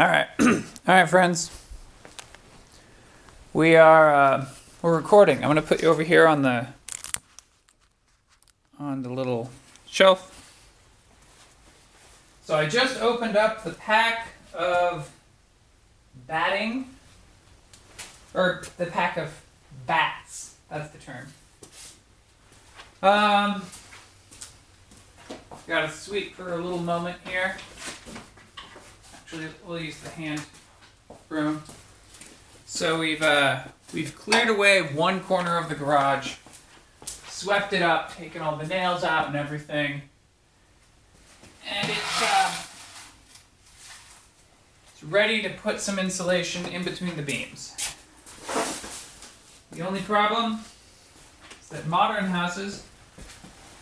[0.00, 1.50] All right, all right, friends.
[3.52, 4.46] We are uh,
[4.80, 5.44] we're recording.
[5.44, 6.68] I'm gonna put you over here on the
[8.78, 9.50] on the little
[9.86, 10.56] shelf.
[12.44, 15.10] So I just opened up the pack of
[16.26, 16.88] batting,
[18.32, 19.42] or the pack of
[19.86, 20.54] bats.
[20.70, 21.26] That's the term.
[23.02, 23.62] Um,
[25.66, 27.56] got to sweep for a little moment here.
[29.32, 30.42] Actually, we'll use the hand
[31.28, 31.62] broom.
[32.66, 33.60] So we've uh,
[33.94, 36.34] we've cleared away one corner of the garage,
[37.04, 40.02] swept it up, taken all the nails out and everything,
[41.64, 42.54] and it's uh,
[44.92, 47.76] it's ready to put some insulation in between the beams.
[49.70, 50.58] The only problem
[51.62, 52.84] is that modern houses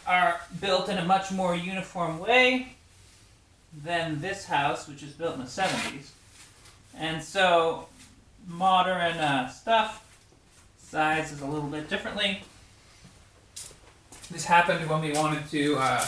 [0.06, 2.74] are built in a much more uniform way
[3.72, 6.10] than this house, which is built in the 70s.
[6.96, 7.88] And so,
[8.46, 10.04] modern uh, stuff
[10.78, 12.42] sizes a little bit differently.
[14.30, 16.06] This happened when we wanted to uh,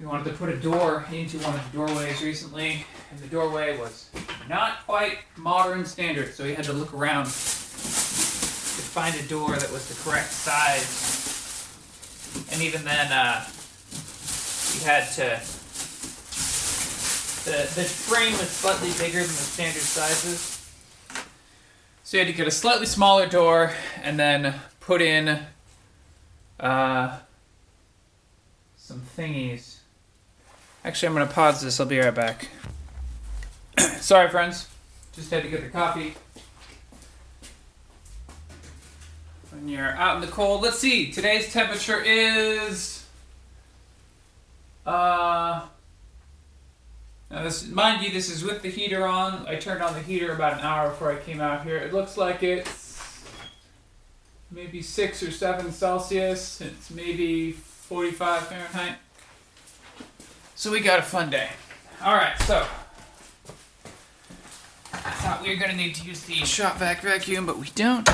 [0.00, 3.78] we wanted to put a door into one of the doorways recently, and the doorway
[3.78, 4.10] was
[4.48, 9.70] not quite modern standard, so we had to look around to find a door that
[9.70, 11.22] was the correct size.
[12.52, 13.46] And even then, uh,
[14.74, 15.40] we had to
[17.44, 20.60] the, the frame was slightly bigger than the standard sizes.
[22.02, 25.40] So you had to get a slightly smaller door and then put in
[26.58, 27.18] uh,
[28.76, 29.76] some thingies.
[30.84, 31.80] Actually, I'm going to pause this.
[31.80, 32.48] I'll be right back.
[33.78, 34.68] Sorry, friends.
[35.14, 36.14] Just had to get the coffee.
[39.50, 41.12] When you're out in the cold, let's see.
[41.12, 43.06] Today's temperature is.
[44.84, 45.66] Uh,
[47.34, 49.44] now this, mind you, this is with the heater on.
[49.48, 51.76] I turned on the heater about an hour before I came out here.
[51.76, 53.24] It looks like it's
[54.52, 56.60] maybe six or seven Celsius.
[56.60, 58.98] It's maybe 45 Fahrenheit.
[60.54, 61.48] So we got a fun day.
[62.04, 62.64] All right, so
[64.92, 68.08] I thought we were gonna need to use the shop vac vacuum, but we don't.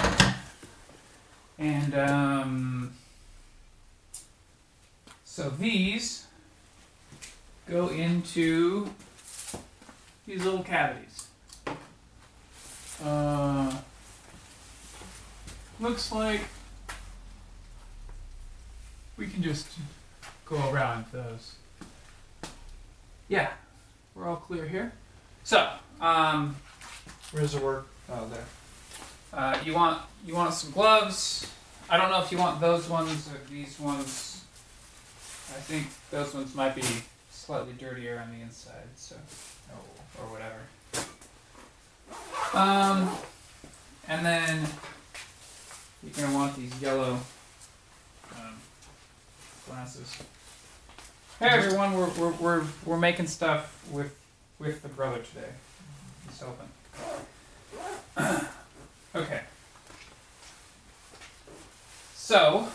[1.58, 2.92] And um,
[5.24, 6.26] so these
[7.68, 8.90] go into
[10.30, 11.26] these little cavities.
[13.04, 13.74] Uh,
[15.80, 16.40] looks like
[19.16, 19.66] we can just
[20.46, 21.54] go around those.
[23.28, 23.48] Yeah,
[24.14, 24.92] we're all clear here.
[25.42, 25.68] So,
[26.00, 26.54] um,
[27.32, 27.84] Where's the word?
[28.08, 28.44] Oh, there.
[29.32, 31.50] uh, you want you want some gloves.
[31.88, 34.44] I don't know if you want those ones or these ones.
[35.48, 36.82] I think those ones might be
[37.32, 39.16] slightly dirtier on the inside, so
[40.20, 40.58] or whatever.
[42.52, 43.10] Um,
[44.08, 44.66] and then
[46.02, 47.18] you're gonna want these yellow
[48.36, 48.54] um,
[49.68, 50.16] glasses.
[51.38, 54.14] Hey everyone, we're, we're, we're, we're making stuff with
[54.58, 55.48] with the brother today.
[56.28, 56.68] He's helping.
[59.14, 59.40] okay.
[62.14, 62.68] So,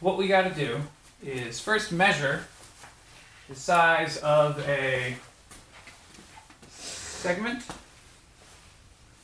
[0.00, 0.80] what we got to do
[1.22, 2.44] is first measure
[3.48, 5.16] the size of a
[6.70, 7.62] segment.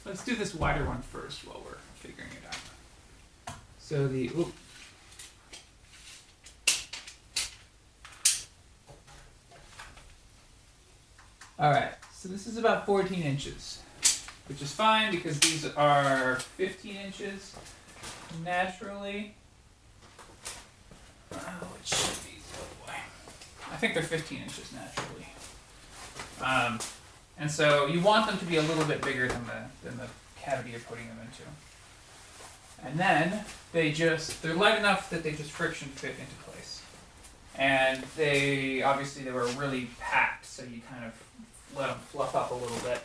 [0.05, 3.55] Let's do this wider one first while we're figuring it out.
[3.79, 4.53] So the oop.
[11.59, 13.83] All right, so this is about 14 inches,
[14.49, 17.55] which is fine because these are 15 inches
[18.43, 19.35] naturally.
[21.35, 22.30] Oh, it should be.
[23.73, 25.27] I think they're 15 inches naturally.
[26.43, 26.79] Um,
[27.39, 30.07] and so you want them to be a little bit bigger than the, than the
[30.41, 31.43] cavity you're putting them into.
[32.85, 36.83] And then they just, they're light enough that they just friction fit into place.
[37.57, 41.13] And they, obviously they were really packed, so you kind of
[41.77, 43.01] let them fluff up a little bit.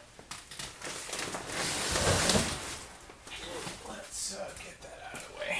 [3.87, 5.57] Let's uh, get that out of the way.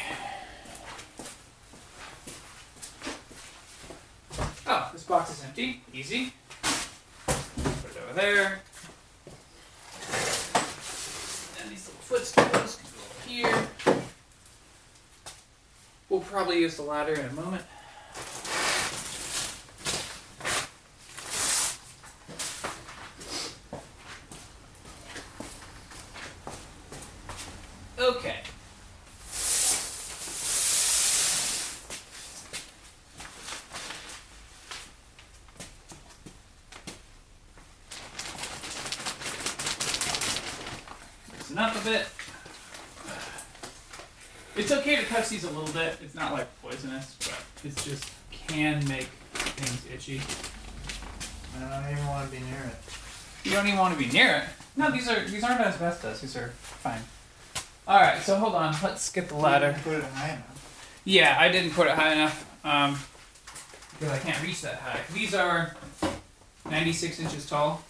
[4.67, 5.81] Oh, this box is empty.
[5.93, 6.33] Easy.
[6.63, 8.59] Put it over there.
[11.61, 12.79] And these little footstools
[13.27, 13.57] can go over
[13.87, 13.97] here.
[16.09, 17.63] We'll probably use the ladder in a moment.
[27.99, 28.45] Okay.
[41.55, 42.07] loosen up a bit.
[44.55, 45.97] It's okay to touch these a little bit.
[46.01, 50.21] It's not like poisonous, but it just can make things itchy.
[51.57, 52.75] I don't even want to be near it.
[53.43, 54.43] You don't even want to be near it.
[54.75, 56.21] No, these are these aren't asbestos.
[56.21, 57.01] These are fine.
[57.87, 58.75] All right, so hold on.
[58.83, 59.77] Let's get the ladder.
[59.83, 61.01] Put it high enough.
[61.05, 62.97] Yeah, I didn't put it high enough um,
[63.99, 65.01] because I can't reach that high.
[65.13, 65.75] These are
[66.67, 67.83] 96 inches tall,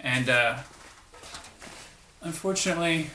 [0.00, 0.58] and uh,
[2.22, 3.10] unfortunately,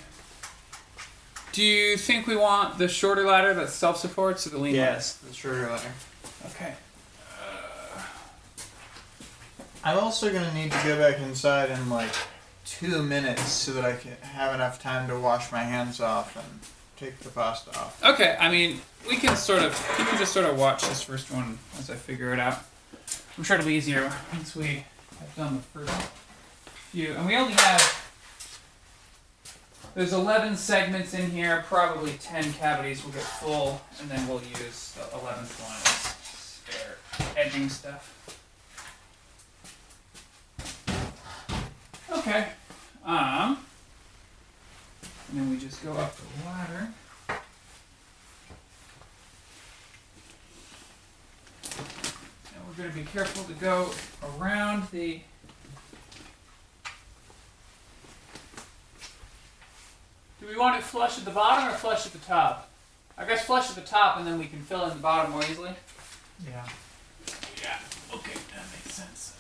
[1.52, 5.34] do you think we want the shorter ladder that self-supports or the lean Yes, the
[5.34, 5.74] shorter ladder.
[5.74, 5.92] ladder?
[6.48, 6.74] Okay.
[7.40, 8.02] Uh,
[9.84, 12.12] I'm also gonna need to go back inside in like
[12.66, 16.60] two minutes so that I can have enough time to wash my hands off and
[16.98, 18.02] take the pasta off.
[18.04, 21.30] Okay, I mean, we can sort of, you can just sort of watch this first
[21.32, 22.60] one as I figure it out.
[23.38, 24.86] I'm sure it'll be easier once we
[25.20, 26.08] have done the first
[26.92, 27.14] few.
[27.14, 28.03] And we only have,
[29.95, 34.94] there's 11 segments in here, probably 10 cavities will get full, and then we'll use
[34.94, 36.16] the 11th one as
[36.63, 36.98] spare
[37.38, 38.10] edging stuff.
[42.12, 42.48] Okay,
[43.06, 43.57] um,
[45.30, 46.90] and then we just go up the ladder.
[52.56, 53.92] And we're going to be careful to go
[54.40, 55.22] around the.
[60.44, 62.69] Do we want it flush at the bottom or flush at the top?
[63.18, 65.42] I guess flush at the top and then we can fill in the bottom more
[65.44, 65.72] easily.
[66.45, 66.68] Yeah.
[67.62, 67.80] Yeah,
[68.13, 69.38] okay, that makes sense.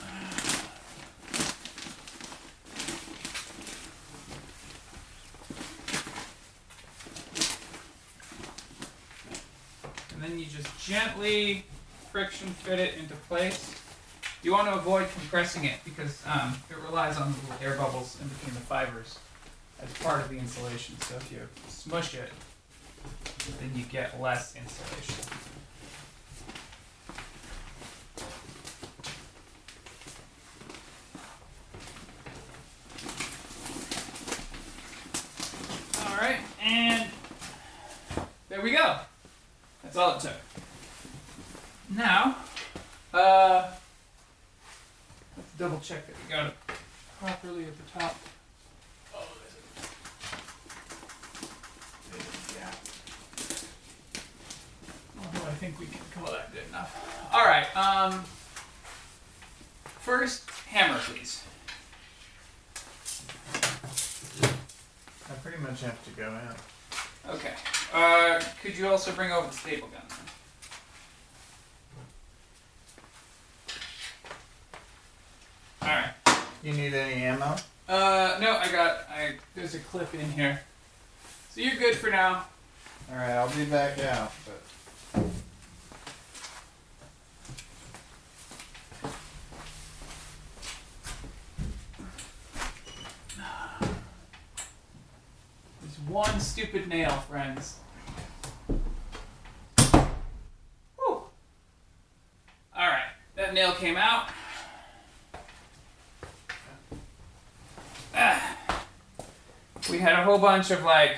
[10.13, 11.65] And then you just gently
[12.13, 13.75] friction fit it into place.
[14.41, 18.17] You want to avoid compressing it because um, it relies on the little air bubbles
[18.21, 19.19] in between the fibers
[19.83, 20.99] as part of the insulation.
[21.01, 22.29] So if you smush it,
[23.59, 25.15] then you get less insulation.
[36.07, 37.09] All right, and
[38.49, 38.97] there we go.
[39.83, 40.33] That's all it took.
[41.89, 42.37] Now,
[43.13, 43.69] uh,
[45.37, 46.53] let's double check that we got it
[47.19, 48.15] properly at the top.
[49.15, 49.69] Oh, there's a,
[52.11, 52.75] there's a gap.
[55.19, 57.29] Although I think we can call that good enough.
[57.31, 57.65] All right.
[57.77, 58.25] Um,
[60.01, 61.41] first, hammer, please.
[64.43, 66.57] I pretty much have to go out.
[67.35, 67.53] Okay.
[67.93, 70.01] Uh, could you also bring over the staple gun?
[75.81, 76.13] All right.
[76.61, 77.55] You need any ammo?
[77.87, 79.07] Uh, no, I got.
[79.09, 80.61] I there's a clip in here,
[81.51, 82.45] so you're good for now.
[83.11, 84.31] All right, I'll be back out.
[84.45, 84.61] But
[95.93, 97.77] There's one stupid nail, friends.
[100.95, 101.07] Whew.
[101.07, 101.27] All
[102.75, 104.29] right, that nail came out.
[108.15, 108.57] Ah.
[109.89, 111.17] We had a whole bunch of like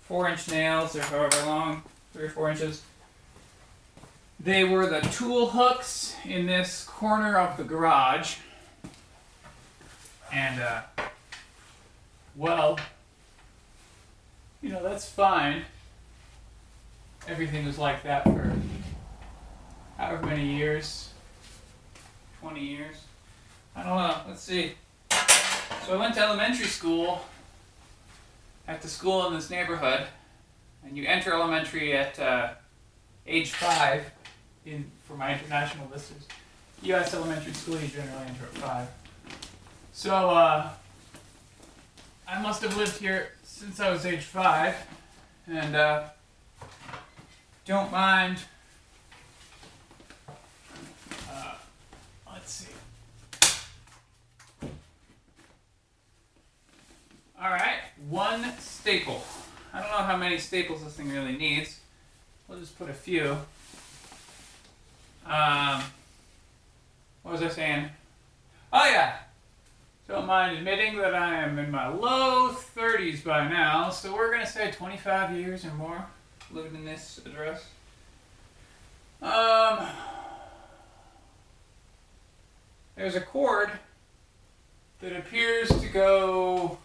[0.00, 1.82] four inch nails or however long,
[2.14, 2.82] three or four inches.
[4.40, 8.36] They were the tool hooks in this corner of the garage.
[10.32, 10.82] And, uh,
[12.34, 12.78] well,
[14.62, 15.62] you know, that's fine.
[17.28, 18.52] Everything was like that for
[19.98, 21.10] however many years
[22.46, 22.96] 20 years.
[23.74, 24.16] I don't know.
[24.28, 24.74] Let's see.
[25.10, 27.22] So I went to elementary school
[28.68, 30.06] at the school in this neighborhood,
[30.84, 32.50] and you enter elementary at uh,
[33.26, 34.04] age five.
[34.64, 36.22] In for my international listeners,
[36.82, 37.14] U.S.
[37.14, 38.88] elementary school you generally enter at five.
[39.92, 40.70] So uh,
[42.28, 44.76] I must have lived here since I was age five,
[45.46, 46.02] and uh,
[47.64, 48.36] don't mind.
[51.30, 51.54] Uh,
[52.34, 52.72] let's see.
[57.40, 57.78] All right,
[58.10, 59.24] one staple.
[59.72, 61.80] I don't know how many staples this thing really needs.
[62.48, 63.38] We'll just put a few.
[65.24, 65.82] Um,
[67.22, 67.88] what was I saying?
[68.70, 69.16] Oh yeah.
[70.08, 74.46] Don't mind admitting that I am in my low 30s by now, so we're gonna
[74.46, 76.06] say 25 years or more
[76.52, 77.66] living in this address.
[79.20, 79.86] Um,
[82.94, 83.70] there's a cord
[85.00, 86.78] that appears to go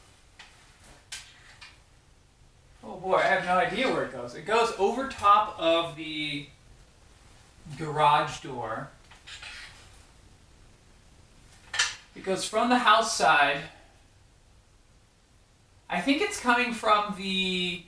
[2.84, 4.34] Oh boy, I have no idea where it goes.
[4.34, 6.48] It goes over top of the
[7.78, 8.90] garage door.
[12.24, 13.62] Goes from the house side.
[15.90, 17.84] I think it's coming from the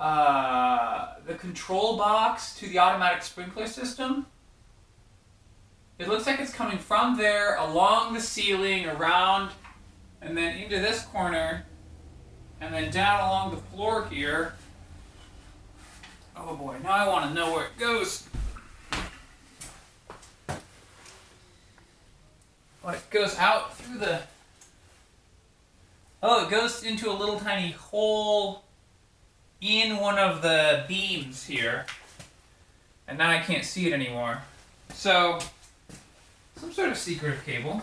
[0.00, 4.26] uh, the control box to the automatic sprinkler system.
[6.00, 9.52] It looks like it's coming from there along the ceiling, around,
[10.20, 11.64] and then into this corner,
[12.60, 14.54] and then down along the floor here.
[16.36, 18.24] Oh boy, now I want to know where it goes.
[22.88, 24.22] It goes out through the.
[26.22, 28.64] Oh, it goes into a little tiny hole
[29.60, 31.86] in one of the beams here.
[33.06, 34.42] And now I can't see it anymore.
[34.94, 35.38] So,
[36.56, 37.82] some sort of secretive cable.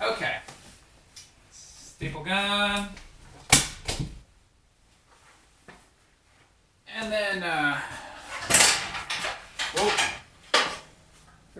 [0.00, 0.36] Okay.
[1.50, 2.88] Staple gun.
[6.94, 7.80] And then, uh.
[9.74, 10.17] Whoa.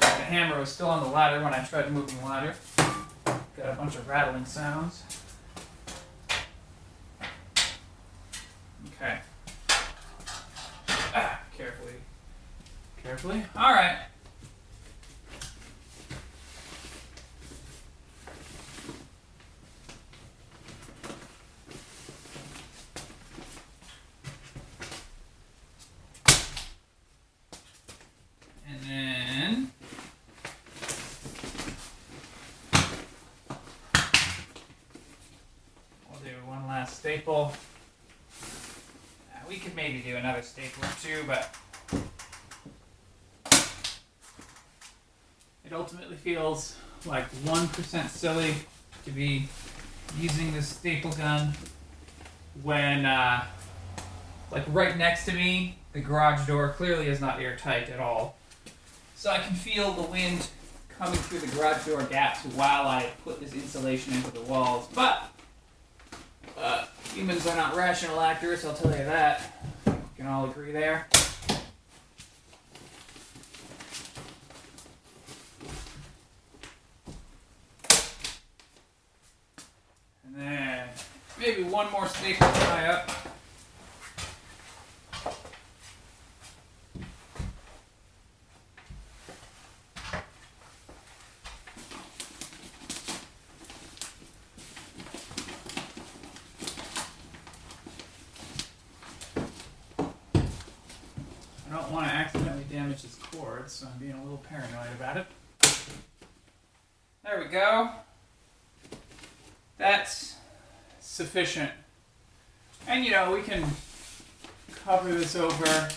[0.01, 2.55] The hammer was still on the ladder when I tried moving the ladder.
[2.77, 5.03] Got a bunch of rattling sounds.
[9.01, 9.19] Okay.
[11.15, 11.95] Ah, carefully.
[13.03, 13.45] Carefully.
[13.57, 13.99] All right.
[28.71, 29.73] And then
[36.11, 37.53] we'll do one last staple.
[38.43, 40.01] Uh, we could maybe
[40.59, 41.57] do another staple two, but
[45.65, 48.55] it ultimately feels like 1% silly
[49.05, 49.49] to be
[50.19, 51.53] using this staple gun
[52.63, 53.45] when, uh,
[54.51, 58.37] like, right next to me, the garage door clearly is not airtight at all.
[59.15, 60.49] So I can feel the wind
[60.99, 64.89] coming through the garage door gaps while I put this insulation into the walls.
[64.95, 65.23] But
[66.57, 69.58] uh, humans are not rational actors, I'll tell you that.
[70.19, 71.07] Can all agree there.
[80.27, 80.89] And then
[81.39, 83.13] maybe one more staple tie up.
[101.71, 105.19] I don't want to accidentally damage this cord, so I'm being a little paranoid about
[105.19, 105.27] it.
[107.23, 107.91] There we go.
[109.77, 110.35] That's
[110.99, 111.71] sufficient.
[112.89, 113.65] And you know, we can
[114.85, 115.89] cover this over.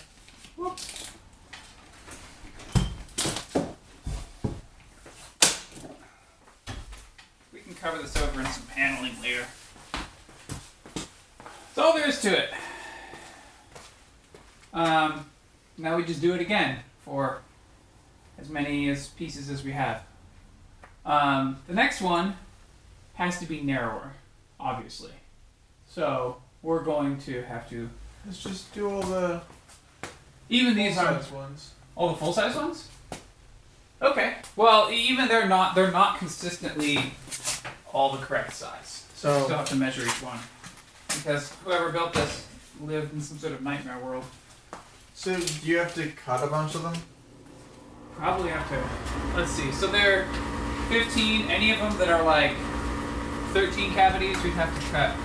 [0.56, 1.10] Whoops.
[7.52, 9.44] We can cover this over in some paneling later.
[10.94, 12.50] That's all there is to it.
[14.72, 15.26] Um,
[15.78, 17.40] now we just do it again for
[18.42, 20.02] as many as pieces as we have.
[21.06, 22.36] Um, the next one
[23.14, 24.12] has to be narrower,
[24.58, 25.12] obviously.
[25.88, 27.88] So we're going to have to
[28.26, 29.40] Let's just do all the
[30.48, 31.72] even these are ones.
[31.96, 32.88] all the full size ones.
[34.00, 34.34] Okay.
[34.56, 36.98] Well, even they're not they're not consistently
[37.92, 39.04] all the correct size.
[39.14, 40.38] So you Still have to measure each one
[41.08, 42.46] because whoever built this
[42.80, 44.24] lived in some sort of nightmare world.
[45.14, 46.94] So do you have to cut a bunch of them?
[48.16, 49.36] Probably have to.
[49.36, 49.72] Let's see.
[49.72, 50.24] So there are
[50.88, 51.50] 15.
[51.50, 52.56] Any of them that are like
[53.52, 55.16] 13 cavities, we'd have to cut.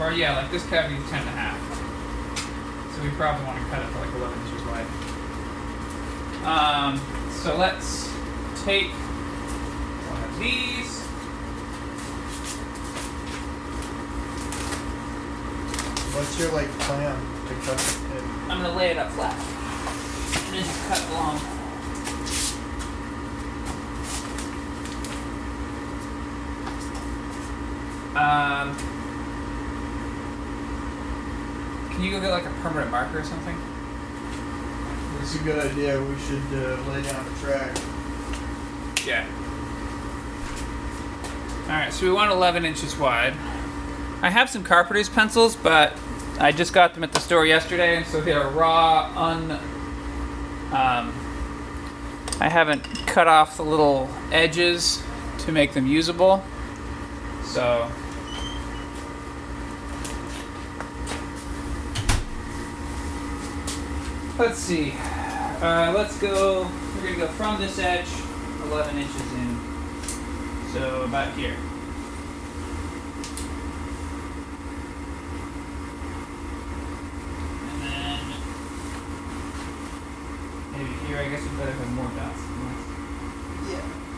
[0.00, 2.94] Or yeah, like this cavity is 10 and a half.
[2.94, 4.86] So we probably want to cut it to like 11 inches wide.
[6.44, 7.00] Um,
[7.30, 8.08] so let's
[8.64, 11.02] take one of these.
[16.14, 17.16] What's your like plan
[17.48, 18.22] to cut it?
[18.48, 19.34] I'm gonna lay it up flat.
[20.46, 21.57] And then just cut along.
[28.68, 28.76] Um,
[31.90, 33.56] can you go get like a permanent marker or something?
[35.20, 36.00] It's a good idea.
[36.00, 37.76] We should uh, lay down a track.
[39.06, 39.26] Yeah.
[41.64, 43.34] Alright, so we want 11 inches wide.
[44.22, 45.92] I have some carpenter's pencils, but
[46.40, 49.50] I just got them at the store yesterday, and so they're raw, un.
[50.70, 51.12] Um,
[52.40, 55.02] I haven't cut off the little edges
[55.40, 56.42] to make them usable.
[57.44, 57.90] So
[64.38, 64.92] Let's see.
[64.92, 66.70] Uh, let's go.
[66.94, 68.06] We're gonna go from this edge,
[68.62, 69.58] 11 inches in.
[70.72, 71.56] So about here.
[77.72, 78.20] And then
[80.70, 81.18] maybe here.
[81.18, 82.40] I guess we better have more dots.
[82.40, 83.72] than this.
[83.72, 84.08] Yeah.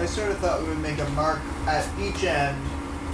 [0.00, 2.56] I sort of thought we would make a mark at each end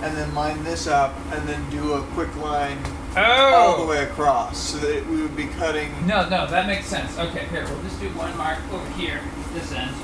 [0.03, 2.79] and then line this up and then do a quick line
[3.17, 3.87] all the Oh.
[3.87, 5.91] way across so that we would be cutting.
[6.07, 7.19] No, no, that makes sense.
[7.19, 9.21] Okay, here we'll just do one mark over here,
[9.55, 9.95] this end.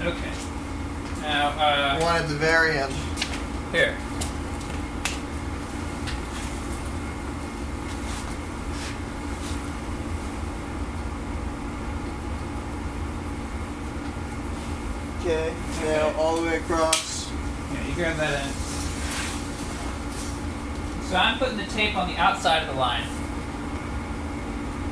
[0.00, 0.32] Okay.
[1.22, 2.92] Now, uh, One at the very end.
[3.72, 3.96] here.
[15.20, 15.52] Okay.
[15.82, 17.30] Now all the way across.
[17.72, 18.54] Yeah, you grab that end.
[21.06, 23.06] So I'm putting the tape on the outside of the line.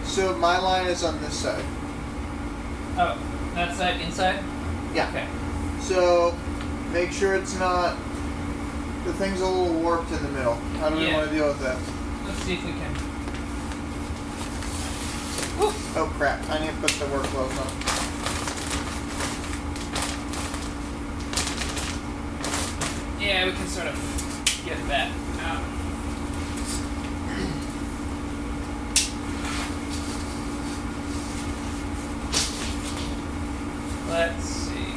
[0.05, 1.65] So my line is on this side.
[2.99, 3.19] Oh,
[3.55, 4.45] that side inside?
[4.93, 5.09] Yeah.
[5.09, 5.27] Okay.
[5.81, 6.37] So
[6.93, 7.97] make sure it's not.
[9.07, 10.57] The thing's a little warped in the middle.
[10.81, 11.17] How do we Yeah.
[11.17, 11.79] want to deal with that?
[12.27, 12.95] Let's see if we can.
[15.97, 16.47] Oh crap!
[16.51, 17.69] I need to put the work gloves on.
[23.19, 25.11] Yeah, we can sort of get that
[25.41, 25.63] out.
[34.09, 34.95] Let's see.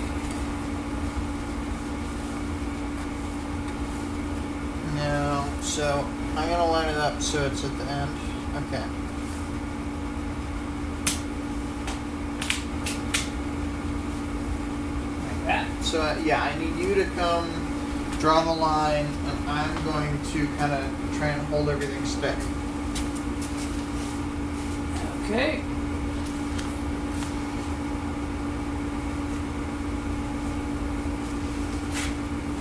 [4.95, 5.49] No.
[5.61, 8.11] So I'm gonna line it up so it's at the end.
[8.57, 8.83] Okay.
[15.23, 15.67] Like that.
[15.87, 17.49] So uh, yeah, I need you to come
[18.19, 22.41] draw the line, and I'm going to kind of try and hold everything steady.
[25.23, 25.61] Okay.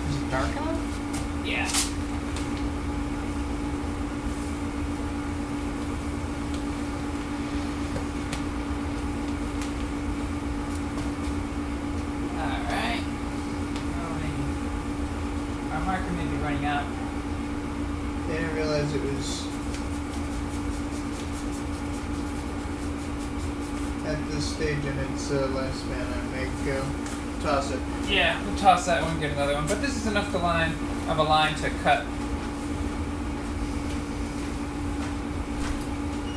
[0.08, 1.42] Is it dark enough?
[1.44, 1.68] Yeah.
[12.36, 13.00] Alright.
[13.98, 15.72] Oh, maybe.
[15.72, 16.84] Our marker may be running out.
[16.84, 19.46] I didn't realize it was
[24.06, 26.06] at this stage in its uh, lifespan.
[26.12, 26.84] I may go
[27.42, 27.80] toss it.
[28.08, 29.64] Yeah, we'll toss that one, get another one.
[29.68, 30.72] But this is enough to line
[31.08, 32.04] of a line to cut.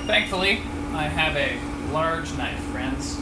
[0.05, 0.61] Thankfully,
[0.93, 1.57] I have a
[1.91, 3.19] large knife, friends.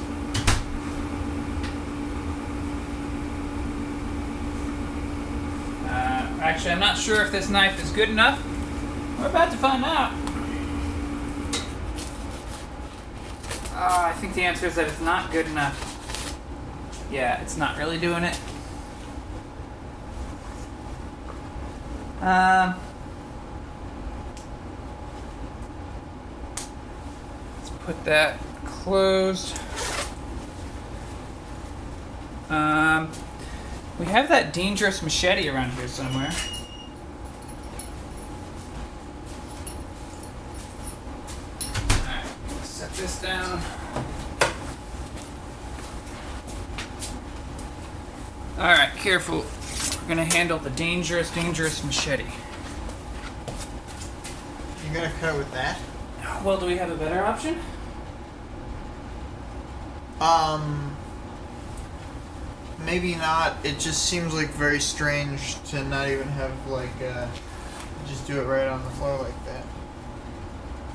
[5.86, 8.46] Uh, actually, I'm not sure if this knife is good enough.
[9.20, 10.12] We're about to find out.
[13.74, 16.38] Uh, I think the answer is that it's not good enough.
[17.10, 18.38] Yeah, it's not really doing it.
[22.28, 22.76] Um,
[27.56, 29.58] let's put that closed.
[32.50, 33.10] Um,
[33.98, 36.34] we have that dangerous machete around here somewhere.
[41.90, 42.26] Alright,
[42.64, 43.62] set this down.
[48.60, 49.46] Alright, careful.
[50.08, 52.24] We're gonna handle the dangerous, dangerous machete.
[54.88, 55.78] You gonna cut with that?
[56.46, 57.60] Well, do we have a better option?
[60.22, 60.96] Um,
[62.86, 63.58] maybe not.
[63.66, 67.28] It just seems like very strange to not even have like uh,
[68.08, 69.66] just do it right on the floor like that,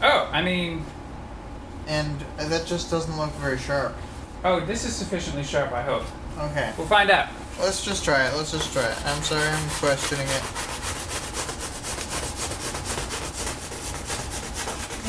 [0.02, 0.86] Oh, I mean,
[1.86, 3.94] and that just doesn't look very sharp.
[4.42, 6.04] oh, this is sufficiently sharp, I hope.
[6.38, 7.28] Okay, We'll find out.
[7.60, 8.34] Let's just try it.
[8.36, 9.06] Let's just try it.
[9.06, 10.42] I'm sorry, I'm questioning it.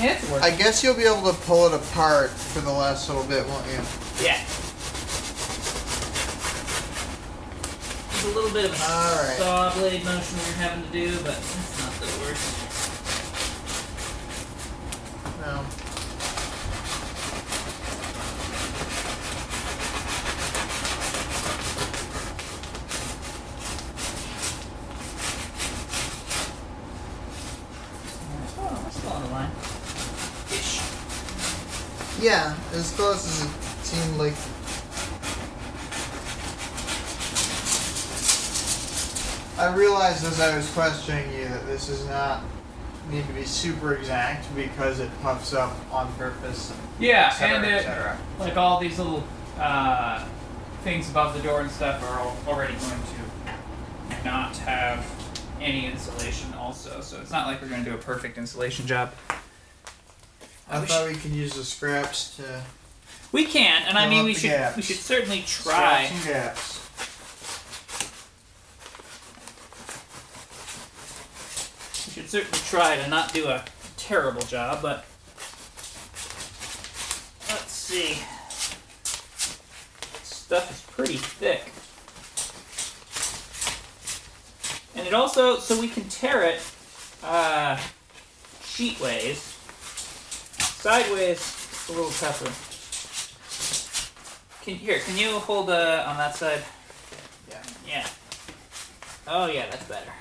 [0.04, 0.44] Yeah, it's working.
[0.54, 3.66] I guess you'll be able to pull it apart for the last little bit, won't
[3.68, 3.80] you?
[4.24, 4.40] yeah.
[8.12, 9.38] There's a little bit of a All right.
[9.38, 12.60] saw blade motion you're having to do, but it's not the worst.
[15.42, 15.64] No.
[28.58, 29.52] Oh, we're still on the line.
[30.52, 30.82] Ish.
[32.22, 34.34] Yeah, as close as it seemed like.
[39.60, 42.42] I realized as I was questioning you that this does not
[43.10, 47.56] need to be super exact because it puffs up on purpose, Yeah, etc.
[47.58, 49.24] and it, like all these little
[49.60, 50.26] uh,
[50.84, 55.06] things above the door and stuff are al- already going to not have
[55.62, 59.12] any insulation also so it's not like we're going to do a perfect insulation job
[60.70, 62.64] I wish- thought we could use the scraps to
[63.32, 64.76] we can and i mean we should gaps.
[64.76, 66.83] we should certainly try scraps and gaps.
[72.14, 73.66] Should certainly try to not do a
[73.98, 75.04] terrible job but
[77.50, 78.20] let's see.
[80.22, 81.72] Stuff is pretty thick.
[84.96, 86.62] And it also so we can tear it
[87.24, 87.78] uh,
[88.64, 89.40] sheet ways
[90.60, 92.52] sideways a little tougher.
[94.64, 96.62] Can here can you hold uh, on that side?
[97.50, 97.64] Yeah.
[97.88, 98.08] yeah.
[99.28, 100.12] Oh yeah that's better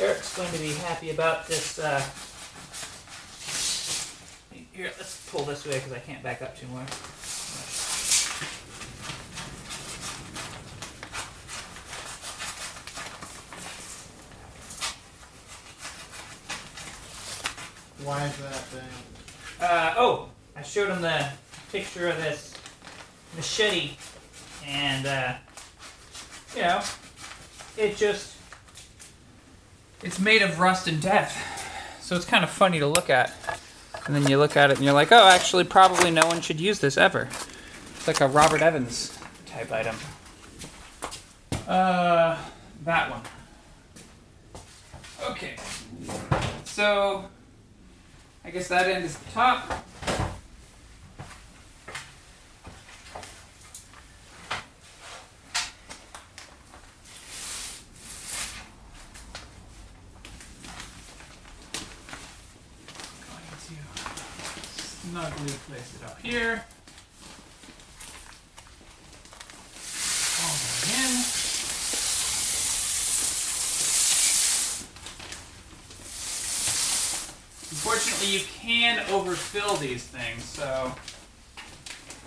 [0.00, 1.78] Eric's going to be happy about this.
[1.78, 2.02] Uh...
[4.72, 6.90] Here, let's pull this way because I can't back up too much.
[18.04, 18.82] Why is that thing?
[19.60, 21.28] Uh, oh, I showed him the
[21.70, 22.52] picture of this
[23.36, 23.92] machete,
[24.66, 25.34] and uh,
[26.54, 26.82] you know,
[27.78, 28.33] it just
[30.04, 33.32] it's made of rust and death, so it's kind of funny to look at.
[34.06, 36.60] And then you look at it and you're like, oh, actually, probably no one should
[36.60, 37.28] use this ever.
[37.96, 39.96] It's like a Robert Evans type item.
[41.66, 42.38] Uh,
[42.84, 43.22] that one.
[45.30, 45.56] Okay.
[46.64, 47.24] So,
[48.44, 49.86] I guess that end is the top.
[65.03, 66.64] Going to snugly place it up here.
[70.42, 71.14] All that in.
[77.70, 80.92] Unfortunately, you can overfill these things, so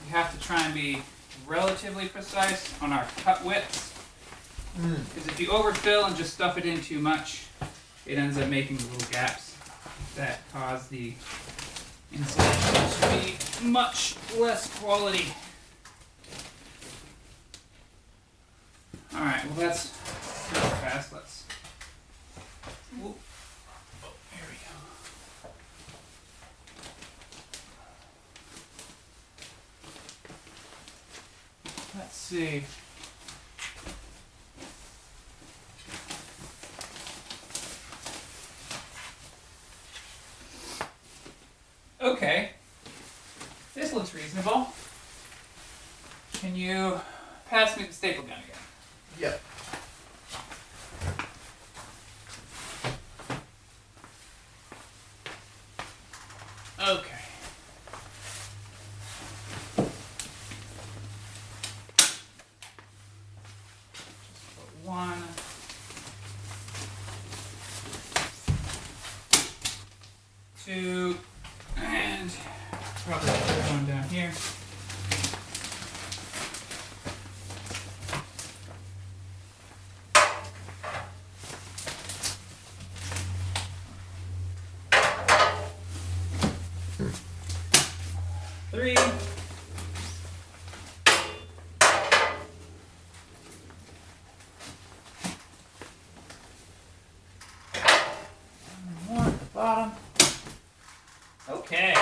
[0.06, 1.02] you have to try and be
[1.46, 3.94] relatively precise on our cut widths.
[4.80, 4.96] Mm.
[5.14, 7.48] Because if you overfill and just stuff it in too much,
[8.06, 9.58] it ends up making little gaps
[10.16, 11.14] that cause the
[12.14, 13.08] insulation to
[13.62, 15.26] be much less quality.
[19.14, 21.14] Alright, well that's super fast.
[21.14, 21.44] Let's.
[23.02, 23.18] Whoop.
[24.04, 24.76] Oh, here we go.
[31.98, 32.64] Let's see.
[42.00, 42.52] Okay.
[43.74, 44.68] This looks reasonable.
[46.34, 47.00] Can you
[47.48, 48.56] pass me the staple gun again?
[49.20, 49.42] Yep.
[56.80, 57.22] Okay.
[63.94, 65.24] Just put one.
[70.64, 71.18] Two.
[71.80, 72.32] And
[73.06, 74.32] probably put one down here.
[88.72, 88.96] Three.
[99.06, 99.92] One more at the bottom.
[101.50, 101.94] Okay.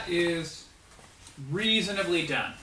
[0.00, 0.64] That is
[1.50, 2.54] reasonably done.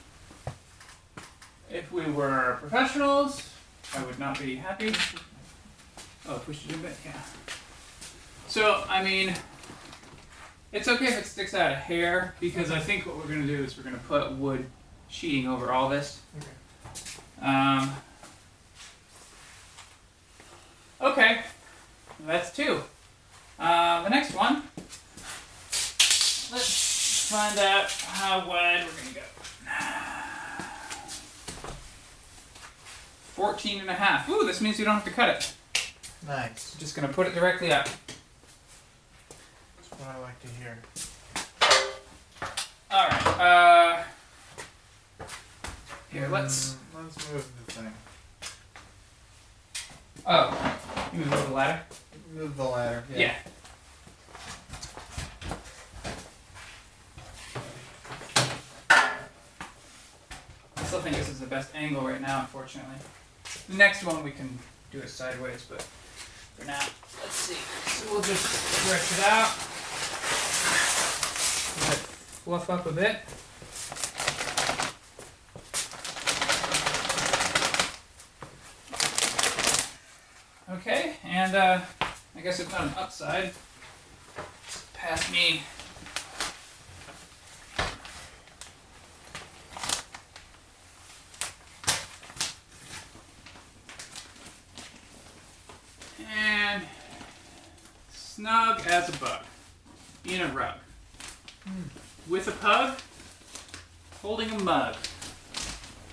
[1.69, 3.47] If we were professionals,
[3.95, 4.93] I would not be happy.
[6.27, 7.21] Oh, push it a bit, yeah.
[8.47, 9.35] So, I mean,
[10.71, 13.63] it's okay if it sticks out a hair because I think what we're gonna do
[13.63, 14.65] is we're gonna put wood
[15.07, 16.21] sheeting over all this.
[16.39, 17.47] Okay.
[17.47, 17.93] Um,
[21.01, 21.41] okay.
[22.25, 22.81] That's two.
[23.59, 24.63] Uh, the next one.
[26.49, 26.87] Let's
[27.27, 29.21] find out how wide we're gonna go.
[33.35, 34.29] 14 and a half.
[34.29, 35.53] Ooh, this means you don't have to cut it.
[36.25, 36.73] Nice.
[36.73, 37.87] I'm Just gonna put it directly up.
[39.77, 40.79] That's what I like to hear.
[42.91, 44.03] Alright, uh.
[46.11, 46.71] Here, let's.
[46.73, 47.93] Mm, let's move the thing.
[50.25, 50.75] Oh,
[51.13, 51.81] you move the ladder?
[52.33, 53.03] Move the ladder.
[53.15, 53.35] Yeah.
[58.89, 62.95] I still think this is the best angle right now, unfortunately.
[63.69, 64.57] The next one we can
[64.91, 66.79] do it sideways, but for now,
[67.21, 67.57] let's see.
[67.91, 69.49] So we'll just stretch it out.
[71.83, 72.05] Let it
[72.43, 73.17] fluff up a bit.
[80.69, 81.81] Okay, and uh,
[82.35, 83.51] I guess it's not an upside.
[84.93, 85.61] Pass me.
[96.29, 96.83] And
[98.11, 99.41] snug as a bug.
[100.25, 100.75] In a rug.
[102.27, 102.97] With a pug.
[104.21, 104.95] Holding a mug.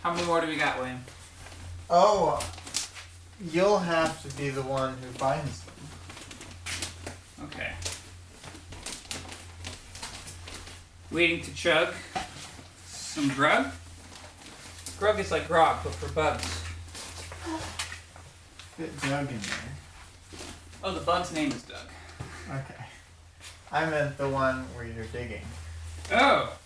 [0.02, 1.04] How many more do we got, William?
[1.88, 2.46] Oh,
[3.52, 5.74] you'll have to be the one who finds them.
[7.44, 7.72] Okay.
[11.10, 11.94] Waiting to chug
[12.86, 13.72] some grub.
[14.98, 16.44] Grub is like grog, but for bugs.
[18.76, 19.74] Fit Doug in there.
[20.82, 21.73] Oh, the bug's name is Doug.
[22.50, 22.84] Okay.
[23.72, 25.44] I meant the one where you're digging.
[26.12, 26.56] Oh.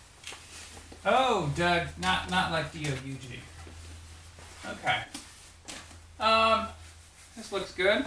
[1.05, 1.87] Oh, Doug.
[2.01, 3.39] Not not like D O U G.
[4.65, 4.97] Okay.
[6.19, 6.67] Um,
[7.37, 8.05] this looks good.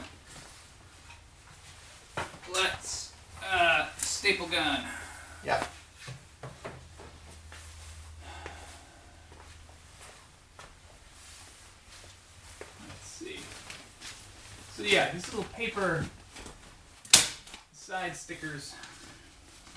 [2.53, 3.13] Let's
[3.51, 4.85] uh staple gun.
[5.45, 5.67] Yep.
[12.87, 13.39] Let's see.
[14.77, 16.05] So yeah, this little paper
[18.23, 18.73] stickers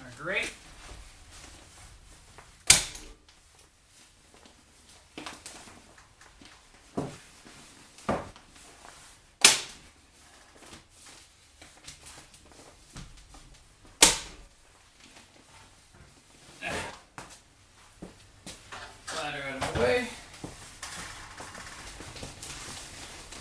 [0.01, 0.53] are great.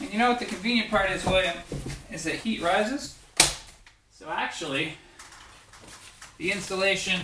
[0.01, 1.57] You know what the convenient part is, William?
[2.11, 3.17] Is that heat rises.
[4.55, 4.93] Actually,
[6.38, 7.21] the insulation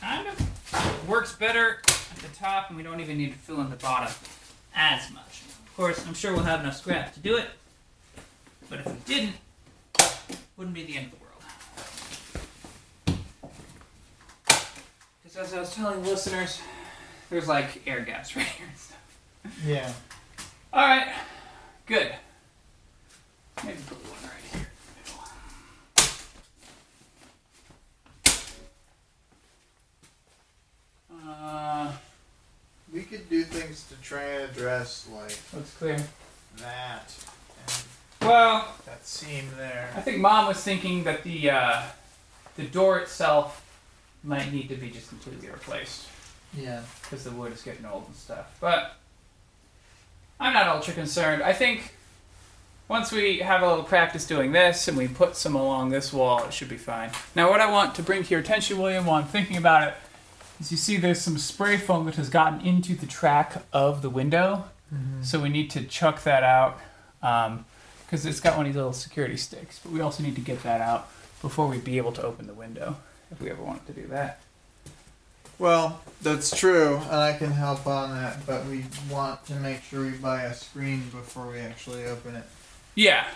[0.00, 3.68] kind of works better at the top, and we don't even need to fill in
[3.68, 4.10] the bottom
[4.74, 5.42] as much.
[5.66, 7.48] Of course, I'm sure we'll have enough scrap to do it,
[8.70, 9.34] but if we didn't,
[10.56, 11.18] wouldn't be the end of the
[13.10, 13.20] world.
[15.22, 16.62] Because as I was telling listeners,
[17.28, 19.62] there's like air gaps right here and stuff.
[19.66, 19.92] Yeah.
[20.72, 21.12] All right,
[21.84, 22.10] good.
[23.62, 24.66] Maybe put one right here.
[31.26, 31.92] Uh,
[32.92, 34.24] We could do things to try
[34.76, 35.96] and address like looks clear.
[36.58, 37.12] that
[37.66, 39.90] and Well, that seam there.
[39.96, 41.82] I think Mom was thinking that the uh,
[42.56, 43.62] the door itself
[44.24, 46.08] might need to be just completely replaced
[46.56, 46.82] Yeah.
[47.02, 48.56] because the wood is getting old and stuff.
[48.60, 48.96] But
[50.40, 51.42] I'm not ultra concerned.
[51.42, 51.92] I think
[52.88, 56.44] once we have a little practice doing this and we put some along this wall,
[56.44, 57.10] it should be fine.
[57.34, 59.94] Now, what I want to bring to your attention, William, while I'm thinking about it,
[60.60, 64.10] is you see there's some spray foam that has gotten into the track of the
[64.10, 64.64] window.
[64.92, 65.22] Mm-hmm.
[65.22, 66.78] So we need to chuck that out
[67.22, 67.64] um,
[68.04, 69.80] because it's got one of these little security sticks.
[69.80, 71.08] But we also need to get that out
[71.42, 72.96] before we be able to open the window
[73.30, 74.40] if we ever wanted to do that.
[75.58, 80.02] Well, that's true, and I can help on that, but we want to make sure
[80.02, 82.44] we buy a screen before we actually open it.
[82.94, 83.26] Yeah,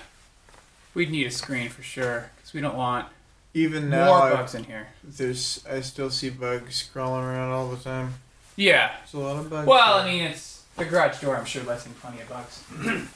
[0.92, 3.08] we'd need a screen for sure because we don't want
[3.52, 4.86] Even now, more I- bugs in here.
[5.02, 8.14] there's I still see bugs crawling around all the time.
[8.56, 8.92] Yeah.
[8.98, 9.66] There's a lot of bugs.
[9.66, 11.36] Well, I mean, it's the garage door.
[11.36, 12.62] I'm sure lets in plenty of bugs.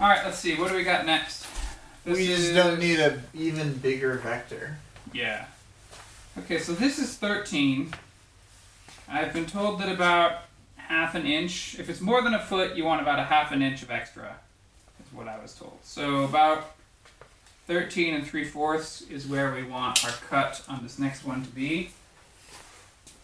[0.00, 0.54] All right, let's see.
[0.56, 1.46] What do we got next?
[2.06, 4.78] we just is- don't need a even bigger vector.
[5.12, 5.44] Yeah.
[6.38, 7.92] Okay, so this is 13.
[9.08, 10.44] I've been told that about
[10.76, 11.76] half an inch.
[11.78, 14.36] If it's more than a foot, you want about a half an inch of extra.
[15.04, 15.78] Is what I was told.
[15.82, 16.72] So about
[17.74, 21.48] 13 and 3 fourths is where we want our cut on this next one to
[21.50, 21.90] be.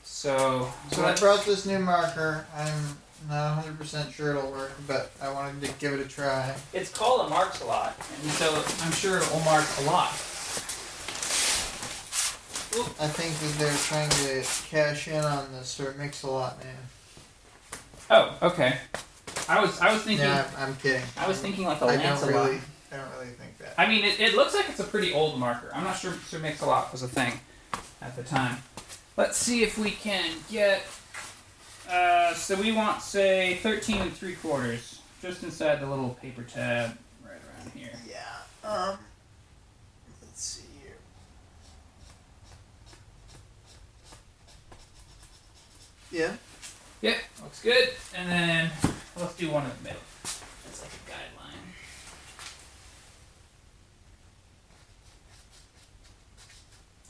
[0.04, 2.46] So, So I brought this new marker.
[2.56, 2.96] I'm
[3.28, 6.54] Not 100% sure it'll work, but I wanted to give it a try.
[6.72, 10.11] It's called a Marks-A-Lot, and so I'm sure it will mark a lot.
[13.00, 16.76] I think that they're trying to cash in on the Sir Mix-a-Lot man.
[18.11, 18.76] Oh, okay.
[19.48, 21.02] I was I was thinking Yeah, I'm, I'm kidding.
[21.16, 22.32] I was thinking like a I Lancelot.
[22.32, 22.61] don't really,
[22.92, 23.56] I don't really think that.
[23.78, 25.70] I mean, it, it looks like it's a pretty old marker.
[25.74, 27.32] I'm not sure Sir Mix-a-Lot was a thing
[28.00, 28.58] at the time.
[29.16, 30.82] Let's see if we can get.
[31.88, 36.96] Uh, so we want say 13 and three quarters, just inside the little paper tab
[37.24, 37.92] right around here.
[38.08, 38.68] Yeah.
[38.68, 38.98] Um.
[40.22, 40.96] Let's see here.
[46.10, 46.36] Yeah.
[47.02, 47.90] Yep, looks good.
[48.16, 48.70] And then
[49.16, 50.00] let's do one in the middle.
[50.22, 51.52] That's like a guideline.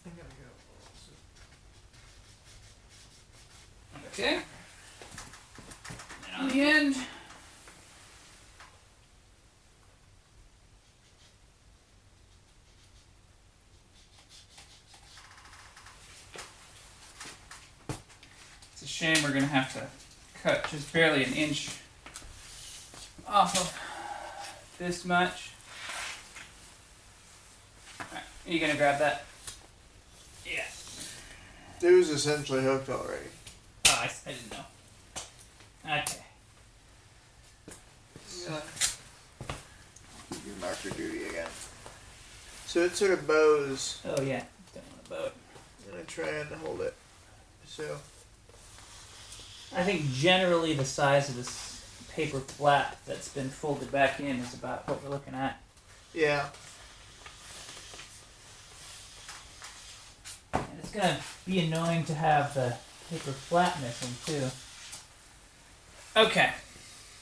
[0.05, 0.51] I'm gonna go.
[4.19, 4.39] Okay.
[6.33, 6.97] And on the end.
[18.73, 19.87] It's a shame we're gonna have to
[20.43, 21.77] cut just barely an inch
[23.29, 25.51] off of this much.
[28.01, 29.27] Alright, are you gonna grab that?
[30.47, 30.65] Yeah.
[31.87, 33.27] It was essentially hooked already.
[33.97, 34.65] Oh, I, I didn't know.
[35.87, 36.23] Okay.
[38.45, 38.61] Yeah.
[40.47, 41.49] Your marker duty again.
[42.67, 44.01] So it sort of bows.
[44.05, 44.45] Oh yeah.
[44.75, 45.33] Don't want to boat.
[45.87, 46.95] I'm gonna try and hold it.
[47.67, 47.97] So
[49.75, 51.83] I think generally the size of this
[52.13, 55.61] paper flap that's been folded back in is about what we're looking at.
[56.15, 56.49] yeah.
[60.53, 62.77] And it's gonna be annoying to have the
[63.11, 64.51] paper flap missing too.
[66.17, 66.53] Okay.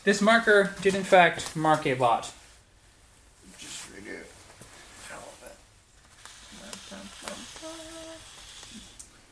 [0.04, 2.32] This marker did in fact mark a lot.
[3.58, 4.26] Just of it.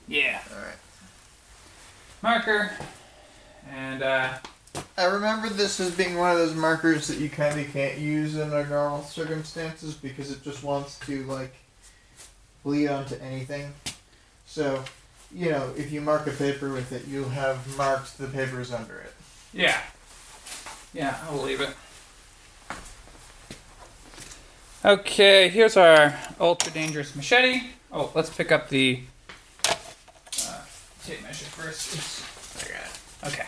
[0.08, 0.40] Yeah.
[0.52, 0.76] Alright.
[2.22, 2.72] Marker.
[3.70, 4.34] And uh
[4.96, 8.36] I remember this as being one of those markers that you kind of can't use
[8.36, 11.54] in our normal circumstances because it just wants to like
[12.62, 13.72] bleed onto anything.
[14.46, 14.84] So,
[15.34, 18.98] you know, if you mark a paper with it, you'll have marked the papers under
[18.98, 19.12] it.
[19.52, 19.80] yeah.
[20.94, 21.70] Yeah, I will leave it.
[24.84, 27.68] Okay, here's our ultra dangerous machete.
[27.90, 29.00] Oh, let's pick up the
[29.64, 30.60] uh,
[31.04, 31.96] tape measure first.
[32.58, 33.32] I got it.
[33.32, 33.46] Okay.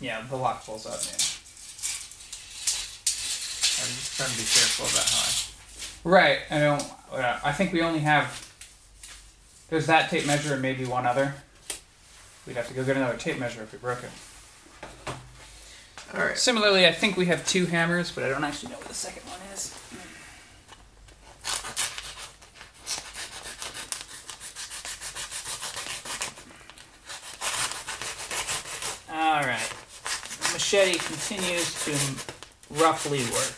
[0.00, 1.25] yeah, the lock pulls up, man.
[3.78, 6.18] I'm just trying to be careful about how I.
[6.18, 6.38] Right.
[6.50, 6.84] I don't.
[7.12, 8.42] Uh, I think we only have.
[9.68, 11.34] There's that tape measure and maybe one other.
[12.46, 14.10] We'd have to go get another tape measure if we broke it.
[16.14, 16.38] Alright.
[16.38, 19.22] Similarly, I think we have two hammers, but I don't actually know where the second
[19.28, 19.74] one is.
[29.10, 29.72] All right.
[30.42, 31.92] The machete continues to
[32.82, 33.52] roughly work.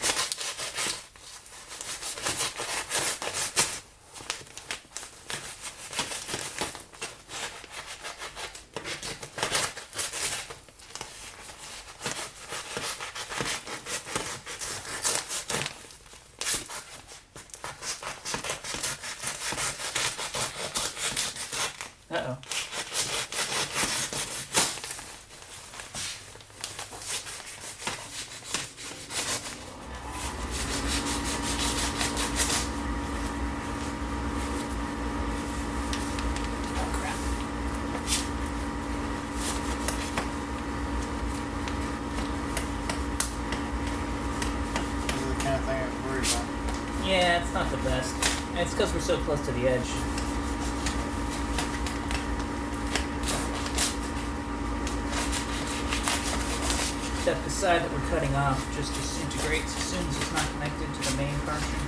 [22.10, 22.38] Uh oh.
[36.80, 37.14] Oh crap.
[45.04, 46.46] This is the kind of thing I'm worried about.
[47.06, 48.14] Yeah, it's not the best.
[48.54, 49.88] It's because we're so close to the edge.
[57.16, 60.92] Except the side that we're cutting off just disintegrates as soon as it's not connected
[60.92, 61.87] to the main portion.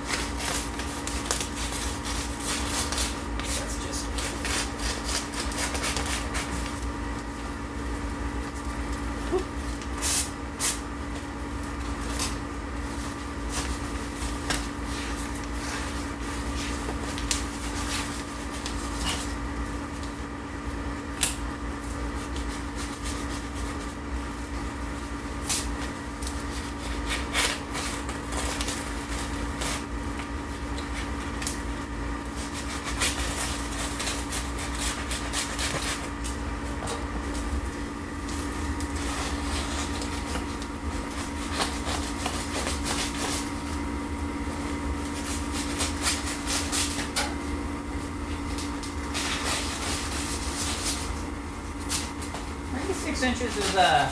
[53.41, 54.09] Inches is uh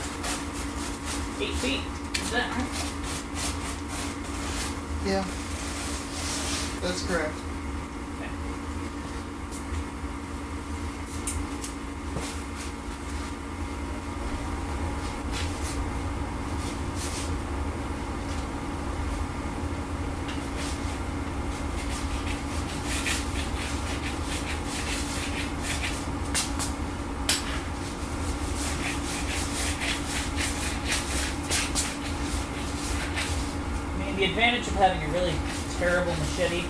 [1.39, 1.81] eight feet.
[2.21, 2.67] Is that right?
[5.05, 5.23] Yeah.
[6.81, 7.33] That's correct.
[8.19, 8.29] Okay.
[33.91, 35.33] I mean, the advantage of having a really
[35.77, 36.65] terrible machete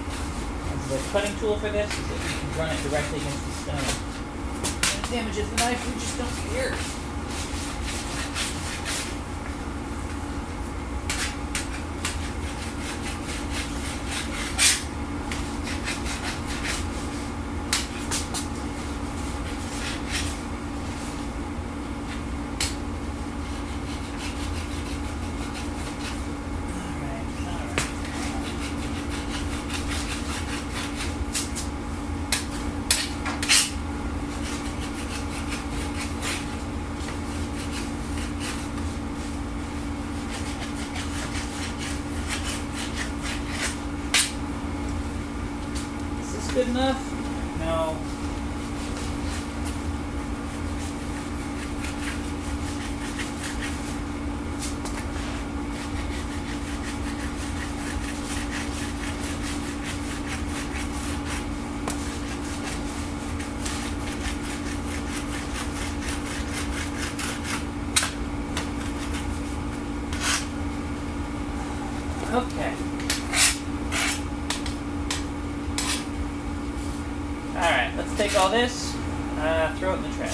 [0.71, 3.51] as the cutting tool for this is that you can run it directly against the
[3.51, 3.87] stone.
[4.95, 6.75] And it damages the knife, we just don't care.
[26.71, 27.79] Alright, alright.
[46.21, 46.99] Is this good enough?
[47.59, 47.97] No.
[72.31, 72.73] Okay.
[77.55, 78.95] Alright, let's take all this,
[79.39, 80.33] uh, throw it in the trash.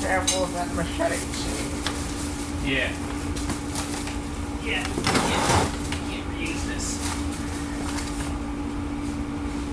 [0.00, 1.18] Careful with that machete.
[2.64, 2.90] Yeah.
[4.64, 4.86] Yeah.
[4.86, 5.44] Yeah.
[6.08, 6.96] Can't reuse this.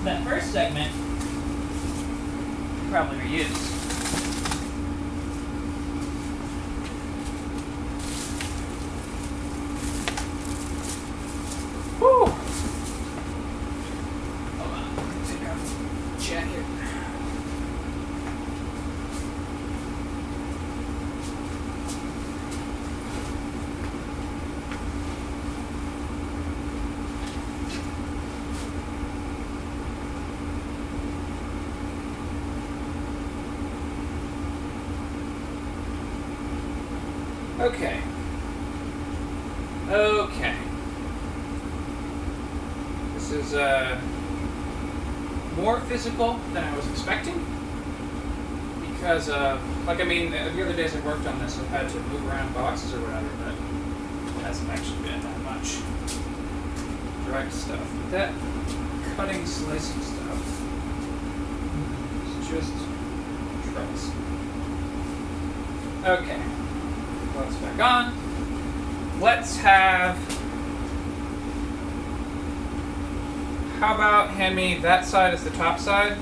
[0.04, 0.92] That first segment,
[2.92, 3.70] probably reuse.
[12.00, 12.26] Woo!
[12.26, 12.42] Hold
[14.74, 14.86] on.
[15.26, 15.62] Take off
[16.18, 16.66] the jacket.
[37.64, 37.98] Okay.
[39.88, 40.56] Okay.
[43.14, 44.02] This is uh
[45.56, 47.40] more physical than I was expecting.
[48.82, 49.58] Because uh
[49.88, 52.54] like I mean the other days I've worked on this I've had to move around
[52.54, 53.54] boxes or whatever, but
[54.42, 55.78] it hasn't actually been that much
[57.26, 57.80] direct stuff.
[57.80, 58.34] But that
[59.16, 60.62] cutting slicing stuff
[62.28, 62.74] is just
[63.72, 64.20] troublesome.
[66.04, 66.42] Okay.
[67.34, 69.20] Gloves back on.
[69.20, 70.16] Let's have.
[73.80, 76.16] How about hand me that side as the top side?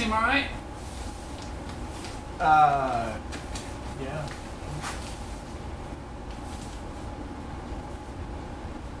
[0.00, 0.46] Seem alright?
[2.40, 3.14] Uh,
[4.02, 4.28] yeah.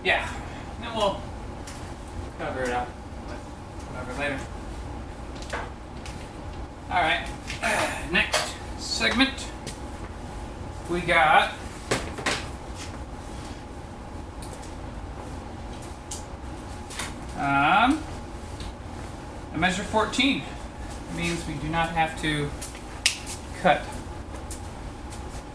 [0.04, 0.28] Yeah.
[0.82, 1.22] Then we'll
[2.38, 2.86] cover it up
[3.28, 3.38] with
[3.88, 4.40] whatever later.
[6.90, 7.26] Alright.
[8.12, 9.48] next segment.
[10.90, 11.54] We got
[17.38, 18.02] um
[19.54, 20.42] a measure 14
[21.16, 22.50] means we do not have to
[23.62, 23.82] cut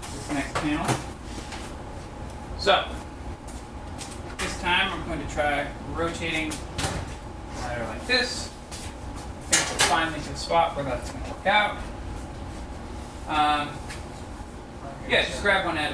[0.01, 0.95] this next panel.
[2.57, 2.85] So,
[4.39, 6.51] this time I'm going to try rotating
[7.61, 8.49] either like this.
[8.71, 11.77] I think we're finally to the spot where that's going to work out.
[13.27, 13.69] Um,
[15.07, 15.93] yeah, just grab one edge.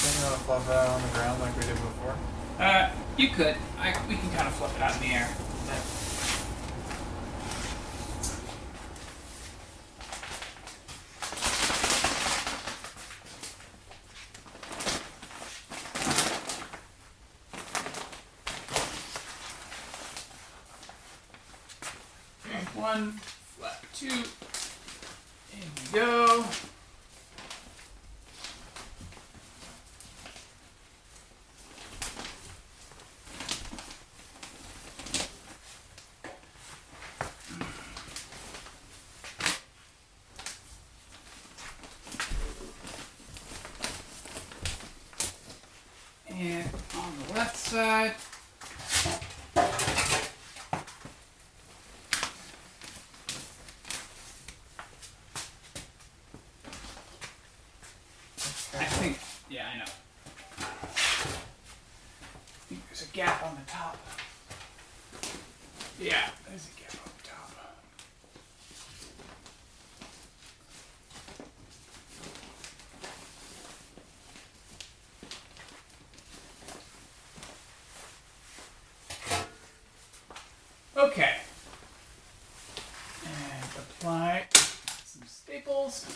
[0.00, 2.16] Then you want to fluff it out on the ground like we did before?
[2.58, 2.88] Uh,
[3.18, 3.56] you could.
[3.78, 5.28] I, we can kind of flip it out in the air.
[22.74, 23.12] One,
[23.58, 24.06] flap two.
[24.06, 24.22] In
[25.92, 26.44] we go.
[46.28, 48.14] And on the left side.
[58.78, 59.18] I think,
[59.50, 59.84] yeah, I know.
[60.58, 60.64] I
[62.66, 63.98] think there's a gap on the top.
[66.00, 67.36] Yeah, there's a gap on the top.
[80.96, 81.36] Okay.
[83.24, 84.46] And apply
[85.04, 86.06] some staples.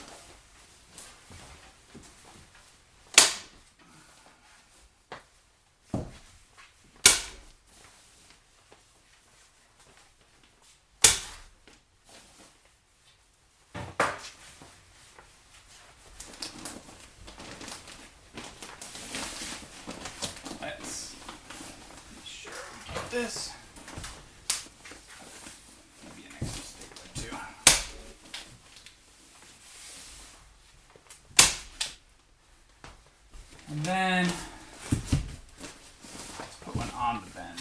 [20.63, 21.15] Let's
[22.15, 23.53] make sure we get this.
[33.69, 34.25] And then
[36.39, 37.61] let's put one on the bend.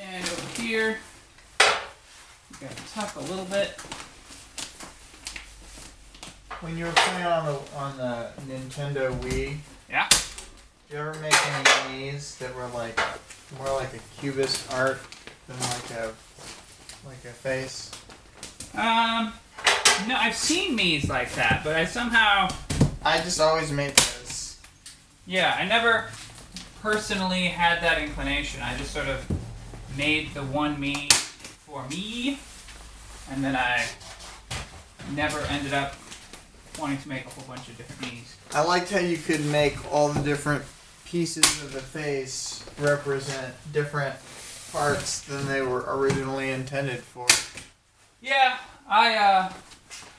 [0.00, 0.98] And over here,
[1.60, 3.78] you gotta tuck a little bit.
[6.60, 9.58] When you were playing on the on the Nintendo Wii,
[9.90, 10.08] Yeah.
[10.08, 10.18] did
[10.90, 12.98] you ever make any knees that were like
[13.58, 14.98] more like a cubist art
[15.46, 16.12] than like a
[17.04, 17.90] like a face?
[18.72, 19.34] Um,
[20.08, 22.48] no, I've seen Mii's like that, but I somehow,
[23.04, 24.58] I just always made those.
[25.26, 26.06] yeah, I never
[26.80, 28.62] personally had that inclination.
[28.62, 29.22] I just sort of
[29.94, 32.38] made the one Mii for me,
[33.30, 33.84] and then I
[35.14, 35.96] never ended up
[36.78, 38.36] wanting to make a whole bunch of different Mii's.
[38.54, 40.64] I liked how you could make all the different
[41.04, 44.14] pieces of the face represent different
[44.72, 47.26] parts than they were originally intended for.
[48.20, 48.58] Yeah,
[48.88, 49.52] I uh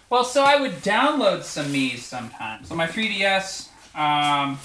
[0.09, 2.71] well so I would download some Mii's sometimes.
[2.71, 4.57] On my 3DS, um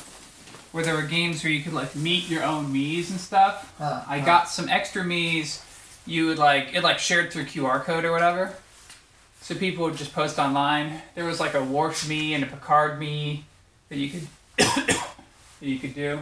[0.73, 3.75] where there were games where you could like meet your own Mii's and stuff.
[3.79, 4.27] Huh, I huh.
[4.27, 5.65] got some extra Mii's
[6.07, 8.55] you would like it like shared through QR code or whatever.
[9.43, 11.01] So people would just post online.
[11.15, 13.41] There was like a Worf Mii and a Picard Mii
[13.89, 14.27] that you could
[14.59, 15.07] that
[15.61, 16.21] you could do.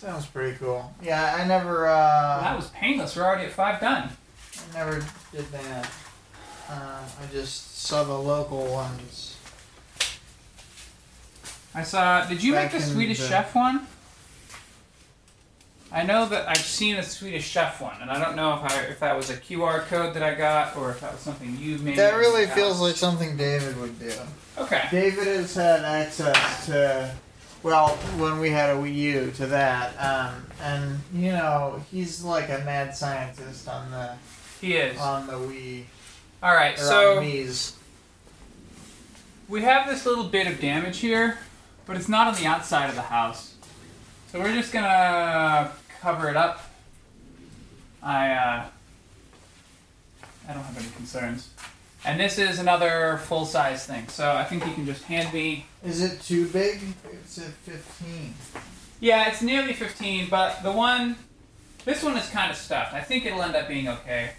[0.00, 0.90] Sounds pretty cool.
[1.02, 1.82] Yeah, I never.
[1.82, 3.14] that Uh, was painless.
[3.16, 4.08] We're already at five done.
[4.72, 5.90] I never did that.
[6.70, 6.72] Uh,
[7.22, 9.36] I just saw the local ones.
[11.74, 12.24] I saw.
[12.24, 13.86] Did you Back make the Swedish the- Chef one?
[15.92, 18.80] I know that I've seen a Swedish Chef one, and I don't know if I
[18.84, 21.76] if that was a QR code that I got or if that was something you
[21.78, 21.98] made.
[21.98, 24.12] That really feels like something David would do.
[24.56, 24.88] Okay.
[24.90, 27.12] David has had access to,
[27.62, 27.88] well,
[28.18, 32.58] when we had a Wii U, to that, um, and you know he's like a
[32.64, 34.14] mad scientist on the
[34.60, 34.98] He is.
[34.98, 35.84] on the Wii
[36.42, 36.74] All right.
[36.78, 37.76] or So Mii's.
[39.48, 41.38] we have this little bit of damage here,
[41.86, 43.54] but it's not on the outside of the house.
[44.32, 46.70] So we're just gonna cover it up.
[48.02, 48.64] I uh,
[50.48, 51.50] I don't have any concerns.
[52.04, 55.66] And this is another full size thing, so I think you can just hand me.
[55.84, 56.80] Is it too big?
[57.12, 58.34] It's at fifteen.
[59.00, 61.16] Yeah, it's nearly 15, but the one,
[61.86, 62.92] this one is kind of stuffed.
[62.92, 64.32] I think it'll end up being okay.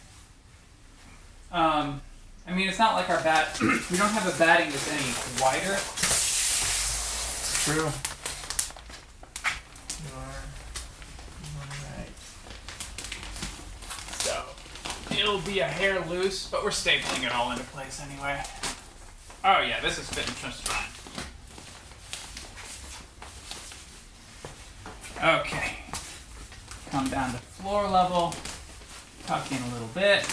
[1.51, 1.99] Um,
[2.47, 3.59] I mean, it's not like our bat.
[3.61, 5.79] we don't have a batting that's any wider.
[7.63, 7.89] True.
[9.97, 10.43] You are.
[11.41, 12.13] You are right.
[14.19, 14.43] So
[15.17, 18.41] it'll be a hair loose, but we're stapling it all into place anyway.
[19.43, 20.87] Oh yeah, this is fitting just fine.
[25.39, 25.77] Okay.
[26.89, 28.33] Come down to floor level.
[29.27, 30.25] Tuck in a little bit.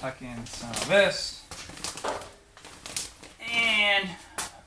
[0.00, 1.44] Tuck in some of this.
[3.52, 4.08] And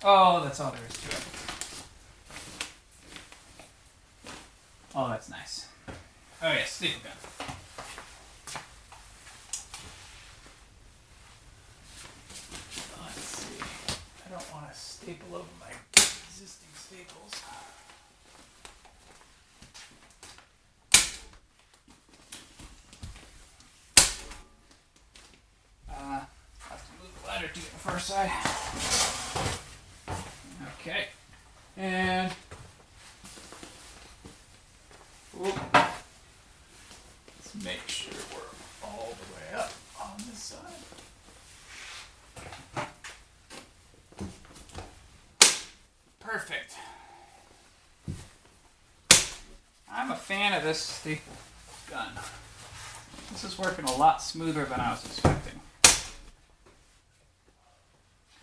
[0.04, 1.24] oh, that's all there is to it.
[4.96, 5.68] Oh, that's nice.
[6.42, 7.14] Oh yeah, staple gun.
[13.02, 13.64] Let's see.
[14.26, 17.34] I don't want to staple over my existing staples.
[25.90, 26.22] Uh,
[26.60, 28.32] have to move the ladder to get the first side.
[30.80, 31.08] Okay.
[31.76, 32.32] And.
[35.42, 35.60] Oop.
[35.74, 40.84] Let's make sure we're all the way up on this side.
[46.34, 46.74] Perfect.
[49.92, 51.34] I'm a fan of this staple
[51.92, 52.08] gun.
[53.34, 55.60] This is working a lot smoother than I was expecting.
[55.82, 56.08] Because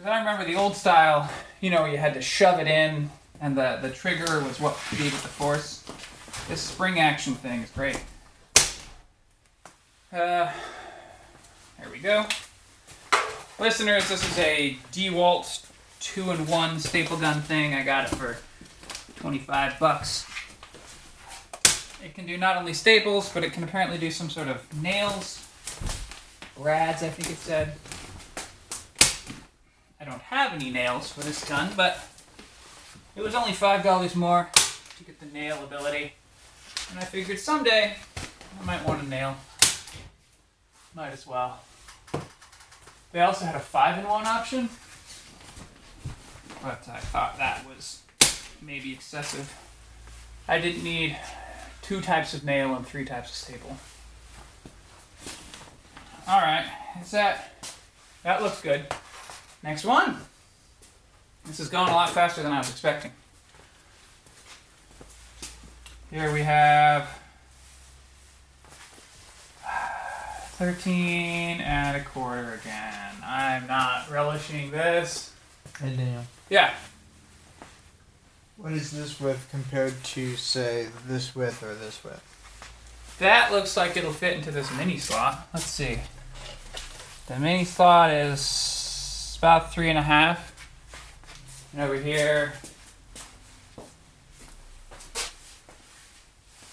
[0.04, 1.30] I remember the old style,
[1.62, 3.08] you know, you had to shove it in
[3.40, 5.82] and the, the trigger was what gave it the force.
[6.48, 7.98] This spring action thing is great.
[10.12, 10.52] Uh,
[11.78, 12.26] there we go.
[13.58, 15.66] Listeners, this is a DeWalt
[16.00, 17.72] two-in-one staple gun thing.
[17.72, 18.36] I got it for
[19.16, 20.29] 25 bucks.
[22.02, 25.46] It can do not only staples, but it can apparently do some sort of nails.
[26.56, 27.74] Brads, I think it said.
[30.00, 31.98] I don't have any nails for this gun, but
[33.14, 34.48] it was only $5 more
[34.96, 36.14] to get the nail ability.
[36.90, 37.94] And I figured someday
[38.60, 39.36] I might want a nail.
[40.94, 41.60] Might as well.
[43.12, 44.68] They also had a 5 in 1 option,
[46.62, 48.00] but I thought that was
[48.62, 49.54] maybe excessive.
[50.48, 51.16] I didn't need
[51.90, 53.76] two types of nail and three types of staple.
[56.28, 56.64] Alright,
[57.02, 57.52] is that.
[58.22, 58.86] That looks good.
[59.64, 60.18] Next one!
[61.46, 63.10] This is going a lot faster than I was expecting.
[66.12, 67.08] Here we have
[70.58, 73.14] 13 and a quarter again.
[73.24, 75.32] I'm not relishing this.
[75.80, 76.22] Hey Daniel.
[76.50, 76.72] Yeah,
[78.60, 82.22] What is this width compared to say this width or this width?
[83.18, 85.48] that looks like it'll fit into this mini slot.
[85.54, 85.98] Let's see.
[87.26, 90.54] The mini slot is about three and a half.
[91.72, 92.52] And over here,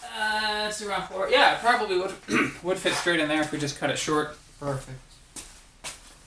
[0.03, 1.29] uh, it's around four.
[1.29, 2.13] Yeah, it probably would
[2.63, 4.37] would fit straight in there if we just cut it short.
[4.59, 4.99] Perfect.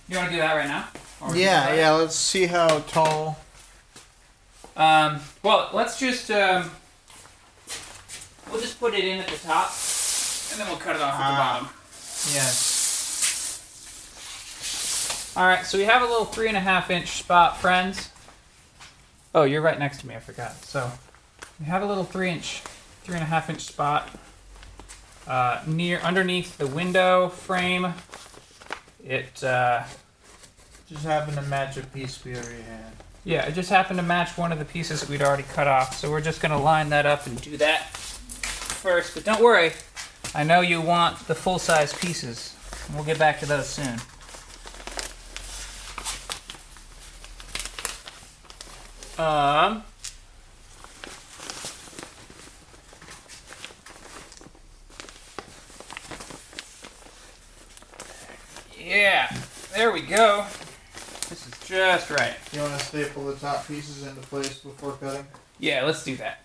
[0.09, 0.89] You want to do that right now?
[1.35, 1.93] Yeah, yeah.
[1.93, 3.39] Let's see how tall.
[4.77, 6.71] Um, well, let's just um,
[8.51, 9.71] we'll just put it in at the top,
[10.53, 11.61] and then we'll cut it off at the Ah.
[11.61, 11.69] bottom.
[12.33, 12.77] Yes.
[15.37, 18.09] All right, so we have a little three and a half inch spot, friends.
[19.35, 20.15] Oh, you're right next to me.
[20.17, 20.65] I forgot.
[20.65, 20.91] So
[21.61, 22.63] we have a little three inch,
[23.05, 24.09] three and a half inch spot
[25.29, 27.95] uh, near underneath the window frame.
[29.05, 29.85] It uh,
[30.89, 32.93] Just happened to match a piece we already had.
[33.25, 35.97] Yeah, it just happened to match one of the pieces that we'd already cut off.
[35.99, 39.15] So we're just gonna line that up and do that first.
[39.15, 39.73] But don't worry,
[40.35, 42.57] I know you want the full size pieces.
[42.95, 44.01] We'll get back to those soon.
[49.19, 49.85] Um.
[58.79, 59.31] Yeah,
[59.75, 60.47] there we go.
[61.71, 62.35] Just right.
[62.53, 65.25] You want to staple the top pieces into place before cutting?
[65.61, 66.41] Yeah, let's do that.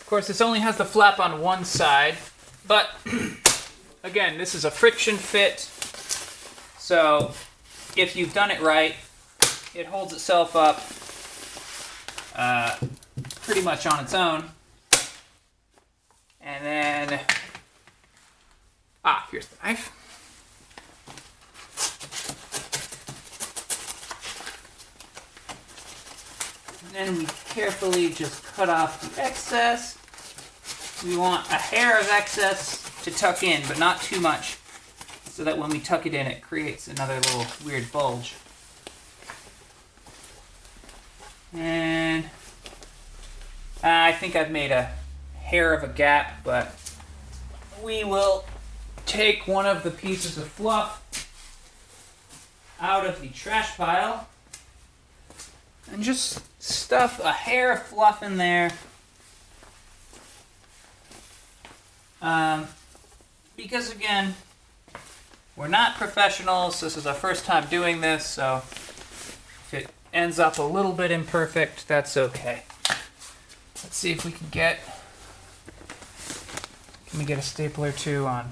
[0.00, 2.14] Of course, this only has the flap on one side,
[2.66, 2.88] but
[4.02, 5.60] again, this is a friction fit.
[6.78, 7.34] So,
[7.98, 8.94] if you've done it right,
[9.74, 10.80] it holds itself up
[12.36, 12.76] uh,
[13.42, 14.44] pretty much on its own.
[16.40, 17.20] And then,
[19.04, 19.92] ah, here's the knife.
[26.86, 29.98] And then we carefully just cut off the excess.
[31.04, 34.56] We want a hair of excess to tuck in, but not too much,
[35.38, 38.34] so that when we tuck it in, it creates another little weird bulge.
[41.54, 42.24] And
[43.84, 44.90] uh, I think I've made a
[45.40, 46.74] hair of a gap, but
[47.84, 48.46] we will
[49.06, 51.04] take one of the pieces of fluff
[52.80, 54.26] out of the trash pile
[55.92, 58.72] and just stuff a hair of fluff in there.
[62.20, 62.66] Um,
[63.56, 64.34] because again,
[65.58, 66.80] we're not professionals.
[66.80, 71.10] This is our first time doing this, so if it ends up a little bit
[71.10, 72.62] imperfect, that's okay.
[73.82, 74.78] Let's see if we can get.
[77.10, 78.48] Can we get a stapler too on?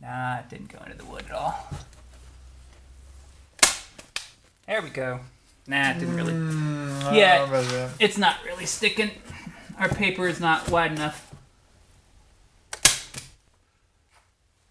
[0.00, 1.68] Nah, it didn't go into the wood at all.
[4.66, 5.20] There we go.
[5.66, 6.32] Nah, it didn't really.
[6.32, 7.38] Mm, Yeah.
[7.38, 7.90] know about that.
[7.98, 9.10] It's not really sticking.
[9.78, 11.30] Our paper is not wide enough.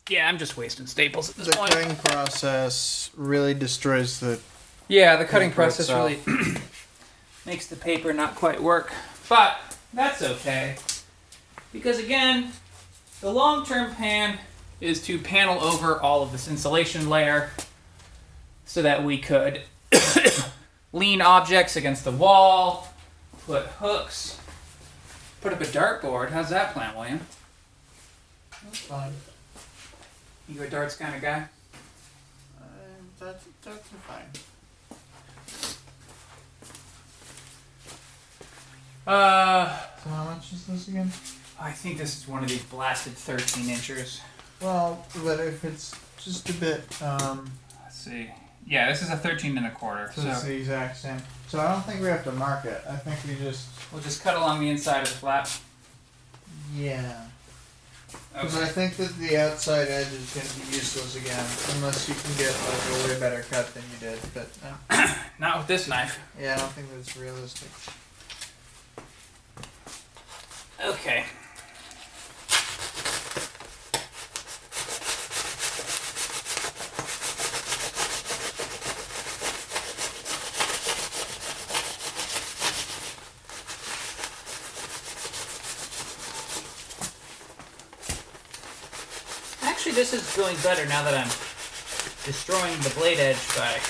[0.10, 1.72] Yeah, I'm just wasting staples at this point.
[1.72, 1.88] The point.
[1.88, 4.40] cutting process really destroys the.
[4.88, 6.28] Yeah, the cutting Paper process itself.
[6.28, 6.56] really
[7.46, 8.92] makes the paper not quite work.
[9.30, 9.58] But
[9.94, 10.76] that's okay.
[11.72, 12.52] Because again,
[13.22, 14.40] the long term plan
[14.82, 17.52] is to panel over all of this insulation layer
[18.66, 19.62] so that we could
[20.94, 22.90] lean objects against the wall,
[23.46, 24.38] put hooks,
[25.44, 26.30] put up a dartboard.
[26.32, 27.20] How's that plan, William?
[28.64, 29.12] That's fine.
[30.48, 31.44] You a darts kind of guy?
[32.58, 32.64] Uh,
[33.20, 34.24] that's that's fine.
[39.06, 41.12] Uh, So how much is this again?
[41.60, 44.22] I think this is one of these blasted 13 inchers.
[44.62, 47.52] Well, but if it's just a bit, um,
[47.84, 48.30] Let's see.
[48.68, 50.12] Yeah, this is a 13 and a quarter.
[50.16, 51.18] so So it's the exact same.
[51.48, 52.82] So I don't think we have to mark it.
[52.90, 55.48] I think we just, we'll just cut along the inside of the flap.
[56.76, 57.26] yeah.
[58.34, 58.66] Because Okay.
[58.66, 61.46] I think that the outside edge is going to be useless again,
[61.76, 64.20] unless you can get like a way better cut than you did.
[64.34, 64.50] But
[64.90, 66.20] uh, Not with this knife.
[66.40, 67.70] yeah, I don't think that's realistic.
[70.84, 71.26] Okay.
[90.14, 91.26] This is going better now that I'm
[92.24, 93.82] destroying the blade edge by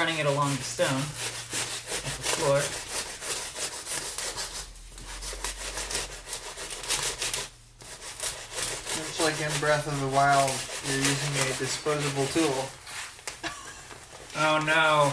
[0.00, 2.56] running it along the stone at the floor.
[8.96, 10.56] It's like in Breath of the Wild,
[10.88, 12.64] you're using a disposable tool.
[14.38, 15.12] Oh no.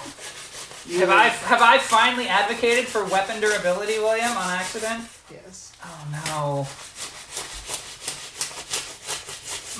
[0.90, 5.04] You Have I have I finally advocated for weapon durability, William, on accident?
[5.30, 5.74] Yes.
[5.84, 6.68] Oh no.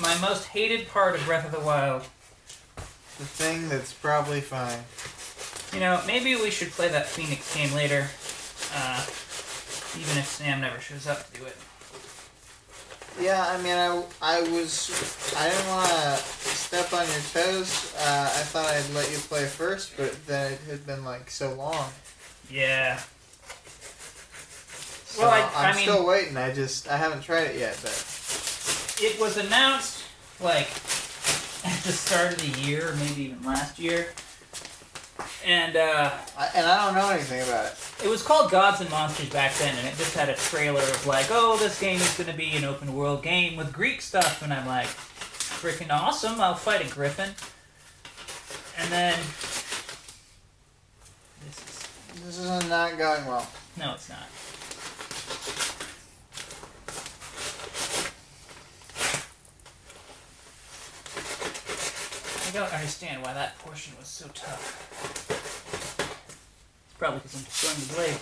[0.00, 2.02] My most hated part of Breath of the Wild.
[3.18, 4.80] The thing that's probably fine.
[5.72, 8.08] You know, maybe we should play that Phoenix game later.
[8.74, 9.00] Uh,
[9.98, 11.56] even if Sam never shows up to do it.
[13.18, 14.90] Yeah, I mean, I, I was,
[15.38, 16.16] I didn't want to
[16.54, 17.94] step on your toes.
[17.98, 21.54] Uh, I thought I'd let you play first, but then it had been like so
[21.54, 21.88] long.
[22.50, 22.98] Yeah.
[25.06, 26.36] So Well, I- I'm I mean- still waiting.
[26.36, 27.92] I just, I haven't tried it yet, but
[29.00, 30.02] It was announced
[30.40, 30.68] like
[31.64, 34.08] at the start of the year, maybe even last year.
[35.44, 38.04] and uh, I, and I don't know anything about it.
[38.04, 41.06] it was called Gods and Monsters back then, and it just had a trailer of
[41.06, 44.42] like, oh, this game is going to be an open world game with Greek stuff,
[44.42, 46.40] and I'm like, freaking awesome!
[46.40, 47.30] I'll fight a griffin.
[48.78, 49.18] And then
[51.46, 51.88] this is
[52.24, 53.48] This is not going well.
[53.78, 54.26] no, it's not.
[62.56, 64.88] Don't understand why that portion was so tough.
[66.86, 68.20] It's probably because I'm destroying the blade.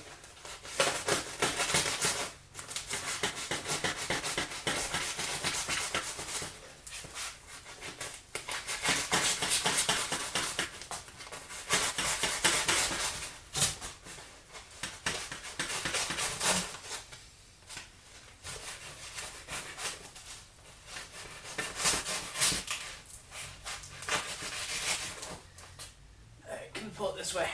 [26.46, 27.48] Alright, can we pull it this way?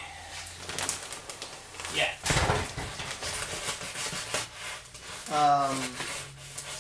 [1.95, 2.11] Yeah.
[5.37, 5.77] Um,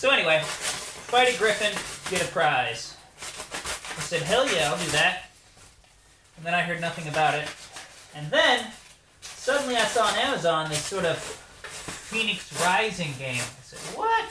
[0.01, 1.76] So anyway, fight a griffin,
[2.11, 2.96] get a prize.
[3.20, 5.24] I said, hell yeah, I'll do that.
[6.38, 7.46] And then I heard nothing about it.
[8.14, 8.72] And then,
[9.20, 11.18] suddenly I saw on Amazon this sort of
[12.11, 13.36] Fenyx Rising game.
[13.36, 14.28] I said, what?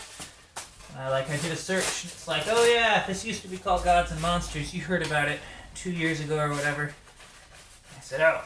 [0.97, 2.03] I like I did a search.
[2.03, 4.73] and It's like, oh yeah, this used to be called Gods and Monsters.
[4.73, 5.39] You heard about it
[5.73, 6.91] two years ago or whatever.
[7.97, 8.41] I said, oh,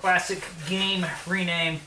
[0.00, 1.74] classic game rename.
[1.74, 1.80] Of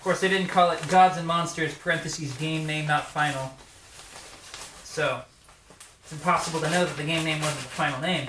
[0.00, 3.52] course, they didn't call it Gods and Monsters (parentheses game name not final).
[4.84, 5.20] So
[6.02, 8.28] it's impossible to know that the game name wasn't the final name.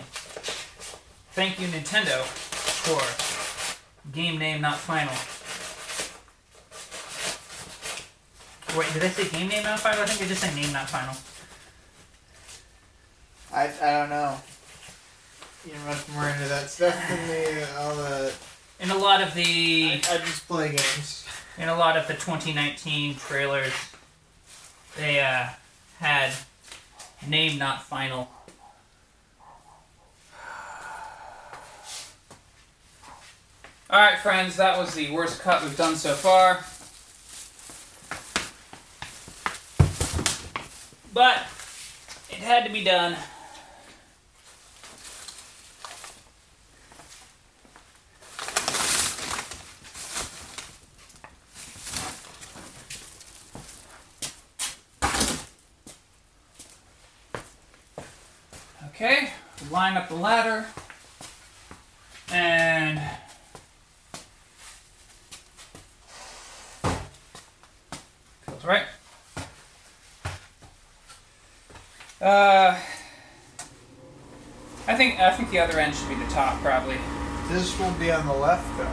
[1.32, 3.37] Thank you, Nintendo, for
[4.14, 5.14] game name not final.
[8.78, 10.04] Wait, did I say game name not final?
[10.04, 11.16] I think I just said name not final.
[13.54, 14.38] I, I don't know.
[15.66, 17.64] You're much more into that stuff than me.
[17.78, 18.34] All the
[18.80, 21.26] In a lot of I, the I just play games.
[21.58, 23.74] in a lot of the 2019 trailers,
[24.96, 25.48] they uh,
[26.00, 26.32] had
[27.28, 28.30] name not final.
[33.90, 36.60] All right, friends, that was the worst cut we've done so far.
[41.14, 41.38] But
[42.30, 43.16] it had to be done.
[58.88, 59.30] Okay,
[59.72, 60.66] line up the ladder.
[62.34, 63.00] And
[68.58, 68.86] feels right.
[72.28, 72.78] Uh,
[74.86, 76.98] I think I think the other end should be the top probably.
[77.48, 78.92] This will be on the left though.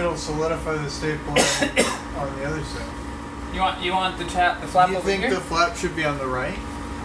[0.00, 1.28] It'll solidify the staple
[2.18, 2.88] on the other side.
[3.54, 5.30] You want you want the tap the flap you over think here?
[5.34, 6.58] the flap should be on the right?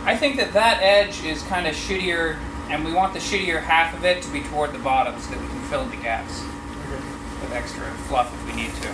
[0.05, 2.37] I think that that edge is kind of shittier,
[2.69, 5.39] and we want the shittier half of it to be toward the bottom so that
[5.39, 6.41] we can fill in the gaps
[6.87, 7.03] Okay.
[7.41, 8.89] with extra fluff if we need to.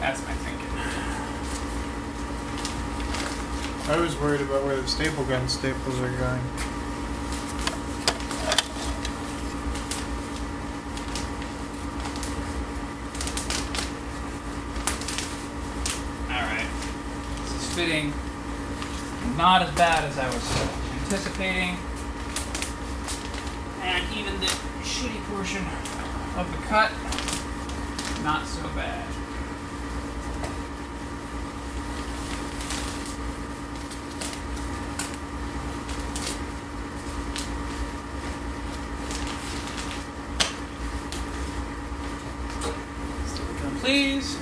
[0.00, 0.61] That's my thinking.
[3.88, 6.40] I was worried about where the staple gun staples are going.
[16.30, 16.66] Alright.
[17.42, 18.12] This is fitting
[19.36, 20.50] not as bad as I was
[21.02, 21.76] anticipating.
[23.82, 24.46] And even the
[24.82, 25.66] shitty portion
[26.36, 26.92] of the cut,
[28.22, 29.08] not so bad.
[43.26, 44.38] Silicone, please.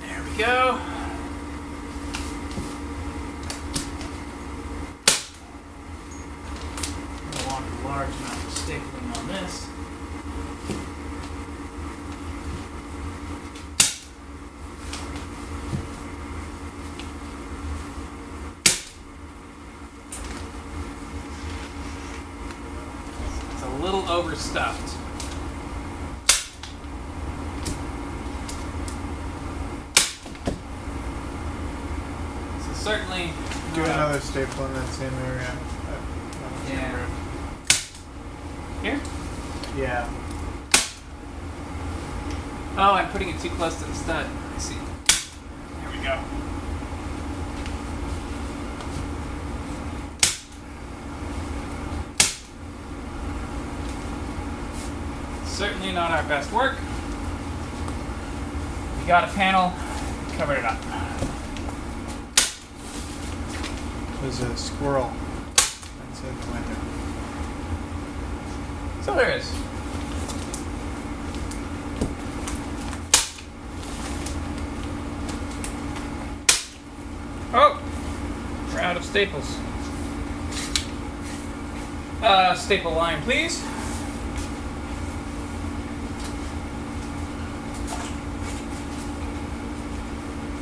[0.00, 0.78] There we go.
[7.24, 9.54] I want a large amount of stapling on this.
[23.52, 24.90] It's a little overstuffed.
[32.58, 33.30] So certainly
[33.74, 35.48] Do a- another staple in that same area.
[35.48, 37.06] Uh, Yeah.
[38.82, 39.00] Here?
[39.78, 40.08] Yeah.
[42.76, 44.26] Oh, I'm putting it too close to the stud.
[44.52, 44.74] Let's see.
[44.74, 46.18] Here we go.
[55.46, 56.76] Certainly not our best work.
[59.00, 59.72] We got a panel,
[60.36, 60.78] covered it up.
[64.22, 65.12] There's a squirrel
[65.56, 66.76] outside the window.
[69.02, 69.52] So there is.
[77.52, 77.82] Oh!
[78.72, 79.58] We're out of staples.
[82.22, 83.60] Uh, staple line, please.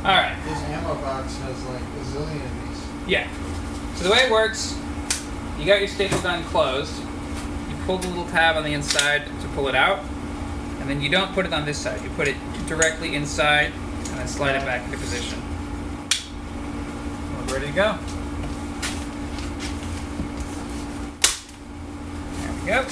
[0.03, 0.35] Alright.
[0.45, 2.41] This ammo box has like a zillion of these.
[2.41, 2.50] Yeah.
[4.01, 4.75] So the way it works,
[5.59, 6.91] you got your staple gun closed.
[7.69, 10.03] You pull the little tab on the inside to pull it out,
[10.79, 12.01] and then you don't put it on this side.
[12.01, 12.35] You put it
[12.65, 15.39] directly inside, and then slide it back into position.
[17.45, 17.99] Ready to go.
[22.39, 22.87] There we go.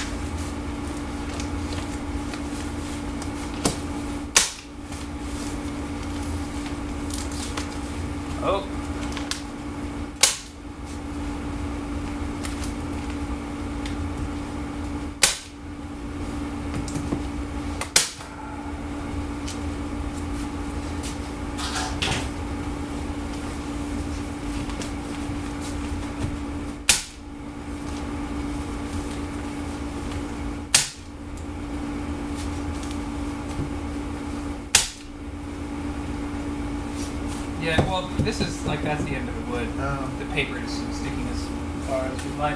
[8.42, 8.76] Oh.
[37.62, 39.68] Yeah, well, this is like that's the end of the wood.
[39.78, 40.10] Oh.
[40.18, 41.46] The paper is sticking as
[41.86, 42.56] far as we'd like.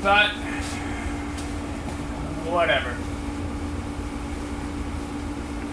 [0.00, 0.30] But
[2.46, 2.96] whatever.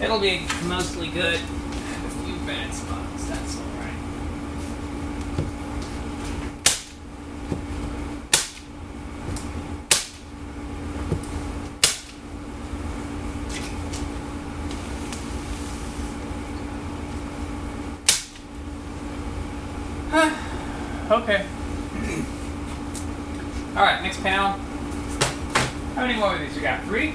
[0.04, 1.36] It'll be mostly good.
[1.36, 3.94] A few bad spots, that's alright.
[21.22, 21.46] okay.
[23.74, 24.58] Alright, next panel.
[25.94, 26.82] How many more of these you got?
[26.82, 27.14] Three?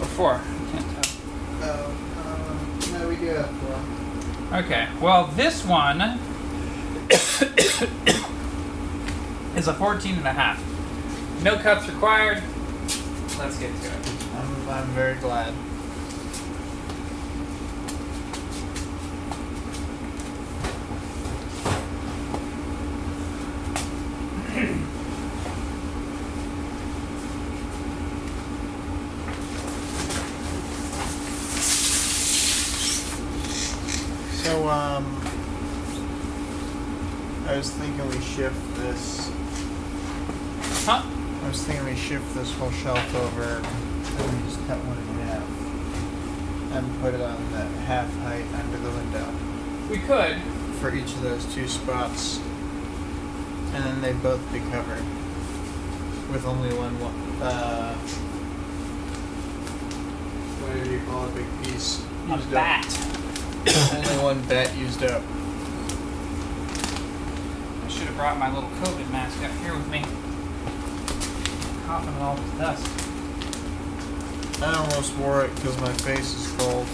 [0.00, 0.34] Or four?
[0.34, 0.38] I
[0.72, 1.14] can't tell.
[1.62, 1.96] Oh,
[2.26, 2.58] um,
[2.92, 3.80] no, we do have four.
[4.58, 6.02] Okay, well, this one
[9.56, 10.62] is a 14 and a half.
[11.42, 12.42] No cuts required.
[13.38, 14.08] Let's get to it.
[14.36, 15.54] I'm, I'm very glad.
[34.50, 35.04] So, um,
[37.46, 39.30] I was thinking we shift this.
[40.84, 41.04] Huh?
[41.44, 45.26] I was thinking we shift this whole shelf over and we just cut one in
[45.26, 49.26] half and put it on the half height under the window
[49.88, 50.36] We could.
[50.80, 52.38] for each of those two spots,
[53.74, 55.02] and then they'd both be covered
[56.30, 56.98] with only one.
[57.00, 57.10] wa-
[57.42, 57.94] Uh,
[60.60, 62.04] what do you call a big piece?
[62.28, 62.52] A used up.
[62.52, 62.86] bat.
[63.96, 65.22] only one bat used up.
[67.84, 70.04] I should have brought my little COVID mask up here with me.
[71.90, 72.86] All this dust.
[74.62, 76.86] I almost wore it because my face is cold,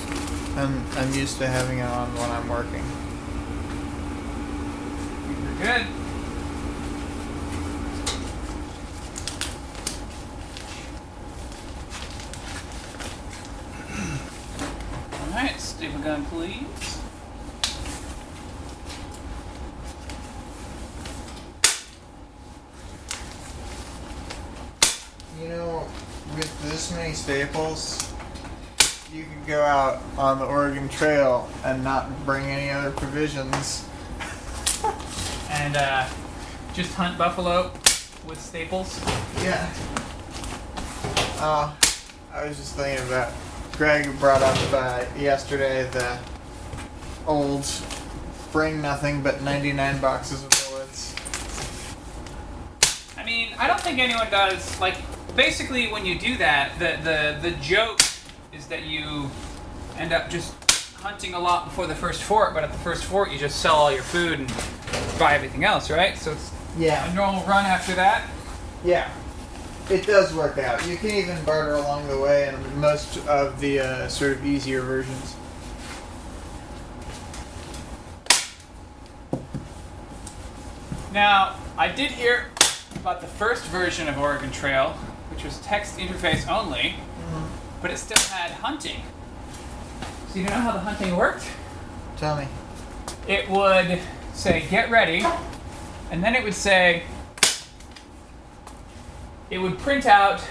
[0.57, 2.83] and I'm used to having it on when I'm working.
[5.29, 5.87] You're good.
[15.31, 16.65] Alright, staple gun, please.
[25.39, 25.87] You know,
[26.35, 28.11] with this many staples,
[29.13, 33.87] you could go out on the Oregon Trail and not bring any other provisions.
[35.51, 36.07] And uh,
[36.73, 37.71] just hunt buffalo
[38.27, 38.99] with staples.
[39.43, 39.71] Yeah.
[41.39, 41.75] Uh,
[42.33, 43.33] I was just thinking about
[43.73, 46.19] Greg brought up uh, yesterday the
[47.27, 47.67] old
[48.53, 51.15] bring nothing but 99 boxes of bullets.
[53.19, 54.81] I mean, I don't think anyone does.
[54.81, 54.97] Like,
[55.37, 58.01] basically, when you do that, the the the joke
[58.53, 59.31] is that you
[59.99, 60.55] end up just
[61.03, 63.77] hunting a lot before the first fort, but at the first fort, you just sell
[63.77, 64.49] all your food and
[65.19, 66.17] buy everything else, right?
[66.17, 67.11] So it's yeah.
[67.11, 68.29] a normal run after that.
[68.85, 69.11] Yeah.
[69.89, 70.87] It does work out.
[70.87, 74.81] You can even barter along the way in most of the uh, sort of easier
[74.81, 75.37] versions.
[81.13, 82.51] Now, I did hear
[82.97, 84.91] about the first version of Oregon Trail,
[85.31, 86.97] which was text interface only,
[87.81, 89.03] but it still had hunting.
[90.37, 91.49] So you know how the hunting worked?
[92.19, 92.47] Tell me.
[93.27, 93.99] It would
[94.35, 95.25] say get ready,
[96.11, 97.05] and then it would say
[99.49, 100.47] it would print out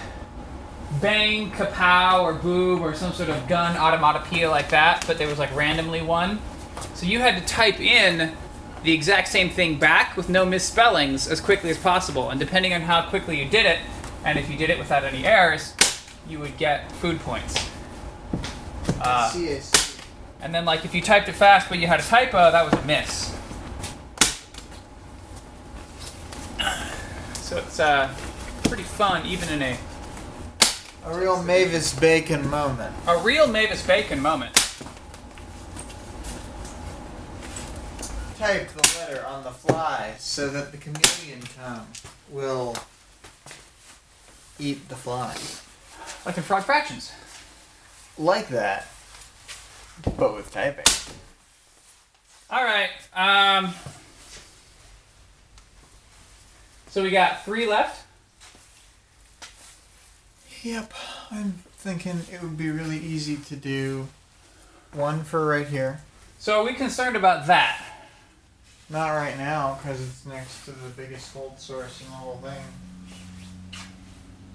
[1.00, 5.38] bang, kapow, or boob, or some sort of gun automatopoeia like that, but there was
[5.38, 6.40] like randomly one.
[6.96, 8.32] So you had to type in
[8.84, 12.32] the exact same thing back with no misspellings as quickly as possible.
[12.32, 13.78] And depending on how quickly you did it,
[14.24, 15.76] and if you did it without any errors,
[16.28, 17.70] you would get food points.
[19.02, 20.00] Uh, see, I see.
[20.42, 22.74] and then, like, if you typed it fast but you had a typo, that was
[22.74, 23.34] a miss.
[27.36, 28.14] So it's uh,
[28.64, 29.78] pretty fun, even in a
[31.06, 32.94] A real Mavis Beacon moment.
[33.08, 34.54] a real Mavis Beacon moment.
[38.38, 41.88] Type the letter on the fly so that the chameleon tongue
[42.30, 42.76] will
[44.60, 45.36] eat the fly.
[46.26, 47.12] Like in Frog Fractions.
[48.18, 48.88] Like that,
[50.18, 50.86] but with typing.
[52.50, 52.90] All right.
[53.14, 53.74] Um.
[56.90, 58.06] So we got three left.
[60.64, 60.94] Yep,
[61.30, 64.08] I'm thinking it would be really easy to do
[64.94, 66.00] one for right here.
[66.40, 67.84] So are we concerned about that?
[68.90, 72.64] Not right now, because it's next to the biggest hold source in the whole thing.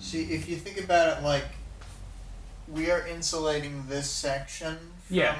[0.00, 1.44] See, if you think about it like
[2.72, 5.36] we are insulating this section from, Yeah.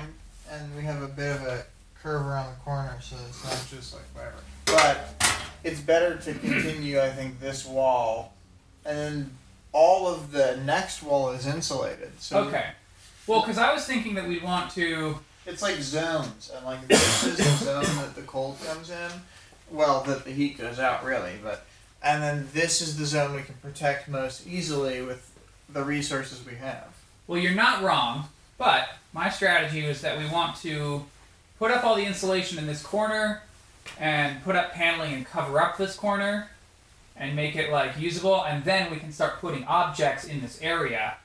[0.51, 1.65] and we have a bit of a
[2.03, 4.37] curve around the corner, so it's not just like whatever.
[4.67, 8.33] But it's better to continue, I think, this wall,
[8.85, 9.37] and then
[9.73, 12.13] all of the next wall is insulated.
[12.21, 12.67] So Okay.
[13.27, 15.19] Well, because I was thinking that we'd want to.
[15.47, 19.11] it's like zones, and like this is the zone that the cold comes in.
[19.71, 21.65] Well, that the heat goes out, really, but
[22.03, 25.31] and then this is the zone we can protect most easily with
[25.69, 26.89] the resources we have.
[27.31, 28.25] Well, you're not wrong,
[28.59, 31.07] but my strategy was that we want to
[31.61, 33.45] put up all the insulation in this corner
[34.01, 36.49] and put up paneling and cover up this corner
[37.15, 41.19] and make it like usable and then we can start putting objects in this area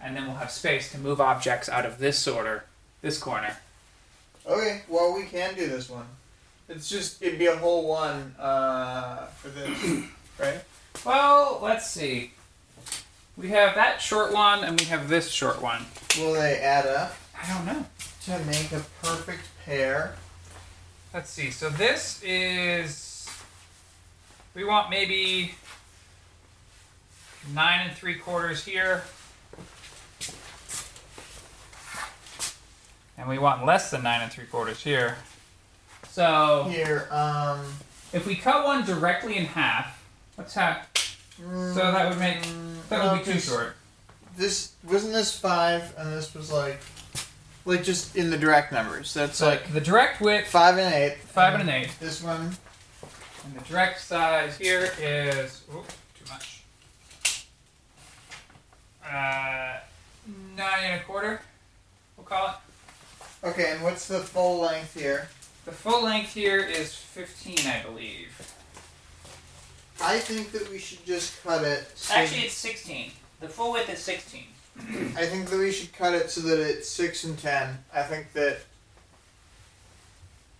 [0.00, 2.62] and then we'll have space to move objects out of this order,
[3.00, 3.56] this corner.
[4.46, 6.06] Okay, well we can do this one.
[6.68, 10.04] It's just it'd be a whole one uh, for this,
[10.38, 10.60] right?
[11.04, 12.30] Well, let's see.
[13.36, 15.86] We have that short one and we have this short one.
[16.18, 17.86] Will they add up I don't know.
[18.26, 20.14] to make a perfect pair?
[21.14, 21.50] Let's see.
[21.50, 23.28] So this is.
[24.54, 25.52] We want maybe
[27.54, 29.02] nine and three quarters here.
[33.18, 35.16] And we want less than nine and three quarters here.
[36.10, 37.60] So Here, um.
[38.12, 40.02] if we cut one directly in half,
[40.36, 40.86] let's have.
[41.50, 42.44] So that would make-
[42.88, 43.76] That would be too short.
[44.36, 46.80] This wasn't this five, and this was like,
[47.64, 49.12] like just in the direct numbers.
[49.14, 51.18] That's So like the direct width, five and eight.
[51.18, 51.90] five and an eight.
[52.00, 52.56] This one,
[53.44, 55.86] And the direct size here is oop,
[56.18, 56.62] too much.
[59.04, 59.78] Uh,
[60.56, 61.40] nine and a quarter.
[62.16, 62.48] We'll call
[63.42, 63.46] it.
[63.48, 65.28] okay, and what's the full length here?
[65.64, 68.51] The full length here is fifteen, I believe.
[70.00, 71.90] I think that we should just cut it.
[71.94, 73.10] So Actually, it's 16.
[73.40, 74.42] The full width is 16.
[75.16, 77.78] I think that we should cut it so that it's six and ten.
[77.94, 78.58] I think that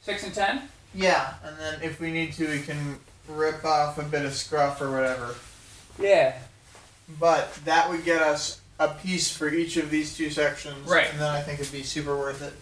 [0.02, 0.68] Six and ten.
[0.94, 2.98] yeah, and then if we need to, we can
[3.28, 5.34] rip off a bit of scruff or whatever.
[5.98, 6.36] Yeah.
[7.18, 11.08] But that would get us a piece for each of these two sections, Right.
[11.10, 12.52] And then I think it'd be super worth it.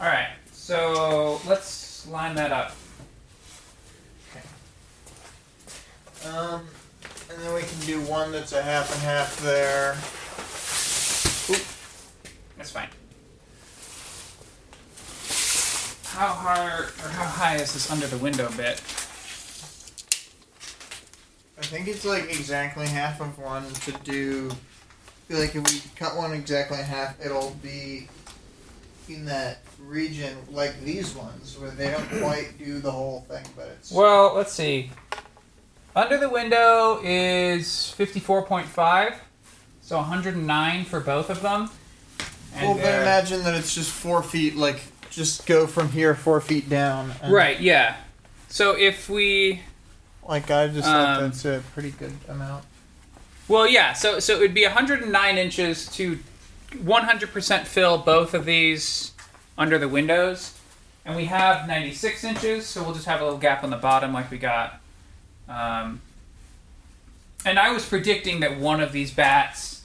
[0.00, 0.28] All right.
[0.52, 2.74] So let's line that up.
[6.26, 6.66] Um,
[7.30, 9.96] and then we can do one that's a half and half there.
[12.56, 12.88] That's fine.
[16.16, 18.80] How hard or how high is this under the window bit?
[21.58, 24.50] I think it's like exactly half of one to do.
[24.50, 28.08] I feel like if we cut one exactly in half, it'll be
[29.08, 33.68] in that region like these ones where they don't quite do the whole thing, but
[33.68, 33.90] it's.
[33.90, 34.90] Well, let's see.
[35.94, 39.14] Under the window is 54.5,
[39.82, 41.68] so 109 for both of them.
[42.54, 44.56] And well, they're- imagine that it's just four feet.
[44.56, 47.12] Like just go from here four feet down.
[47.22, 47.96] and- right, yeah.
[48.48, 49.60] So if we,
[50.26, 52.64] Like I just thought Um, that's a pretty good amount.
[53.48, 53.92] Well, yeah.
[53.92, 56.20] So so it would be 109 inches to
[56.70, 59.12] 100% fill both of these
[59.58, 60.52] under the windows,
[61.04, 62.66] and we have 96 inches.
[62.66, 64.78] So we'll just have a little gap on the bottom, like we got.
[65.52, 66.00] Um,
[67.44, 69.82] and I was predicting that one of these bats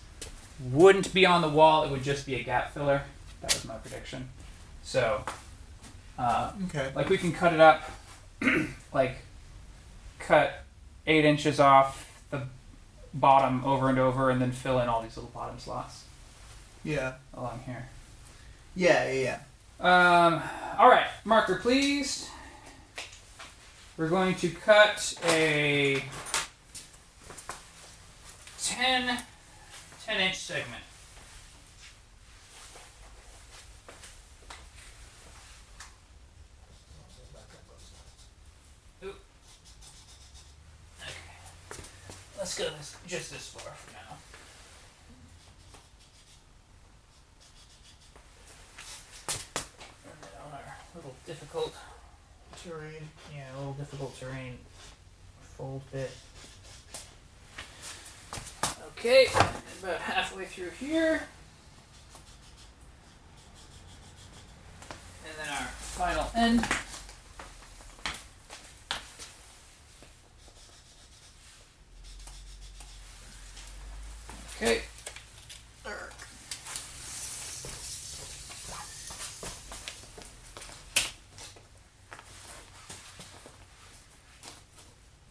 [0.60, 3.02] wouldn't be on the wall; it would just be a gap filler.
[3.41, 4.30] That was my prediction.
[4.84, 5.23] So,
[6.18, 6.91] uh, Okay.
[6.95, 7.89] like we can cut it up,
[8.94, 9.18] like
[10.19, 10.64] cut
[11.06, 12.44] eight inches off the
[13.14, 16.03] bottom over and over, and then fill in all these little bottom slots
[16.84, 17.14] Yeah.
[17.34, 17.89] along here.
[18.76, 19.39] Yeah, yeah,
[19.80, 20.41] Um,
[20.77, 22.30] all right, marker, please.
[23.98, 26.03] We're going to cut a
[28.61, 29.18] 10,
[30.06, 30.84] 10 inch segment.
[39.03, 39.15] Oop.
[41.02, 41.11] Okay.
[42.38, 44.18] Let's go this, just this far for now.
[51.26, 51.74] Difficult
[52.63, 53.09] Terrain.
[53.34, 54.57] yeah, a little difficult terrain
[55.57, 56.11] fold bit.
[58.97, 59.27] Okay,
[59.81, 61.21] about halfway through here.
[65.25, 66.65] And then our final end.
[74.55, 74.81] Okay.
[75.85, 75.91] You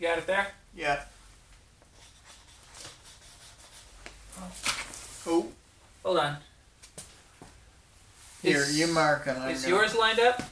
[0.06, 0.46] got it there?
[0.76, 1.02] Yeah.
[4.38, 4.42] Oh.
[5.26, 5.46] oh,
[6.04, 6.36] Hold on.
[8.42, 10.42] here, Is- you mark and I'm Is gonna- yours lined up?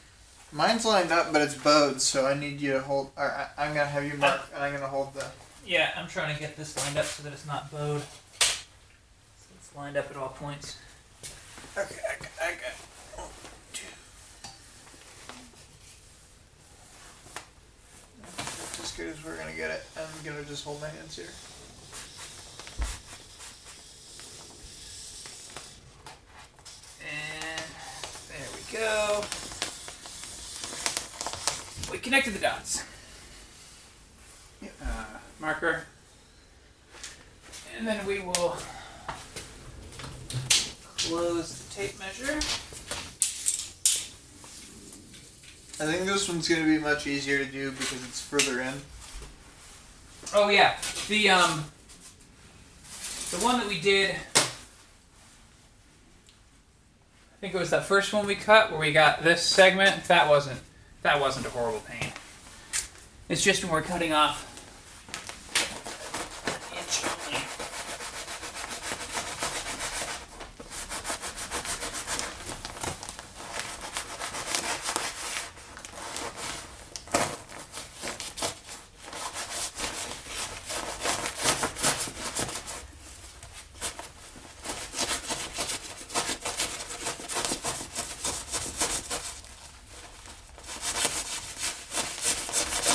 [0.50, 3.10] Mine's lined up, but it's bowed, so I need you to hold.
[3.16, 5.24] Or I, I'm gonna have you mark, and I'm gonna hold the.
[5.66, 8.02] Yeah, I'm trying to get this lined up so that it's not bowed.
[8.40, 8.64] So
[9.58, 10.76] it's lined up at all points.
[11.76, 12.30] Okay, I got.
[12.40, 13.18] I got.
[13.18, 13.28] One,
[13.72, 13.86] two.
[18.94, 21.26] As good as we're gonna get it, I'm gonna just hold my hands here.
[27.02, 27.64] And
[28.30, 29.24] there we go.
[31.90, 32.84] We connected the dots.
[34.62, 35.04] Uh,
[35.40, 35.86] marker.
[37.76, 38.56] And then we will
[40.98, 42.38] close the tape measure.
[45.80, 48.74] I think this one's gonna be much easier to do because it's further in.
[50.32, 50.76] Oh yeah,
[51.08, 51.64] the um,
[53.30, 54.14] the one that we did.
[54.14, 54.16] I
[57.40, 60.04] think it was that first one we cut where we got this segment.
[60.04, 60.60] That wasn't
[61.02, 62.12] that wasn't a horrible pain.
[63.28, 64.50] It's just when we're cutting off
[66.46, 67.42] an inch only.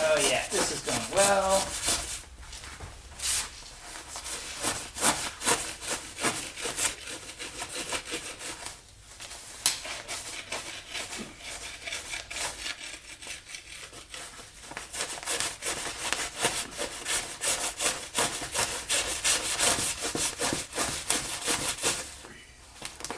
[0.02, 1.62] Oh yeah, this is going well.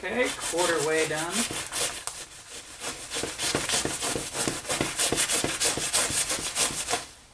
[0.04, 1.34] Okay, quarter way done.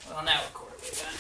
[0.10, 1.14] Well, now we're quarter way done.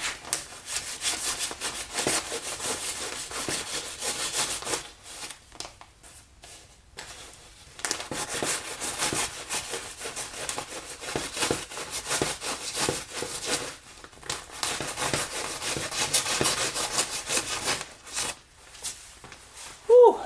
[19.88, 20.20] Whew.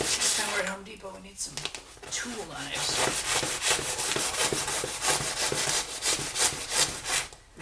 [0.00, 1.54] Next time we're at Home Depot, we need some
[2.10, 2.96] tool knives.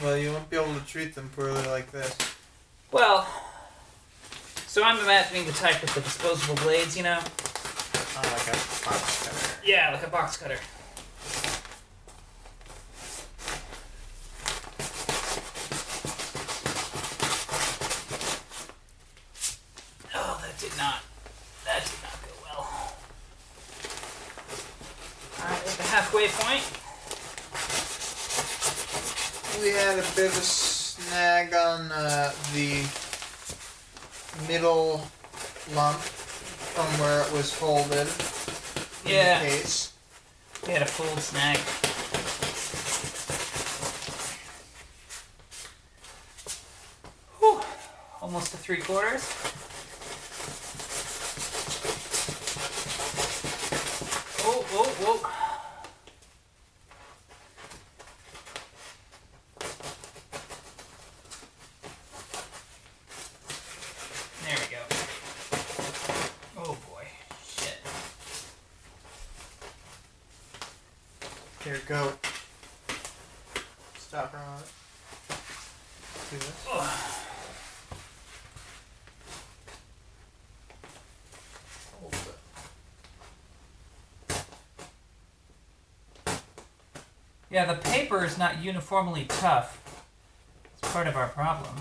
[0.02, 2.16] Well, you won't be able to treat them poorly like this.
[2.92, 3.26] Well,
[4.66, 4.82] so
[5.44, 7.18] The type with the disposable blades, you know?
[7.20, 9.60] Oh, like a box cutter.
[9.64, 10.58] Yeah, like a box cutter.
[20.14, 21.02] Oh, that did not.
[21.66, 22.66] That did not go well.
[25.38, 26.64] Alright, at the halfway point.
[29.62, 32.84] we had a bit of a snag on uh, the
[34.48, 35.06] middle
[35.74, 38.06] lump from where it was folded.
[39.04, 39.40] in Yeah.
[39.40, 39.92] The case.
[40.66, 41.58] We had a full snag.
[47.40, 47.60] Whew.
[48.22, 49.24] Almost to three quarters.
[54.48, 55.32] Oh, oh, oh.
[64.44, 64.82] There we go.
[66.58, 67.04] Oh boy.
[67.44, 67.80] Shit.
[71.64, 72.12] Here, go.
[73.98, 74.70] Stop her on it.
[76.30, 76.64] Do this.
[76.66, 76.84] Hold
[82.12, 82.18] it.
[87.56, 89.80] Yeah, the paper is not uniformly tough.
[90.74, 91.74] It's part of our problem.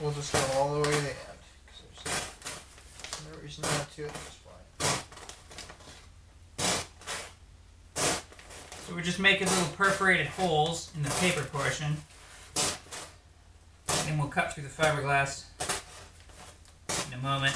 [0.00, 1.18] We'll just go all the way to the end.
[1.66, 4.64] 'cause there's no reason not to at this point.
[8.86, 12.02] So we're just making little perforated holes in the paper portion.
[14.06, 15.42] And we'll cut through the fiberglass
[17.08, 17.54] in a moment.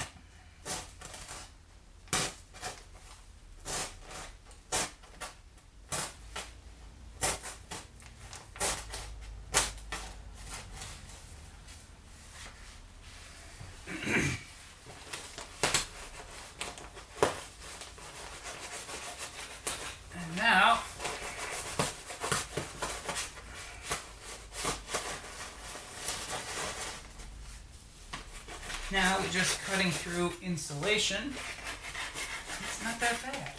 [20.14, 20.80] And now
[29.02, 31.34] Now we're just cutting through insulation.
[32.60, 33.52] It's not that bad.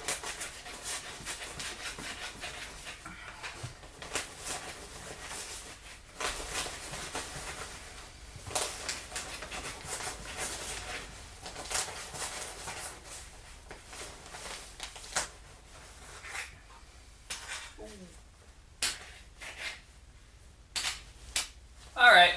[21.98, 22.32] All right.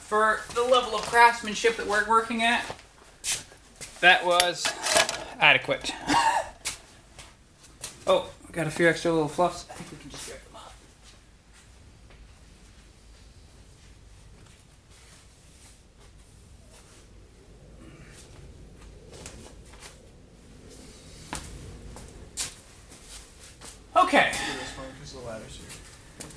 [0.00, 2.64] For the level of craftsmanship that we're working at,
[4.00, 4.66] that was
[5.40, 5.92] adequate.
[8.08, 9.66] Oh, we got a few extra little fluffs.
[9.68, 10.72] I think we can just grab them up.
[24.04, 24.30] Okay.
[24.30, 25.66] Do this one because the ladder's here.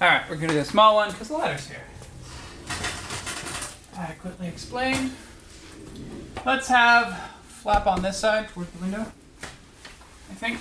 [0.02, 1.84] All right, we're gonna do a small one because the ladder's here.
[4.30, 5.12] Adequately explained.
[6.46, 9.12] Let's have flap on this side toward the window.
[10.30, 10.60] I think.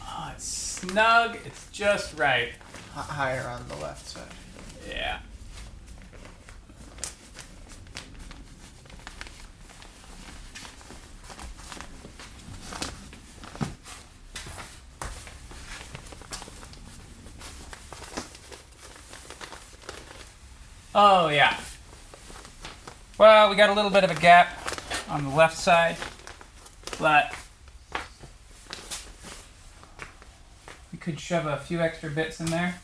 [0.00, 1.38] oh, it's snug.
[1.44, 2.50] It's just right.
[2.50, 2.54] H-
[2.94, 4.22] higher on the left side.
[4.88, 5.18] Yeah.
[21.02, 21.58] Oh, yeah.
[23.16, 24.48] Well, we got a little bit of a gap
[25.08, 25.96] on the left side,
[26.98, 27.34] but
[30.92, 32.80] we could shove a few extra bits in there.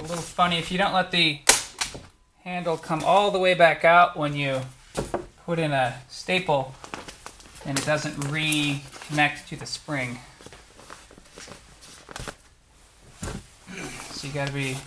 [0.00, 1.38] a little funny if you don't let the
[2.44, 4.58] handle come all the way back out when you
[5.44, 6.74] put in a staple
[7.66, 10.18] and it doesn't reconnect to the spring.
[14.12, 14.78] So you gotta be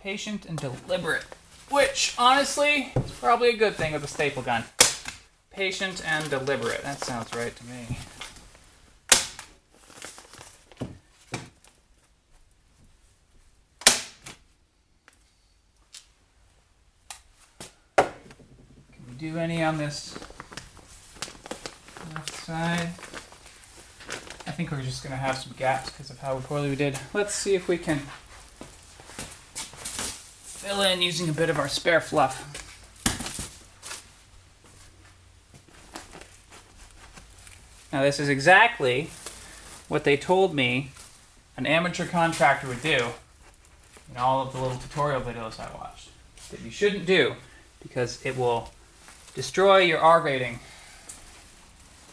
[0.00, 1.22] patient and deliberate.
[1.70, 4.64] Which, honestly, is probably a good thing with a staple gun.
[5.52, 6.82] Patient and deliberate.
[6.82, 7.98] That sounds right to me.
[19.42, 20.18] Can we do any on this
[22.14, 22.88] left side?
[24.46, 26.98] I think we're just gonna have some gaps because of how poorly we did.
[27.14, 28.00] Let's see if we can
[29.54, 32.48] fill in using a bit of our spare fluff.
[37.92, 39.10] Now this is exactly
[39.88, 40.90] what they told me
[41.56, 43.08] an amateur contractor would do
[44.10, 46.08] in all of the little tutorial videos I watched.
[46.50, 47.34] That you shouldn't do
[47.82, 48.70] because it will
[49.34, 50.58] destroy your R rating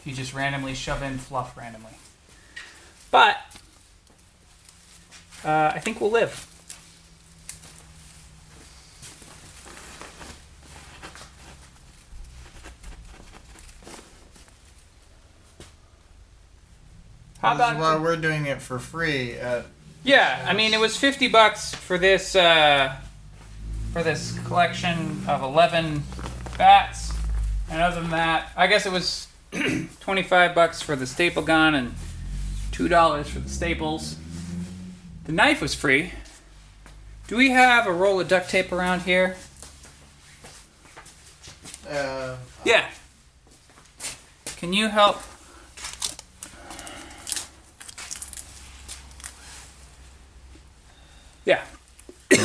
[0.04, 1.92] you just randomly shove in fluff randomly.
[3.10, 3.36] But
[5.44, 6.46] uh, I think we'll live.
[17.40, 19.64] How about why we're doing it for free at
[20.02, 22.96] yeah, I mean it was fifty bucks for this uh,
[23.92, 26.02] for this collection of eleven
[26.58, 27.09] bats,
[27.70, 29.28] and other than that, I guess it was
[30.00, 31.94] twenty five bucks for the staple gun and
[32.72, 34.16] two dollars for the staples.
[35.24, 36.12] The knife was free.
[37.28, 39.36] Do we have a roll of duct tape around here?
[41.88, 42.86] uh, Yeah.
[44.56, 45.20] Can you help?
[51.44, 51.62] Yeah.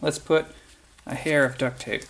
[0.00, 0.46] Let's put
[1.06, 2.04] a hair of duct tape.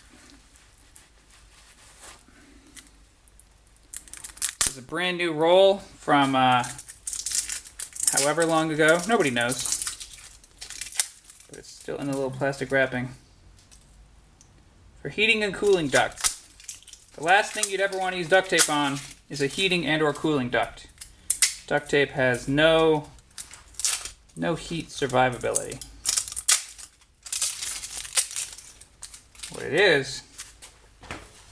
[4.65, 6.65] This is a brand new roll from uh,
[8.13, 8.99] however long ago.
[9.07, 9.63] Nobody knows.
[11.51, 13.11] But it's still in the little plastic wrapping.
[15.03, 16.49] For heating and cooling ducts.
[17.13, 18.97] The last thing you'd ever want to use duct tape on
[19.29, 20.87] is a heating and or cooling duct.
[21.67, 23.11] Duct tape has no
[24.35, 25.75] no heat survivability.
[29.55, 30.23] What it is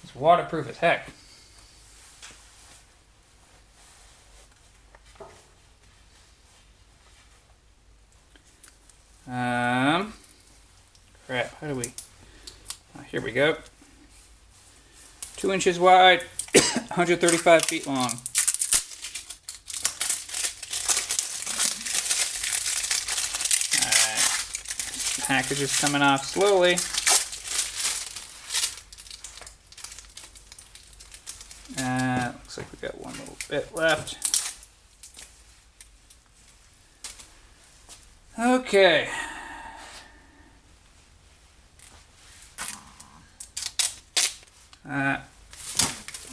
[0.02, 1.10] is waterproof as heck.
[9.34, 10.12] Um
[11.26, 11.86] crap, how do we
[12.96, 13.56] uh, here we go.
[15.36, 16.22] Two inches wide,
[16.54, 18.12] 135 feet long.
[23.80, 25.26] Alright.
[25.26, 26.74] Package is coming off slowly.
[31.76, 34.16] Uh, looks like we got one little bit left.
[38.38, 39.08] Okay.
[44.86, 45.16] Uh,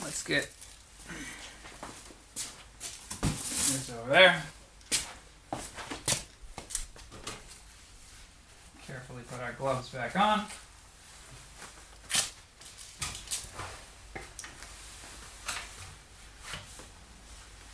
[0.03, 0.49] let's get
[3.22, 4.41] this over there.
[8.86, 10.45] Carefully put our gloves back on.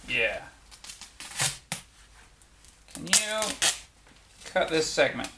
[0.07, 0.41] Yeah.
[2.93, 3.39] Can you
[4.45, 5.29] cut this segment?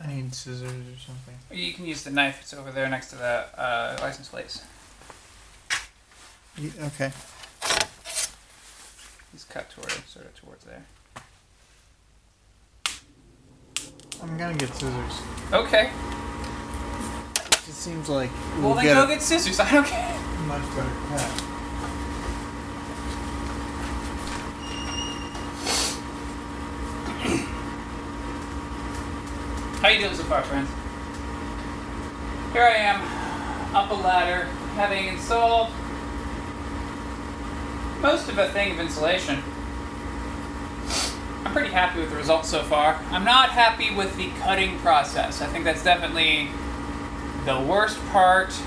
[0.00, 1.34] I need scissors or something.
[1.50, 2.38] You can use the knife.
[2.42, 4.62] It's over there next to the uh, license plates.
[6.56, 7.10] You- okay.
[9.32, 10.84] He's cut toward sort of towards there.
[14.22, 15.20] I'm gonna get scissors.
[15.52, 15.90] Okay.
[17.34, 19.58] It just seems like Well, we'll then get go get scissors.
[19.58, 20.18] I don't care.
[20.46, 21.42] much better cut.
[29.80, 30.70] How you doing so far, friends?
[32.54, 34.44] Here I am, up a ladder,
[34.76, 35.68] having installed
[38.00, 39.42] most of a thing of insulation.
[41.44, 42.98] I'm pretty happy with the results so far.
[43.10, 45.42] I'm not happy with the cutting process.
[45.42, 46.48] I think that's definitely
[47.44, 48.58] the worst part,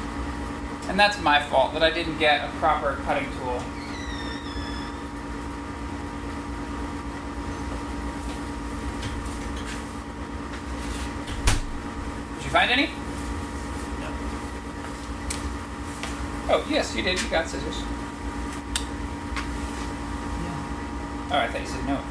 [0.88, 3.60] and that's my fault that I didn't get a proper cutting tool.
[12.56, 12.86] Find any?
[14.00, 14.08] No.
[16.48, 17.22] Oh, yes, you did.
[17.22, 17.84] You got scissors.
[21.32, 22.02] Oh, I thought you said no.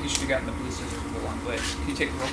[0.00, 1.60] think you should have gotten the blue scissors for the long blade.
[1.60, 2.28] Can you take the roll?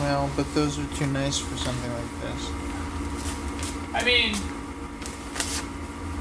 [0.00, 2.50] Well, but those are too nice for something like this.
[3.92, 4.32] I mean,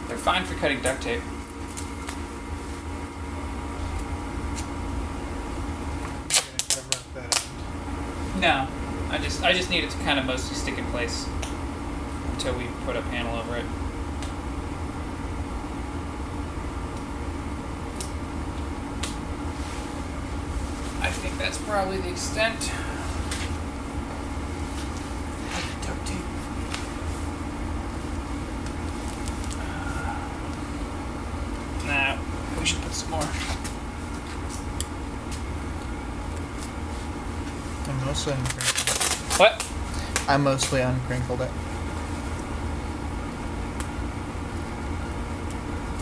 [0.08, 1.22] they're fine for cutting duct tape.
[8.40, 8.68] No,
[9.10, 11.28] I just I just need it to kind of mostly stick in place
[12.34, 13.66] until we put a panel over it.
[21.78, 22.72] Probably the extent.
[25.54, 26.18] of the duct tape.
[31.86, 32.18] Nah,
[32.60, 33.22] we should put some more.
[37.86, 39.64] I mostly uncrinkled What?
[40.28, 41.52] I mostly uncrinkled it.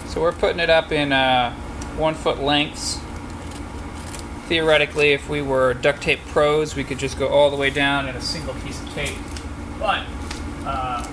[0.07, 1.53] So we're putting it up in uh,
[1.97, 2.94] one foot lengths.
[4.47, 8.07] Theoretically, if we were duct tape pros, we could just go all the way down
[8.07, 9.17] in a single piece of tape.
[9.79, 10.05] But,
[10.65, 11.07] uh,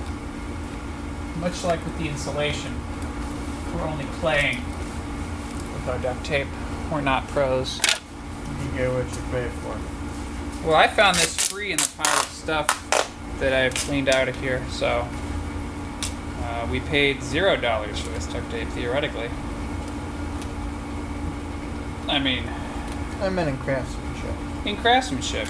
[1.40, 2.78] much like with the insulation,
[3.74, 4.58] we're only playing
[5.72, 6.46] with our duct tape.
[6.90, 7.78] We're not pros.
[7.78, 10.68] You get what you pay for.
[10.68, 13.08] Well, I found this free in the pile of stuff
[13.40, 15.08] that I've cleaned out of here, so
[16.42, 19.30] uh, we paid zero dollars for this duct tape theoretically.
[22.08, 22.44] I mean,
[23.22, 24.34] I meant in craftsmanship,
[24.66, 25.46] in craftsmanship.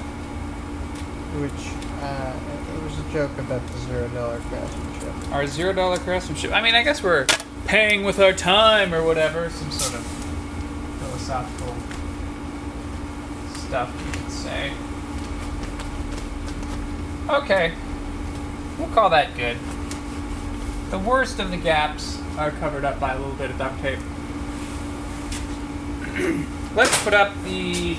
[1.40, 1.72] which
[2.02, 2.34] uh,
[2.76, 5.32] it was a joke about the zero dollar craftsmanship.
[5.32, 6.52] Our zero dollar craftsmanship.
[6.52, 7.26] I mean, I guess we're
[7.66, 10.06] paying with our time or whatever, some sort of
[11.00, 11.74] philosophical
[13.58, 14.72] stuff you could say.
[17.30, 17.72] Okay,
[18.78, 19.56] we'll call that good.
[20.90, 23.98] The worst of the gaps are covered up by a little bit of duct tape.
[26.74, 27.98] Let's put up the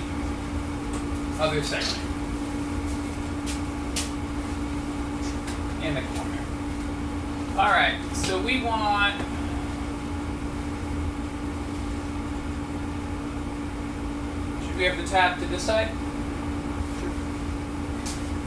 [1.40, 2.00] other segment
[5.84, 6.40] in the corner.
[7.52, 9.16] All right, so we want.
[14.66, 15.90] Should we have the tab to this side?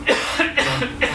[0.09, 0.97] Okay.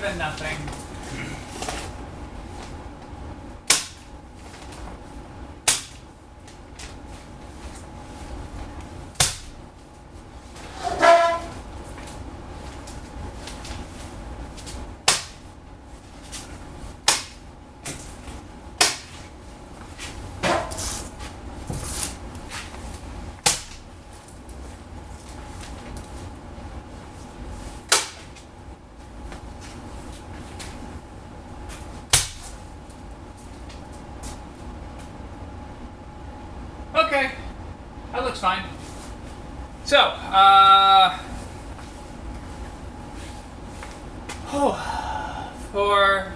[0.00, 0.56] than nothing.
[36.92, 37.30] Okay,
[38.40, 38.64] that looks fine.
[39.84, 41.18] So, uh,
[45.72, 46.32] For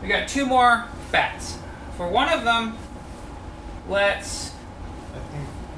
[0.00, 1.58] we got two more batts.
[1.96, 2.76] For one of them,
[3.88, 4.52] let's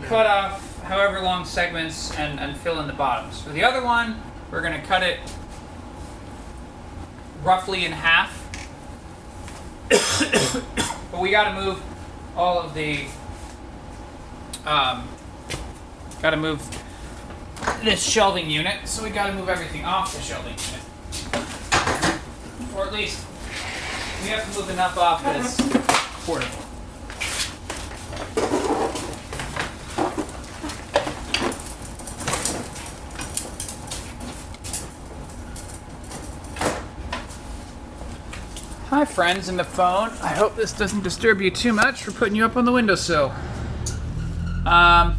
[0.04, 3.40] cut off however long segments and, and fill in the bottoms.
[3.40, 5.18] For the other one, we're gonna cut it
[7.42, 8.40] roughly in half.
[11.10, 11.82] but we gotta move
[12.36, 13.06] all of the
[14.66, 15.06] um,
[16.22, 16.62] gotta move
[17.82, 20.80] this shelving unit, so we gotta move everything off the shelving unit.
[22.76, 23.24] Or at least
[24.22, 25.56] we have to move enough off that it's
[26.24, 26.64] portable.
[38.88, 40.10] Hi, friends in the phone.
[40.22, 43.34] I hope this doesn't disturb you too much for putting you up on the windowsill.
[44.66, 45.18] Um,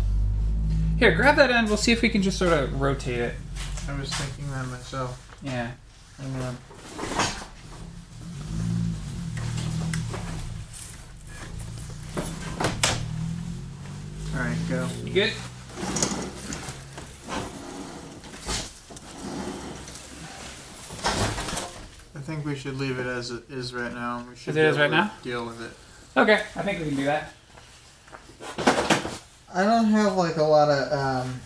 [0.97, 1.67] here, grab that end.
[1.67, 3.35] We'll see if we can just sort of rotate it.
[3.87, 5.21] I was thinking that myself.
[5.43, 5.71] Yeah.
[6.17, 6.57] Hang on.
[14.35, 14.87] Alright, go.
[15.03, 15.33] You good?
[22.15, 24.25] I think we should leave it as it is right now.
[24.27, 25.11] We should As it is right now?
[25.21, 25.71] Deal with it.
[26.17, 27.33] Okay, I think we can do that.
[29.57, 31.39] I don't have like a lot of um,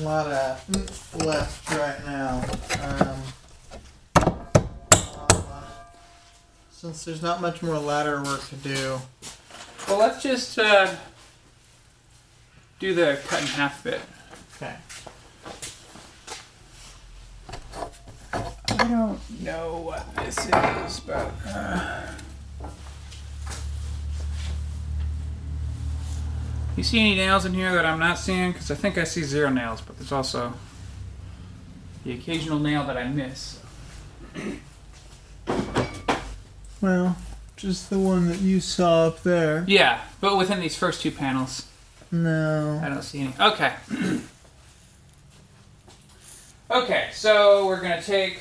[0.00, 2.44] a lot of left right now.
[2.82, 3.22] Um,
[4.16, 5.62] uh,
[6.72, 9.00] since there's not much more ladder work to do.
[9.86, 10.92] Well, let's just uh,
[12.80, 14.00] do the cut in half bit.
[14.56, 14.74] Okay.
[18.80, 21.32] I don't know what this is, but.
[21.46, 22.08] Uh...
[26.76, 28.52] You see any nails in here that I'm not seeing?
[28.52, 30.54] Because I think I see zero nails, but there's also
[32.04, 33.60] the occasional nail that I miss.
[36.80, 37.16] Well,
[37.56, 39.64] just the one that you saw up there.
[39.68, 41.66] Yeah, but within these first two panels,
[42.10, 42.80] No.
[42.82, 43.34] I don't see any.
[43.38, 43.74] Okay.
[46.70, 48.40] okay, so we're gonna take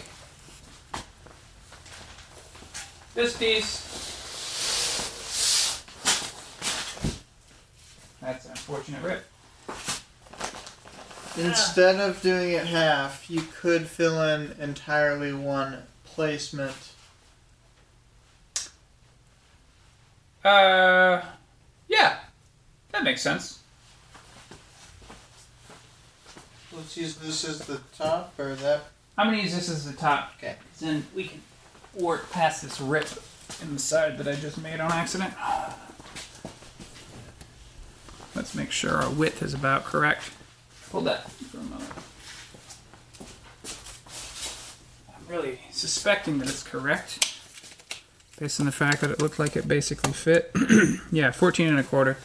[3.13, 4.10] this piece.
[8.21, 9.25] That's an unfortunate rip.
[11.37, 16.75] Instead of doing it half, you could fill in entirely one placement.
[20.43, 21.21] Uh,
[21.87, 22.17] yeah,
[22.91, 23.59] that makes sense.
[26.73, 28.81] Let's use this as the top or that.
[29.17, 30.33] I'm gonna use this as the top.
[30.37, 30.55] Okay.
[30.71, 31.41] 'cause Then we can
[31.93, 33.07] work past this rip
[33.61, 35.33] in the side that I just made on accident.
[38.35, 40.31] Let's make sure our width is about correct.
[40.91, 41.91] Hold that for a moment.
[45.15, 47.27] I'm really suspecting that it's correct.
[48.39, 50.51] Based on the fact that it looked like it basically fit.
[51.11, 52.17] yeah, 14 and a quarter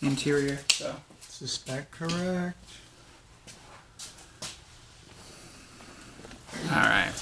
[0.00, 0.58] interior.
[0.68, 0.96] So
[1.42, 2.56] Suspect correct.
[6.70, 7.12] All right.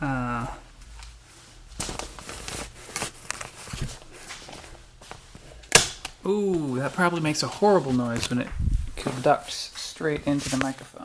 [0.00, 0.46] Uh,
[6.26, 8.46] Ooh, that probably makes a horrible noise when it
[8.96, 11.03] conducts straight into the microphone.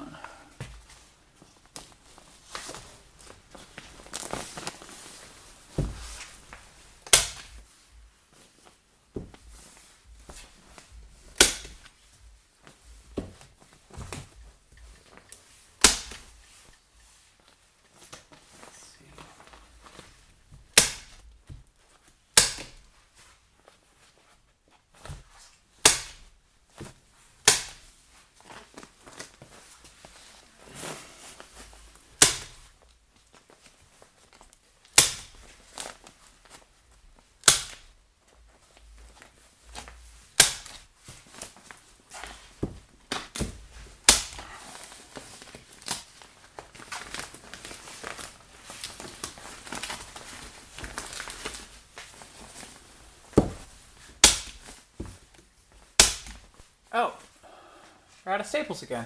[58.39, 59.05] out of staples again.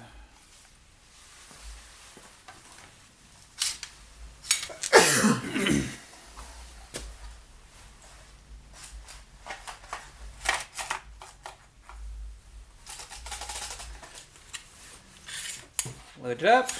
[16.22, 16.70] Load it up.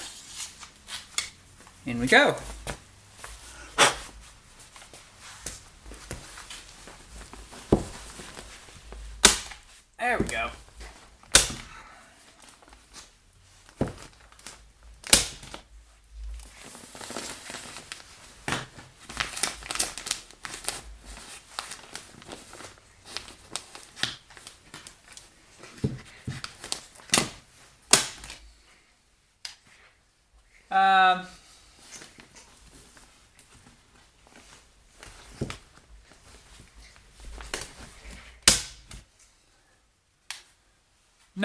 [1.85, 2.35] In we go.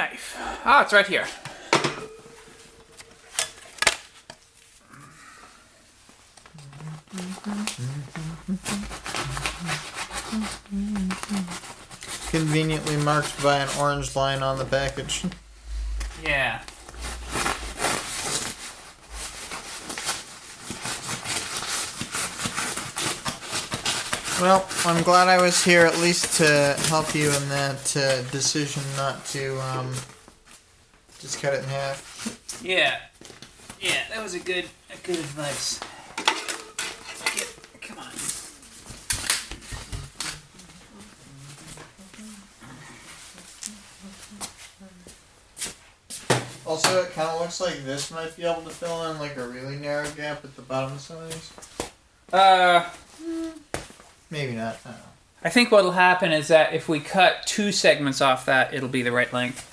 [0.01, 0.35] Knife.
[0.65, 1.27] Ah, it's right here.
[12.31, 15.25] Conveniently marked by an orange line on the package.
[16.25, 16.63] Yeah.
[24.41, 28.83] Well, I'm glad I was here at least to help you in that uh, decision
[28.97, 29.93] not to um,
[31.19, 32.59] just cut it in half.
[32.65, 33.01] Yeah.
[33.83, 35.79] Yeah, that was a good a good advice.
[37.37, 38.07] Get, come on.
[46.65, 49.47] Also, it kind of looks like this might be able to fill in like a
[49.47, 51.53] really narrow gap at the bottom of some of these.
[52.33, 52.89] Uh
[54.31, 54.79] Maybe not.
[54.87, 54.95] I.
[55.43, 59.03] I think what'll happen is that if we cut two segments off that, it'll be
[59.03, 59.67] the right length.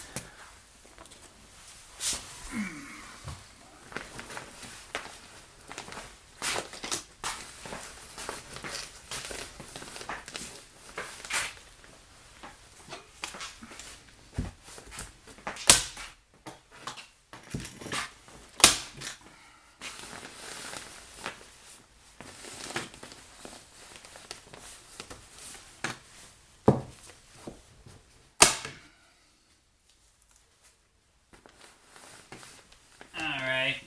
[33.19, 33.77] Alright.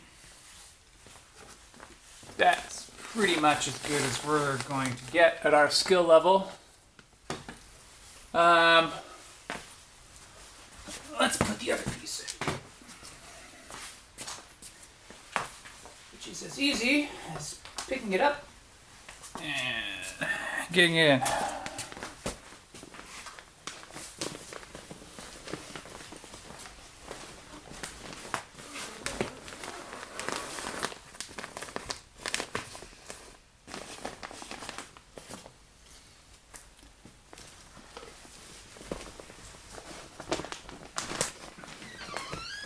[2.37, 6.51] That's pretty much as good as we're going to get at our skill level.
[8.33, 8.91] Um,
[11.21, 12.55] let's put the other piece in.
[16.15, 18.47] Which is as easy as picking it up
[19.43, 19.85] and
[20.73, 21.21] getting in.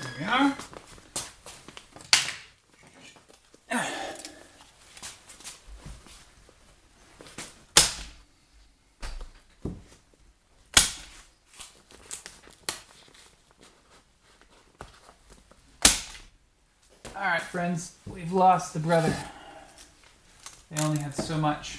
[0.05, 0.57] There we are.
[17.17, 19.15] All right, friends, we've lost the brother.
[20.69, 21.79] They only had so much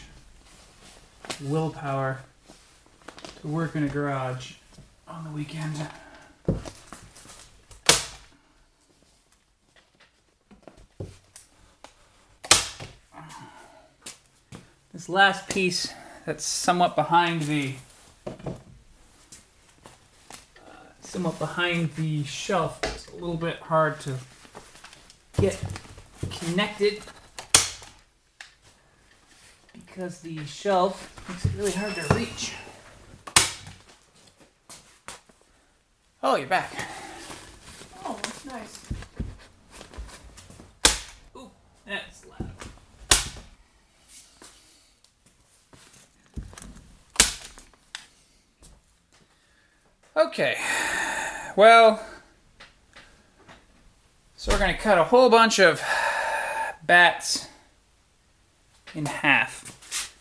[1.41, 2.22] willpower
[3.41, 4.53] to work in a garage
[5.05, 5.76] on the weekend.
[14.93, 15.93] This last piece
[16.26, 17.73] that's somewhat behind the
[18.26, 18.31] uh,
[21.01, 24.15] somewhat behind the shelf It's a little bit hard to
[25.41, 25.61] get
[26.45, 27.01] connected
[29.73, 32.53] because the shelf makes it really hard to reach.
[36.22, 36.72] Oh, you're back.
[38.03, 38.85] Oh, that's nice.
[41.35, 41.49] Ooh,
[41.85, 42.51] that's loud.
[50.17, 50.57] Okay.
[51.55, 52.05] Well,
[54.35, 55.81] so we're going to cut a whole bunch of
[56.86, 57.48] batts
[58.94, 60.14] in half.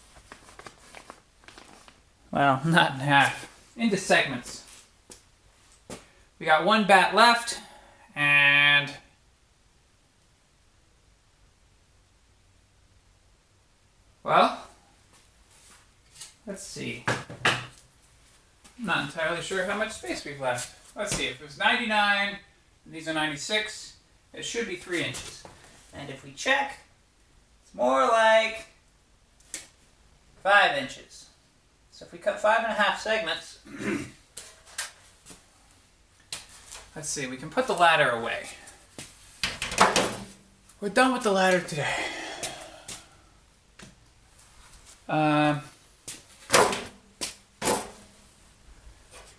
[2.31, 4.62] Well, not in half, into segments.
[6.39, 7.61] We got one batt left,
[8.15, 8.91] and
[14.23, 14.66] well,
[16.47, 17.05] let's see.
[17.47, 20.77] I'm not entirely sure how much space we've left.
[20.97, 22.36] Let's see, if it was 99,
[22.85, 23.95] and these are 96,
[24.32, 25.34] it should be 3 inches.
[26.05, 26.81] And if we check,
[27.62, 28.66] it's more like
[30.43, 31.28] 5 inches.
[31.93, 33.60] So if we cut five and a half segments,
[36.94, 38.48] let's see, we can put the ladder away.
[40.78, 41.94] we're done with the ladder today.
[45.09, 45.62] Um,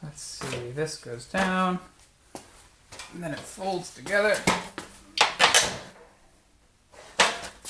[0.01, 0.71] let's see.
[0.73, 1.77] This goes down,
[3.13, 4.35] and then it folds together.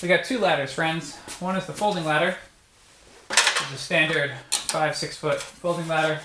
[0.06, 1.16] We got two ladders, friends.
[1.40, 2.38] One is the folding ladder,
[3.28, 6.20] which is a standard five, six foot folding ladder.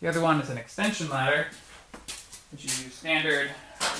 [0.00, 1.46] The other one is an extension ladder,
[2.50, 3.50] which is your standard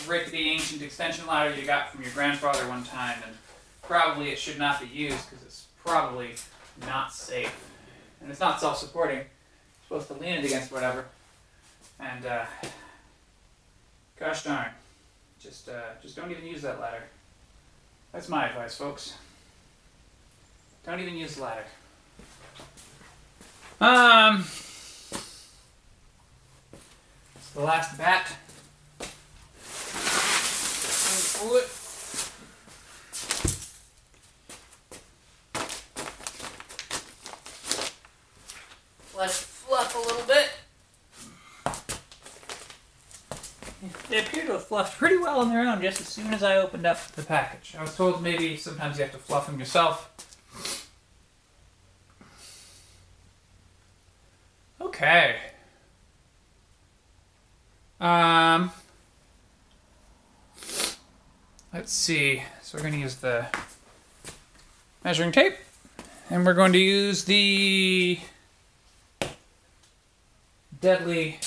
[0.09, 3.37] rickety ancient extension ladder you got from your grandfather one time, and
[3.83, 6.31] probably it should not be used because it's probably
[6.81, 7.55] not safe.
[8.21, 9.21] And it's not self supporting.
[9.85, 11.05] Supposed to lean it against whatever.
[12.01, 12.47] And, uh,
[14.19, 14.71] gosh darn.
[15.39, 17.05] Just, uh, just don't even use that ladder.
[18.13, 19.15] That's my advice, folks.
[20.85, 21.65] Don't even use the ladder.
[23.81, 24.41] Um,
[27.35, 28.37] it's the last batt.
[31.39, 31.69] Pull it.
[39.17, 40.51] Let it fluff a little bit.
[44.13, 46.59] They appear to have fluffed pretty well on their own just as soon as I
[46.59, 47.03] opened up.
[47.13, 47.75] The package.
[47.79, 50.11] I was told maybe sometimes you have to fluff them yourself.
[54.83, 55.37] Okay.
[58.03, 58.71] Um.
[61.73, 62.43] Let's see.
[62.61, 63.47] So we're going to use the
[65.03, 65.57] measuring tape,
[66.29, 68.19] and we're going to use the
[70.83, 71.39] deadly,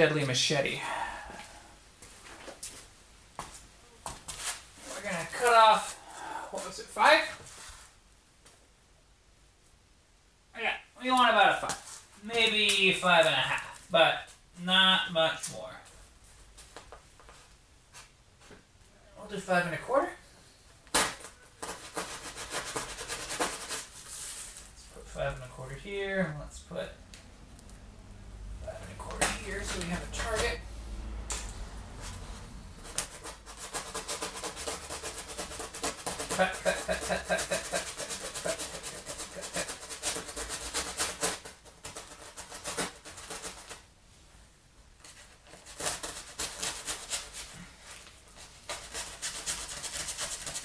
[0.00, 0.80] deadly machete.
[4.88, 5.94] We're gonna cut off.
[6.50, 6.86] What was it?
[6.86, 7.20] Five?
[10.58, 10.72] Yeah,
[11.02, 12.02] we want about a five.
[12.24, 14.30] Maybe five and a half, but
[14.64, 15.68] not much more.
[19.18, 20.08] We'll do five and a quarter.
[20.94, 21.10] Let's
[24.94, 26.36] put five and a quarter here.
[26.40, 26.88] Let's put
[29.44, 30.60] here so we have a target.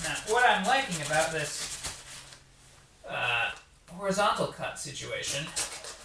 [0.03, 1.81] Now, what I'm liking about this
[3.07, 3.51] uh,
[3.91, 5.45] horizontal cut situation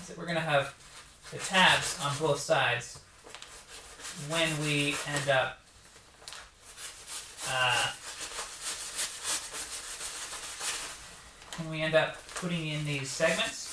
[0.01, 0.75] is that we're going to have
[1.31, 1.90] the tabs
[2.21, 3.01] both sides
[4.29, 5.59] when we end up
[7.49, 7.91] uh,
[11.59, 13.69] when we end up putting in these segments.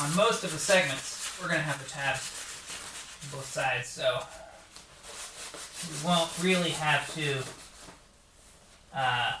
[0.00, 2.34] On most of the segments, we're going to have the tabs
[3.24, 4.20] on both sides, so
[5.88, 7.42] we won't really have to
[8.94, 9.32] uh,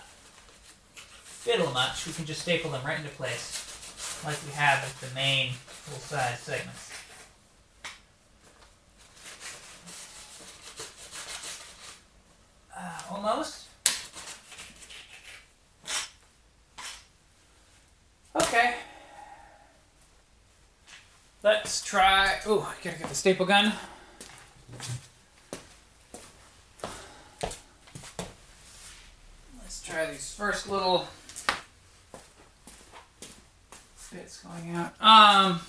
[1.02, 2.06] fiddle much.
[2.06, 6.40] We can just staple them right into place, like we have with the main full-size
[6.40, 6.87] segments.
[12.78, 13.64] Uh, almost.
[18.36, 18.74] Okay.
[21.42, 22.38] Let's try.
[22.46, 23.72] Oh, I gotta get the staple gun.
[29.60, 31.08] Let's try these first little
[34.12, 34.94] bits going out.
[35.00, 35.60] Um,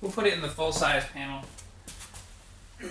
[0.00, 1.42] we'll put it in the full size panel.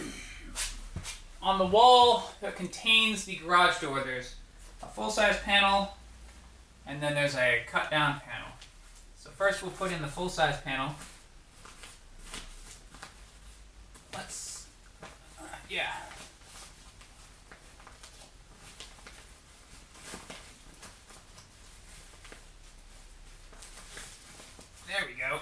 [1.42, 4.36] On the wall that contains the garage door, there's
[4.82, 5.94] a full size panel,
[6.88, 8.48] and then there's a cut down panel.
[9.18, 10.96] So first we'll put in the full size panel.
[14.14, 14.66] Let's,
[15.40, 15.92] uh, yeah.
[24.88, 25.40] There we go.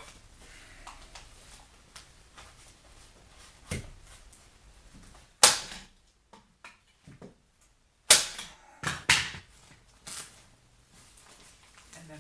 [11.95, 12.18] And then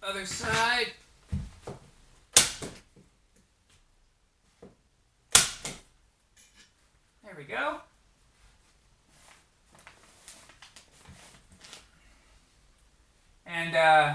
[0.00, 0.92] the other side.
[7.24, 7.80] There we go.
[13.44, 14.14] And uh,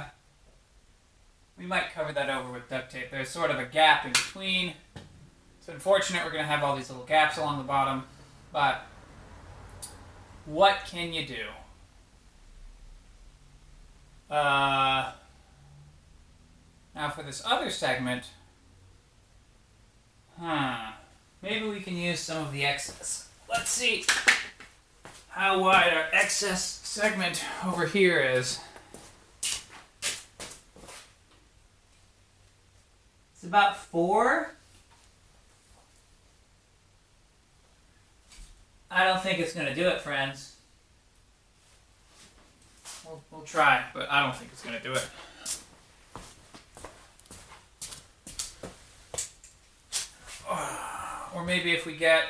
[1.62, 3.01] we might cover that over with duct tape.
[3.12, 4.74] There's sort of a gap in between.
[5.60, 8.06] It's unfortunate we're going to have all these little gaps along the bottom,
[8.54, 8.86] but
[10.46, 11.46] what can you do?
[14.34, 15.12] Uh,
[16.96, 18.30] now for this other segment,
[20.40, 20.94] huh?
[21.42, 23.28] maybe we can use some of the excess.
[23.50, 24.06] Let's see
[25.28, 28.62] how wide our excess segment over here is.
[33.52, 34.50] About four.
[38.90, 40.56] I don't think it's gonna do it, friends.
[43.06, 45.10] We'll, we'll try, but I don't think it's gonna do it.
[51.34, 52.24] Or maybe if we get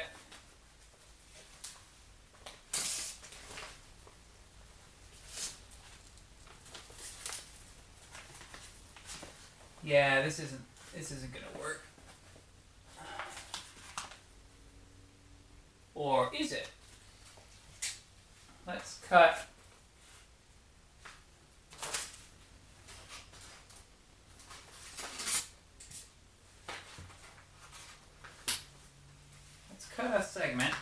[9.84, 10.62] Yeah, this isn't
[10.94, 11.84] this isn't gonna work.
[15.96, 16.70] Or is it?
[18.68, 19.48] Let's cut
[29.70, 30.74] Let's cut a segment.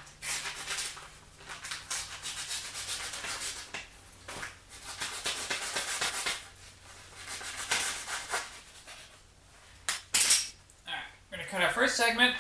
[10.86, 12.34] Alright, we're gonna cut our first segment,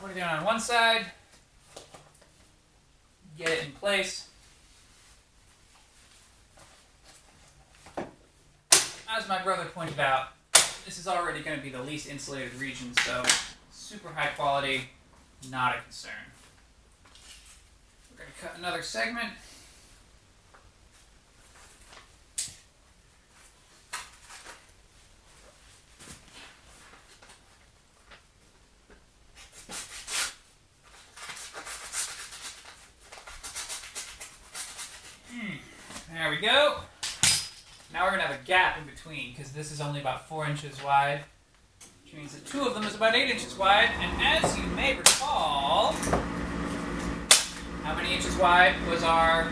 [0.00, 1.06] put it down on one side,
[3.36, 4.28] get it in place.
[9.10, 10.28] As my brother pointed out,
[10.84, 13.24] this is already going to be the least insulated region, so
[13.72, 14.82] super high quality,
[15.50, 16.12] not a concern.
[18.12, 19.30] We're going to cut another segment.
[35.30, 35.56] Hmm,
[36.14, 36.78] There we go.
[37.92, 40.82] Now we're gonna have a gap in between because this is only about four inches
[40.82, 41.20] wide,
[42.04, 43.90] which means that two of them is about eight inches wide.
[44.00, 45.92] And as you may recall,
[47.82, 49.50] how many inches wide was our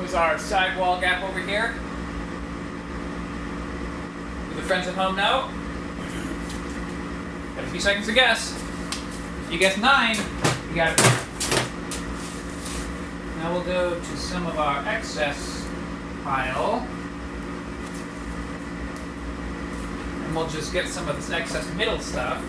[0.00, 1.74] was our sidewall gap over here?
[4.50, 5.48] Do the friends at home know?
[7.54, 8.54] Got a few seconds to guess.
[9.46, 10.16] If you guess nine,
[10.68, 10.98] you got it.
[13.38, 15.53] Now we'll go to some of our excess
[16.24, 16.86] pile.
[20.24, 22.42] And we'll just get some of this excess middle stuff.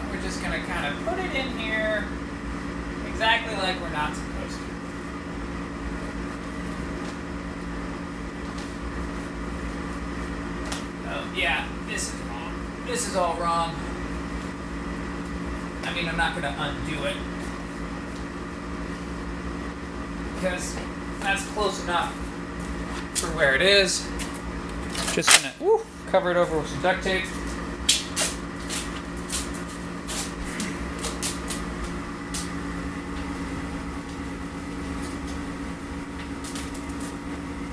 [0.00, 2.06] And we're just gonna kind of put it in here
[3.06, 4.62] exactly like we're not supposed to.
[11.10, 12.54] Oh, yeah, this is wrong.
[12.86, 13.74] This is all wrong.
[15.84, 17.16] I mean, I'm not going to undo it.
[20.40, 20.76] Because
[21.18, 22.12] that's close enough
[23.14, 24.06] for where it is.
[25.12, 27.24] Just going to cover it over with some duct tape.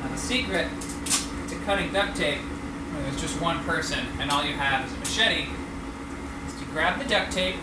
[0.02, 0.68] Now, the secret
[1.50, 4.98] to cutting duct tape when there's just one person and all you have is a
[4.98, 5.50] machete
[6.48, 7.58] is to grab the duct tape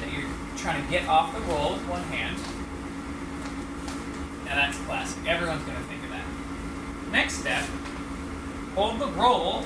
[0.00, 0.28] that you're
[0.58, 2.36] trying to get off the roll with one hand.
[4.54, 5.26] That's classic.
[5.26, 6.24] Everyone's going to think of that.
[7.10, 7.64] Next step,
[8.74, 9.62] hold the roll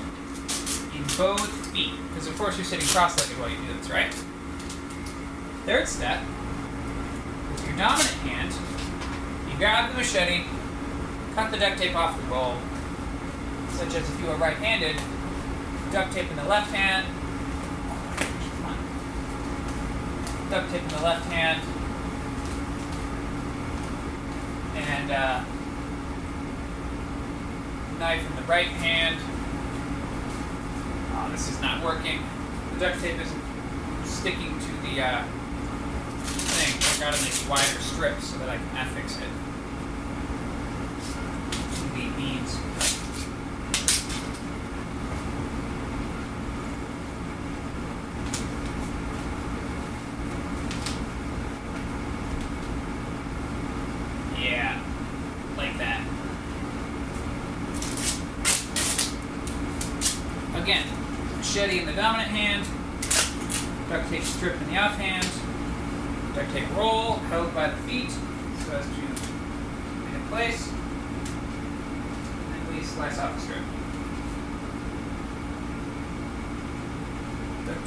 [0.95, 1.93] in both feet.
[2.09, 4.13] Because of course you're sitting cross-legged while you do this, right?
[5.65, 6.21] Third step,
[7.51, 8.53] with your dominant hand,
[9.51, 10.45] you grab the machete,
[11.35, 12.57] cut the duct tape off the roll,
[13.71, 14.95] such as if you were right-handed,
[15.91, 17.05] duct tape in the left hand,
[20.49, 21.61] duct tape in the left hand,
[24.87, 25.43] and uh,
[27.99, 29.17] knife in the right hand.
[31.13, 32.21] Oh, this is not working.
[32.73, 33.41] The duct tape isn't
[34.05, 35.23] sticking to the uh,
[36.23, 36.73] thing.
[36.77, 39.46] I've gotta make wider strips so that I can affix it.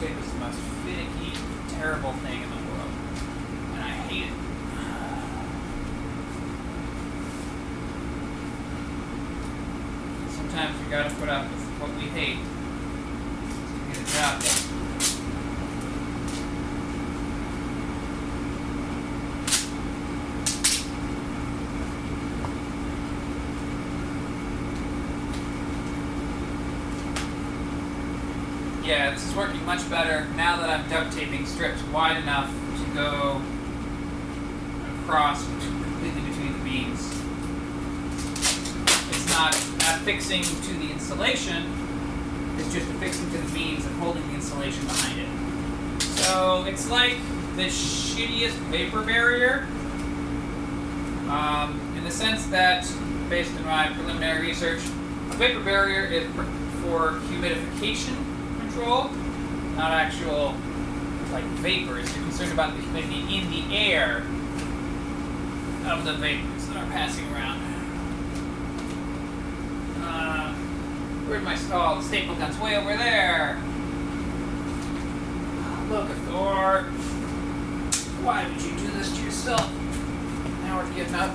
[0.01, 1.37] Dick was the most finicky,
[1.69, 2.91] terrible thing in the world.
[3.75, 4.33] And I hate it.
[10.31, 14.50] Sometimes you gotta put up with what we hate to get a job done.
[29.21, 33.43] This is working much better now that I'm duct taping strips wide enough to go
[35.03, 37.07] across completely between the beams.
[39.11, 39.55] It's not
[39.95, 41.71] affixing to the insulation,
[42.59, 46.03] it's just affixing to the beams and holding the insulation behind it.
[46.03, 47.19] So it's like
[47.57, 49.67] the shittiest vapor barrier,
[51.29, 52.91] um, in the sense that,
[53.29, 54.81] based on my preliminary research,
[55.31, 56.45] a vapor barrier is for,
[56.83, 58.30] for humidification
[58.81, 59.11] control,
[59.77, 60.55] not actual
[61.33, 62.15] like vapors.
[62.17, 64.19] You're concerned about the humidity in the air
[65.87, 67.61] of the vapors that are passing around.
[70.03, 70.53] Uh,
[71.27, 71.97] where'd my stall?
[71.97, 73.61] the staple gun's way over there.
[75.89, 76.85] Look, Thor.
[78.23, 79.73] Why would you do this to yourself?
[80.63, 81.31] Now we're getting up.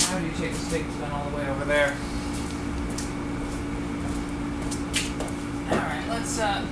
[0.00, 1.96] Why would you take the staple gun all the way over there?
[6.24, 6.66] Alright, let's uh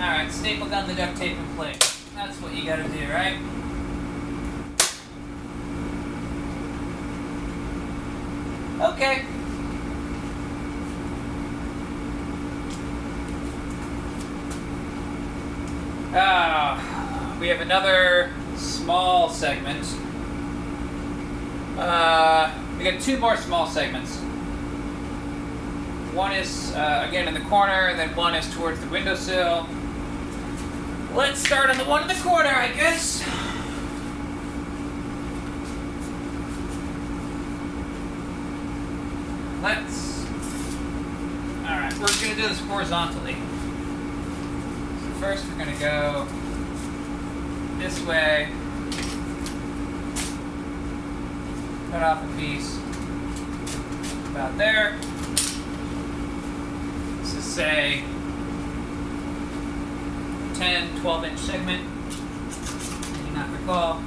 [0.00, 2.04] Alright, staple gun the duct tape in place.
[2.14, 3.36] That's what you gotta do, right?
[8.80, 9.24] Okay.
[16.14, 19.86] Ah, we have another small segment.
[21.78, 24.18] Uh, we got two more small segments.
[26.14, 29.66] One is uh, again in the corner, and then one is towards the windowsill.
[31.14, 33.22] Let's start on the one in the corner, I guess.
[39.62, 40.26] Let's.
[41.64, 43.36] Alright, we're gonna do this horizontally.
[45.00, 46.26] So first we're gonna go
[47.78, 48.50] this way.
[51.90, 52.85] Cut off a piece
[54.36, 54.98] about there.
[57.22, 58.04] This is say
[60.56, 61.82] 10, 12 inch segment.
[61.82, 64.02] I do not recall.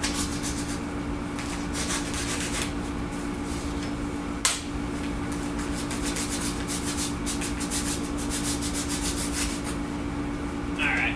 [10.77, 11.15] Alright,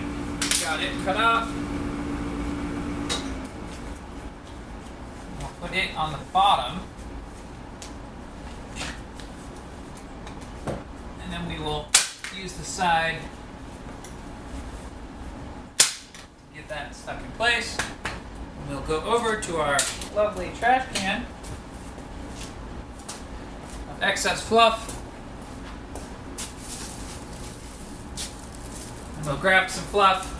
[0.60, 1.48] got it cut off.
[5.38, 6.80] We'll put it on the bottom.
[11.24, 11.88] And then we will
[12.36, 13.16] use the side
[15.78, 15.84] to
[16.54, 17.78] get that stuck in place.
[18.04, 19.78] And we'll go over to our
[20.14, 21.24] lovely trash can
[23.90, 25.02] of excess fluff.
[29.16, 30.30] And we'll grab some fluff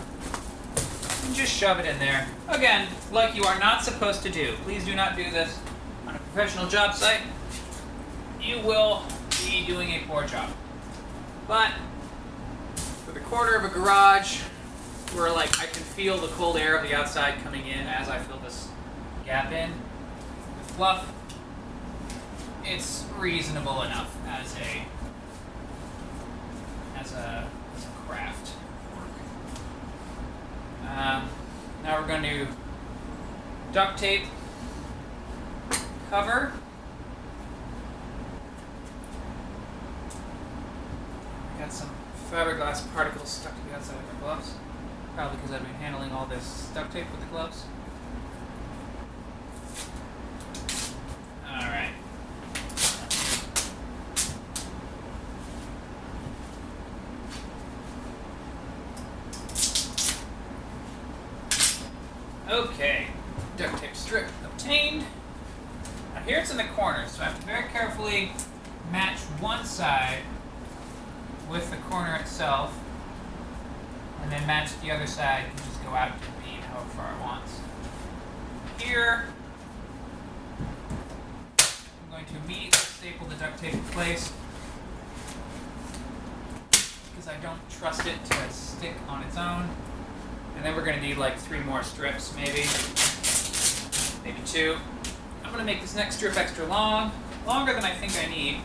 [1.25, 2.25] and just shove it in there.
[2.47, 4.53] Again, like you are not supposed to do.
[4.63, 5.59] Please do not do this
[6.07, 7.19] on a professional job site.
[8.41, 9.03] You will
[9.45, 10.49] be doing a poor job.
[11.45, 11.73] But
[13.05, 14.39] for the corner of a garage,
[15.13, 18.19] where like I can feel the cold air of the outside coming in as I
[18.19, 18.69] fill this
[19.25, 19.71] gap in
[20.57, 21.05] with fluff,
[22.65, 24.85] it's reasonable enough as a
[26.99, 28.53] as a as a craft
[28.95, 29.07] work.
[30.89, 31.29] Um,
[31.83, 32.47] now we're going to
[33.71, 34.23] duct tape
[36.09, 36.53] cover.
[41.59, 41.89] Got some
[42.31, 44.53] fiberglass particles stuck to the outside of my gloves.
[45.15, 47.65] Probably because I've been handling all this duct tape with the gloves.
[51.47, 51.91] Alright.
[62.49, 63.07] Okay.
[63.57, 65.03] Duct tape strip obtained.
[66.13, 68.33] Now here it's in the corner, so I have to very carefully
[68.91, 70.19] match one side
[71.49, 72.77] with the corner itself,
[74.21, 77.11] and then match the other side and just go out to the beam however far
[77.13, 77.59] it wants.
[78.79, 79.25] Here,
[81.59, 84.31] I'm going to immediately staple the duct tape in place
[86.71, 89.69] because I don't trust it to stick on its own.
[90.55, 92.65] And then we're going to need like three more strips, maybe.
[94.23, 94.77] Maybe two.
[95.43, 97.11] I'm going to make this next strip extra long,
[97.45, 98.61] longer than I think I need.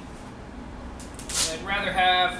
[1.52, 2.38] I'd rather have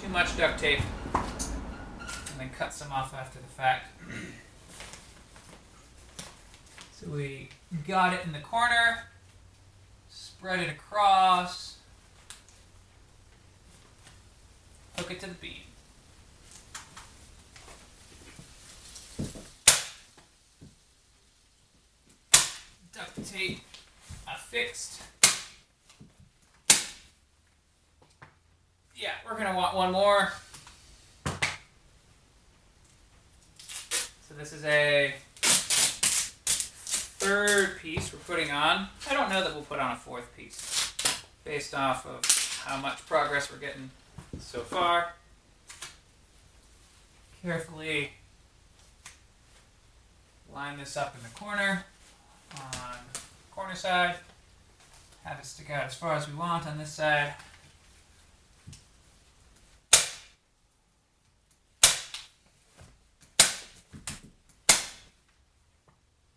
[0.00, 0.80] too much duct tape
[1.14, 3.88] and then cut some off after the fact.
[7.00, 7.48] So we
[7.86, 9.04] got it in the corner,
[10.08, 11.76] spread it across,
[14.96, 15.67] hook it to the beam.
[22.98, 23.60] Duct tape
[24.26, 25.00] affixed.
[26.68, 26.74] Uh,
[28.96, 30.32] yeah, we're gonna want one more.
[34.26, 35.14] So this is a
[37.20, 38.88] third piece we're putting on.
[39.08, 40.92] I don't know that we'll put on a fourth piece
[41.44, 42.24] based off of
[42.64, 43.90] how much progress we're getting
[44.40, 45.12] so far.
[47.42, 48.10] Carefully
[50.52, 51.84] line this up in the corner
[52.54, 52.96] on
[53.54, 54.16] corner side.
[55.24, 57.34] Have it stick out as far as we want on this side.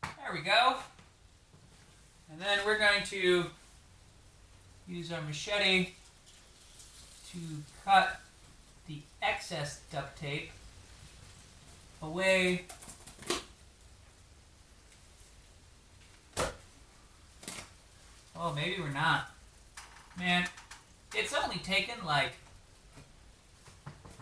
[0.04, 0.78] There we go.
[2.32, 3.46] And then we're going to
[4.88, 5.90] use our machete
[7.32, 7.38] to
[7.86, 8.20] cut
[8.88, 10.52] the excess duct tape
[12.02, 12.66] away
[18.44, 19.30] Oh, maybe we're not.
[20.18, 20.48] Man,
[21.14, 22.32] it's only taken like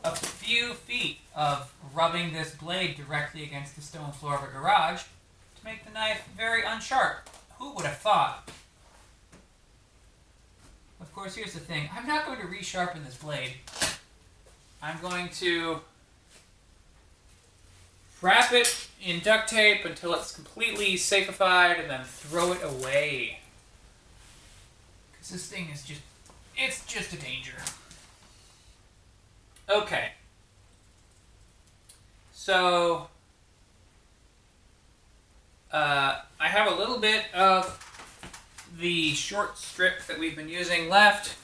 [0.03, 5.03] a few feet of rubbing this blade directly against the stone floor of a garage
[5.03, 7.19] to make the knife very unsharp.
[7.59, 8.51] Who would have thought?
[10.99, 11.89] Of course, here's the thing.
[11.95, 13.53] I'm not going to resharpen this blade.
[14.83, 15.79] I'm going to
[18.21, 23.39] wrap it in duct tape until it's completely safeified and then throw it away.
[25.29, 26.01] This thing is just,
[26.57, 27.53] it's just a danger.
[29.69, 30.09] Okay.
[32.33, 33.09] So,
[35.71, 37.85] uh, I have a little bit of
[38.79, 41.37] the short strip that we've been using left.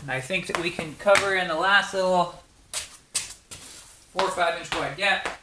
[0.00, 2.42] And I think that we can cover in the last little
[2.72, 5.38] four or five inch wide gap.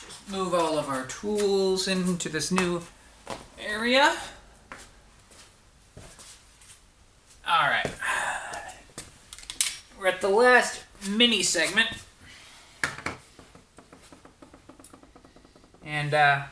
[0.00, 2.80] Just move all of our tools into this new
[3.58, 4.16] area.
[7.50, 7.90] All right.
[9.98, 11.88] We're at the last mini segment.
[15.84, 16.42] And, uh,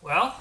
[0.00, 0.40] well,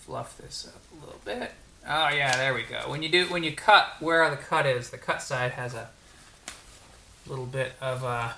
[0.00, 1.52] fluff this up a little bit.
[1.86, 2.88] Oh yeah, there we go.
[2.88, 5.90] When you do, when you cut where the cut is, the cut side has a
[7.26, 8.30] little bit of uh,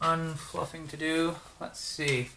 [0.00, 1.36] unfluffing to do.
[1.60, 2.30] Let's see.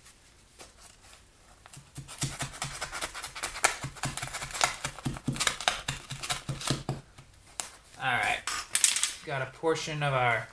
[8.02, 8.40] All right,
[9.26, 10.48] got a portion of our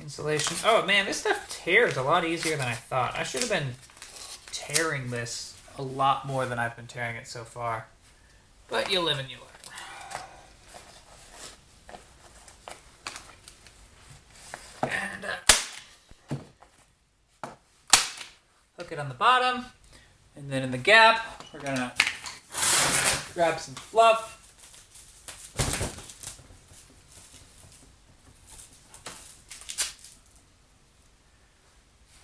[0.00, 0.56] insulation.
[0.64, 3.18] Oh man, this stuff tears a lot easier than I thought.
[3.18, 3.74] I should have been
[4.52, 7.86] tearing this a lot more than I've been tearing it so far.
[8.68, 9.36] But you live and you
[14.82, 14.92] learn.
[14.92, 15.28] And uh,
[18.76, 19.64] hook it on the bottom,
[20.38, 21.92] and then in the gap, we're gonna
[23.34, 24.36] grab some fluff.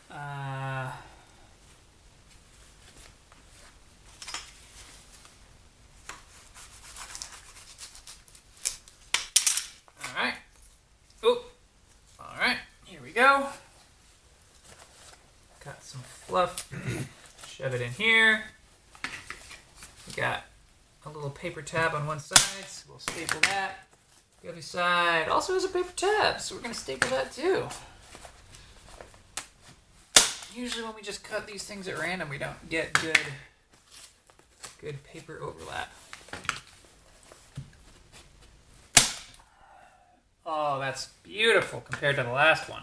[0.08, 0.92] Uh,
[10.00, 10.34] all right.
[11.26, 11.44] Oop.
[12.20, 12.58] All right.
[12.84, 13.48] Here we go.
[15.64, 16.70] Got some fluff.
[17.64, 18.42] Shove it in here.
[20.06, 20.44] We got
[21.06, 23.86] a little paper tab on one side, so we'll staple that.
[24.42, 27.66] The other side also has a paper tab, so we're gonna staple that too.
[30.54, 33.18] Usually when we just cut these things at random, we don't get good
[34.78, 35.90] good paper overlap.
[40.44, 42.82] Oh, that's beautiful compared to the last one.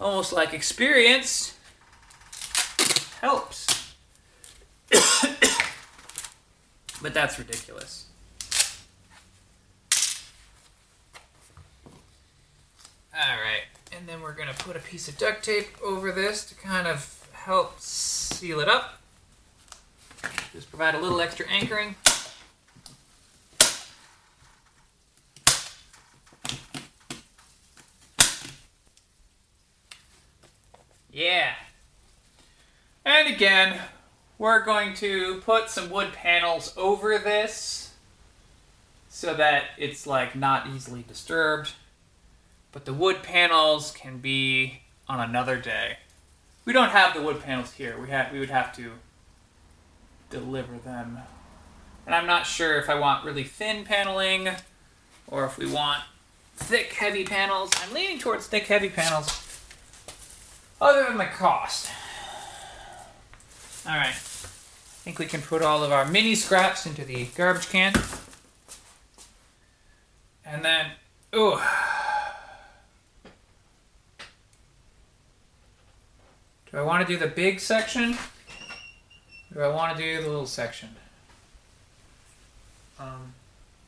[0.00, 1.54] Almost like experience
[3.22, 3.94] helps.
[7.00, 8.06] but that's ridiculous.
[13.14, 13.62] All right,
[13.96, 17.26] and then we're gonna put a piece of duct tape over this to kind of
[17.32, 19.00] help seal it up.
[20.52, 21.94] Just provide a little extra anchoring.
[31.12, 31.52] Yeah.
[33.04, 33.76] And again,
[34.38, 37.92] we're going to put some wood panels over this
[39.08, 41.72] so that it's like not easily disturbed.
[42.70, 45.96] but the wood panels can be on another day.
[46.64, 48.00] We don't have the wood panels here.
[48.00, 48.92] We have we would have to
[50.30, 51.18] deliver them.
[52.06, 54.50] And I'm not sure if I want really thin paneling
[55.26, 56.04] or if we want
[56.54, 57.72] thick heavy panels.
[57.82, 59.44] I'm leaning towards thick heavy panels.
[60.80, 61.90] Other than the cost.
[63.86, 64.08] All right.
[64.08, 67.92] I think we can put all of our mini scraps into the garbage can.
[70.46, 70.86] And then,
[71.34, 71.58] ooh.
[76.70, 78.16] Do I want to do the big section?
[79.52, 80.88] Do I want to do the little section?
[82.98, 83.34] Um,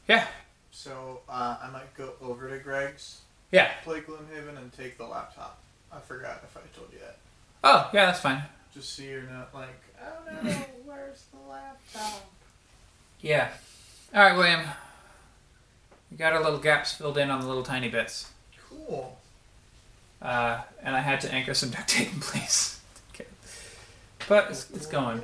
[0.08, 0.26] Yeah,
[0.72, 3.20] so uh, I might go over to Greg's,
[3.52, 3.70] yeah.
[3.84, 5.58] play Gloomhaven, and take the laptop.
[5.92, 7.16] I forgot if I told you that.
[7.62, 8.42] Oh, yeah, that's fine.
[8.74, 10.50] Just so you're not like, oh no,
[10.84, 12.28] where's the laptop?
[13.20, 13.50] Yeah.
[14.12, 14.62] All right, William.
[16.10, 18.30] We got our little gaps filled in on the little tiny bits.
[18.68, 19.16] Cool.
[20.20, 22.80] Uh, and I had to anchor some duct tape in place.
[23.14, 23.26] Okay.
[24.28, 25.22] But it's, it's going.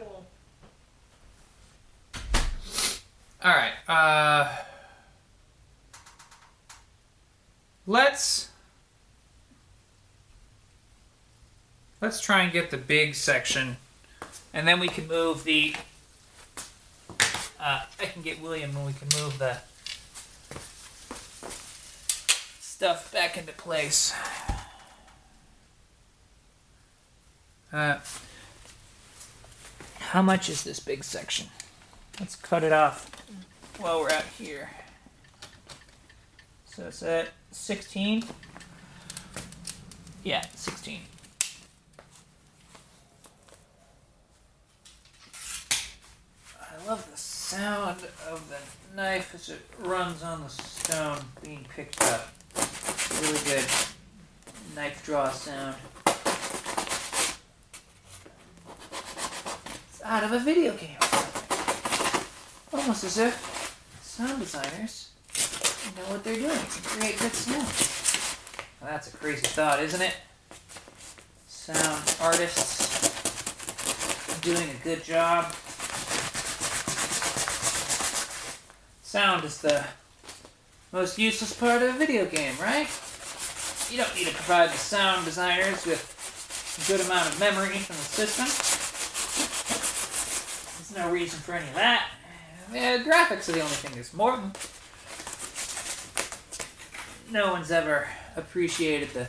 [3.42, 3.72] All right.
[3.88, 4.48] Uh,
[7.84, 8.49] let's
[12.00, 13.76] let's try and get the big section,
[14.52, 15.74] and then we can move the.
[17.58, 19.58] Uh, I can get William, and we can move the
[22.60, 24.14] stuff back into place.
[27.72, 27.98] Uh,
[29.98, 31.48] how much is this big section?
[32.18, 33.10] Let's cut it off
[33.78, 34.70] while we're out here.
[36.64, 38.24] So it's at 16.
[40.24, 41.00] Yeah, 16.
[46.80, 52.00] I love the sound of the knife as it runs on the stone being picked
[52.02, 52.28] up.
[53.20, 53.64] Really good
[54.74, 55.76] knife draw sound.
[59.90, 60.96] It's out of a video game.
[62.72, 65.10] Almost as if sound designers
[65.96, 67.66] know what they're doing to create good sound.
[68.80, 70.16] Well, that's a crazy thought, isn't it?
[71.46, 73.10] Sound artists
[74.40, 75.52] doing a good job.
[79.10, 79.84] Sound is the
[80.92, 82.86] most useless part of a video game, right?
[83.90, 87.96] You don't need to provide the sound designers with a good amount of memory from
[87.96, 88.46] the system.
[90.78, 92.08] There's no reason for any of that.
[92.72, 94.56] Yeah, graphics are the only thing that's important.
[97.32, 98.06] No one's ever
[98.36, 99.26] appreciated the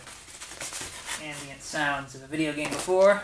[1.23, 3.23] ambient sounds of a video game before.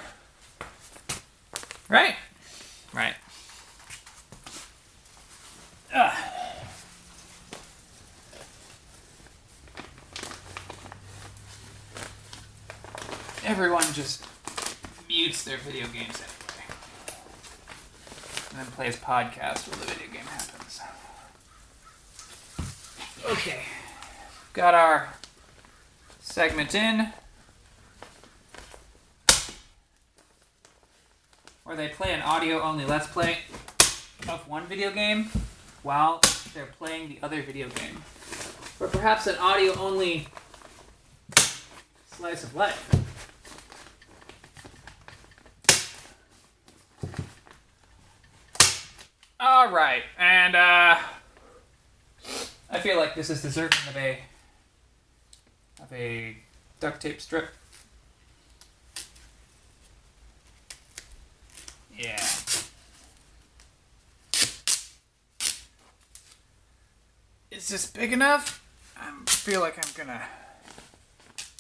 [1.88, 2.16] Right?
[2.96, 3.14] Right.
[5.94, 6.47] Ugh.
[13.48, 14.26] Everyone just
[15.08, 16.66] mutes their video games anyway.
[18.50, 20.82] And then plays podcasts while the video game happens.
[23.26, 23.62] Okay.
[24.52, 25.14] Got our
[26.20, 27.14] segment in.
[31.64, 33.38] Where they play an audio only let's play
[34.28, 35.30] of one video game
[35.84, 36.20] while
[36.54, 38.04] they're playing the other video game.
[38.82, 40.28] Or perhaps an audio only
[42.12, 43.07] slice of life.
[49.40, 50.98] All right, and uh,
[52.72, 54.20] I feel like this is deserving of a
[55.80, 56.38] of a
[56.80, 57.50] duct tape strip.
[61.96, 62.20] Yeah.
[67.52, 68.64] Is this big enough?
[68.98, 70.24] I feel like I'm gonna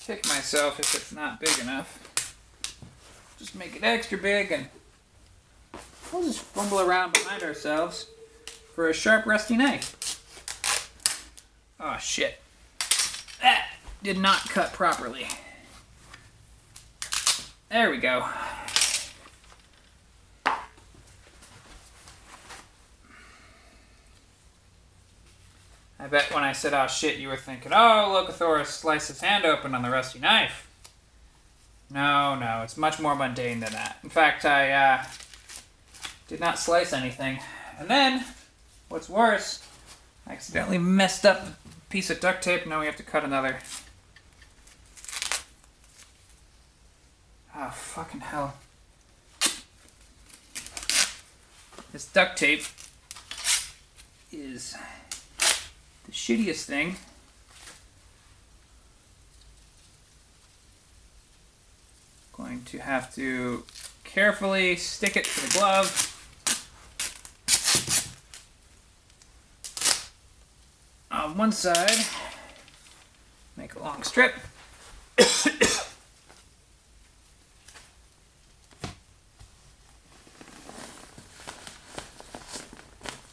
[0.03, 2.33] kick myself if it's not big enough.
[3.37, 4.67] Just make it extra big and
[6.11, 8.07] we'll just fumble around behind ourselves
[8.73, 9.95] for a sharp, rusty knife.
[11.79, 12.39] Oh shit.
[13.41, 13.69] That
[14.01, 15.27] did not cut properly.
[17.69, 18.25] There we go.
[25.99, 29.45] I bet when I said, oh shit, you were thinking, oh, Locathorus sliced his hand
[29.45, 30.69] open on the rusty knife.
[31.89, 33.97] No, no, it's much more mundane than that.
[34.03, 35.03] In fact, I uh,
[36.27, 37.39] did not slice anything.
[37.79, 38.23] And then,
[38.89, 39.63] what's worse,
[40.25, 41.51] I accidentally messed up a
[41.89, 42.65] piece of duct tape.
[42.65, 43.57] Now we have to cut another.
[47.55, 48.55] Oh, fucking hell.
[51.91, 52.63] This duct tape
[54.31, 54.75] is
[56.05, 56.97] the shittiest thing
[62.37, 63.63] Going to have to
[64.03, 66.13] carefully stick it to the glove.
[71.27, 72.05] On one side,
[73.57, 74.33] make a long strip.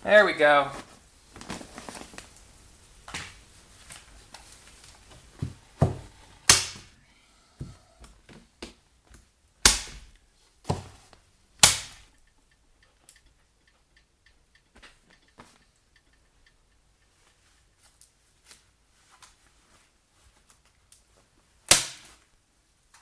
[0.03, 0.73] there we go.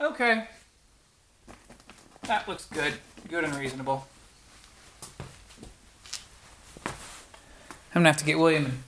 [0.02, 0.48] Okay.
[2.22, 2.94] That looks good.
[3.28, 4.06] Good and reasonable.
[7.94, 8.82] I'm gonna have to get William and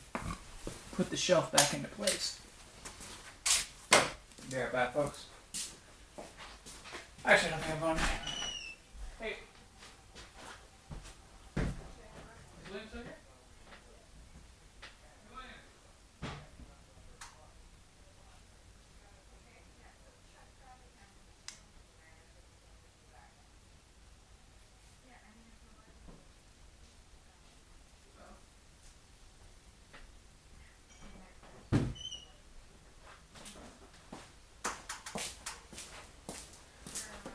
[0.96, 2.40] put the shelf back into place.
[4.50, 5.26] Be right back, folks.
[7.24, 7.98] Actually, I don't think I'm going.
[9.20, 9.36] Hey.
[11.56, 11.62] Is
[12.70, 13.16] William still here?
[15.30, 15.48] William.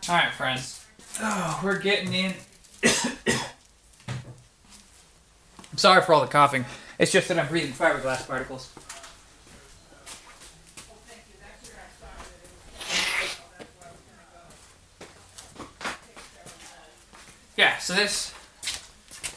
[0.08, 0.86] All right, friends.
[1.22, 2.34] Oh, we're getting in.
[5.72, 6.66] I'm sorry for all the coughing.
[6.98, 8.72] It's just that I'm breathing fiberglass particles.
[17.58, 18.34] Yeah, so this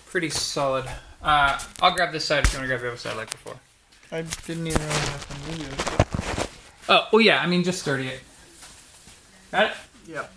[0.07, 0.85] pretty solid.
[1.23, 3.57] Uh, I'll grab this side if you want to grab the other side like before.
[4.13, 6.47] I didn't even really have I can video.
[6.89, 7.41] Oh, well, yeah.
[7.41, 8.21] I mean, just sturdy it.
[9.51, 9.77] Got it.
[10.07, 10.33] Yep.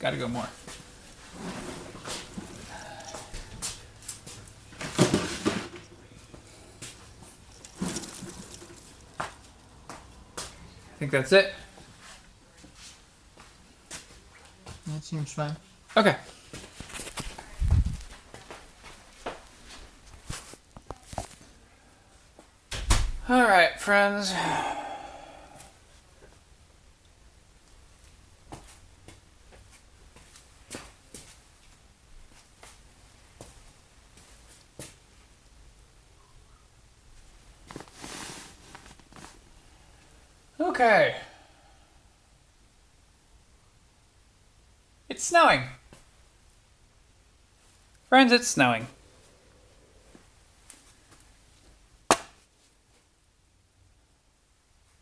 [0.00, 0.48] Got to go more.
[10.88, 11.52] I think that's it.
[14.86, 15.54] That seems fine.
[15.96, 16.16] Okay.
[23.28, 24.32] All right, friends.
[40.60, 41.16] Okay.
[45.08, 45.62] It's snowing.
[48.20, 48.86] Friends, it's snowing.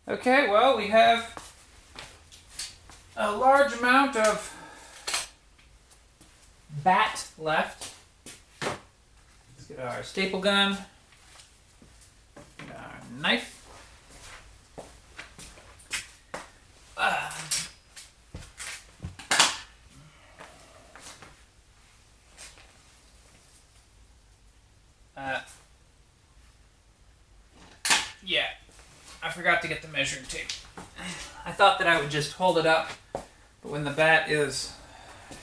[0.07, 1.36] Okay, well, we have
[3.16, 4.55] a large amount of
[6.85, 7.93] batt left.
[8.62, 10.78] Let's get our staple gun,
[12.59, 13.66] get our knife.
[16.97, 17.39] Ah.
[25.19, 25.40] Uh,
[28.24, 28.47] yeah,
[29.20, 30.47] I forgot to get the measuring tape.
[31.45, 34.73] I thought that I would just hold it up, but when the batt is,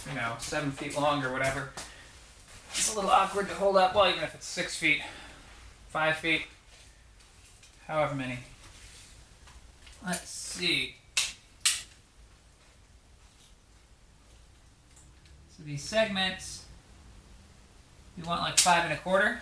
[0.10, 1.70] you know, seven feet long or whatever,
[2.72, 3.94] it's a little awkward to hold up.
[3.94, 5.04] Well, even if it's six feet,
[5.90, 6.42] five feet,
[7.86, 8.40] however many.
[10.04, 10.96] Let's see.
[15.56, 16.66] So these segments,
[18.18, 19.42] you want like five and a quarter.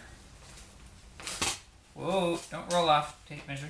[1.94, 3.70] Whoa, don't roll off tape measure.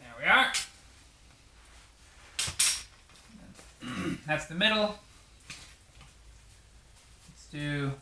[0.00, 0.52] There we are.
[4.26, 4.98] That's the middle.
[7.28, 7.92] Let's do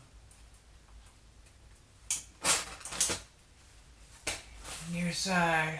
[4.91, 5.79] near side.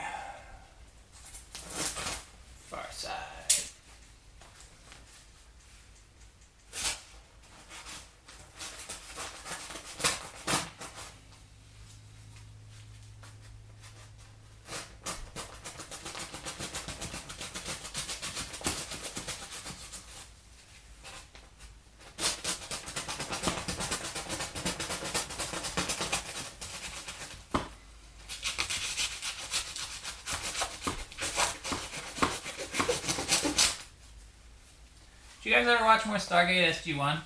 [35.59, 37.19] Guys ever watch more Stargate SG One?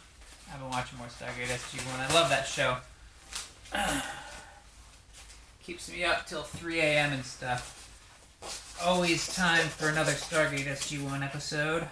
[0.51, 1.99] I've been watching more Stargate SG One.
[1.99, 2.77] I love that show.
[5.63, 7.13] Keeps me up till 3 a.m.
[7.13, 7.79] and stuff.
[8.83, 11.87] Always time for another Stargate SG One episode.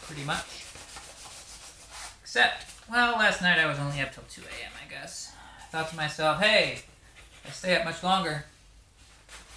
[0.00, 0.64] Pretty much.
[2.22, 4.72] Except, well, last night I was only up till 2 a.m.
[4.82, 5.32] I guess.
[5.60, 6.78] I thought to myself, hey,
[7.44, 8.46] if I stay up much longer,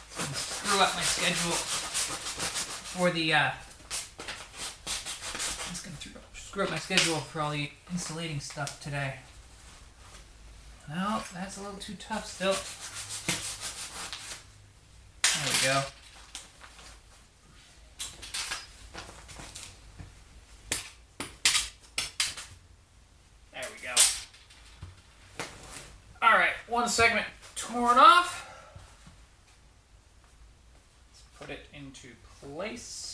[0.10, 3.52] screw up my schedule for the uh,
[6.60, 9.14] screw up my schedule for all the insulating stuff today.
[10.90, 12.52] No, that's a little too tough still.
[15.24, 15.84] There we go.
[23.54, 25.46] There we go.
[26.22, 28.46] Alright, one segment torn off.
[31.08, 32.10] Let's put it into
[32.42, 33.10] place.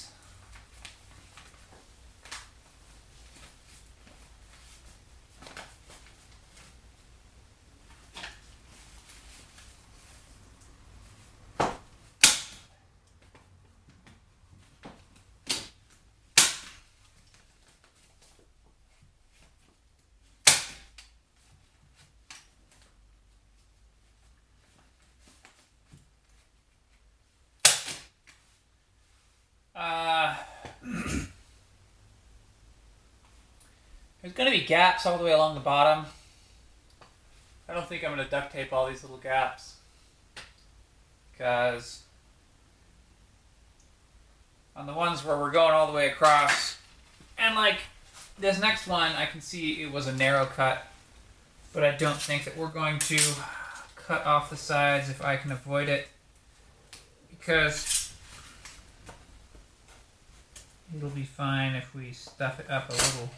[29.77, 30.33] Uh,
[34.35, 36.05] there's gonna be gaps all the way along the bottom.
[37.69, 39.75] I don't think I'm gonna duct tape all these little gaps
[41.31, 42.01] because
[44.75, 46.77] on the ones where we're going all the way across,
[47.37, 47.79] and like
[48.37, 50.85] this next one, I can see it was a narrow cut,
[51.73, 53.19] but I don't think that we're going to
[53.95, 56.07] cut off the sides if I can avoid it
[57.29, 58.05] because
[60.95, 63.29] It'll be fine if we stuff it up a little.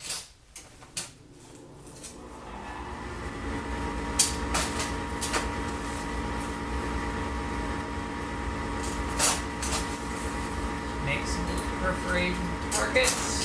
[11.06, 13.38] Make some little perforation targets.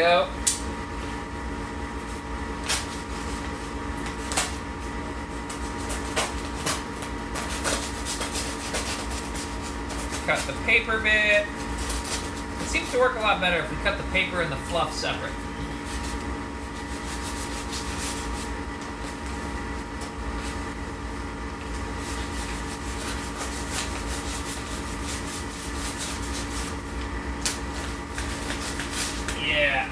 [0.00, 0.26] Go.
[10.24, 11.44] cut the paper bit.
[11.44, 14.94] It seems to work a lot better if we cut the paper and the fluff
[14.94, 15.32] separate.
[29.46, 29.88] Yeah.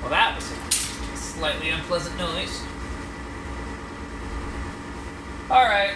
[0.00, 2.62] Well, that was a slightly unpleasant noise.
[5.50, 5.94] Alright.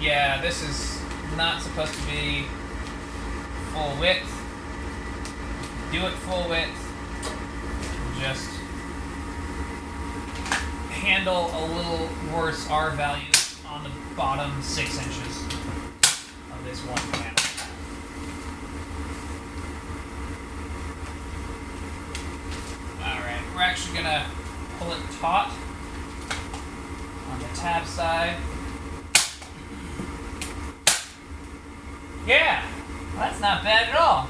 [0.00, 1.00] Yeah, this is
[1.36, 2.44] not supposed to be
[3.72, 4.30] full width.
[5.92, 6.76] Do it full width.
[8.20, 8.50] Just
[10.90, 13.32] handle a little worse R value
[13.66, 15.44] on the bottom six inches
[16.52, 17.36] of this one panel.
[23.02, 24.26] Alright, we're actually gonna
[24.78, 25.50] pull it taut
[27.30, 28.36] on the tab side.
[32.26, 32.66] Yeah,
[33.16, 34.28] that's not bad at all.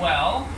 [0.00, 0.48] Well,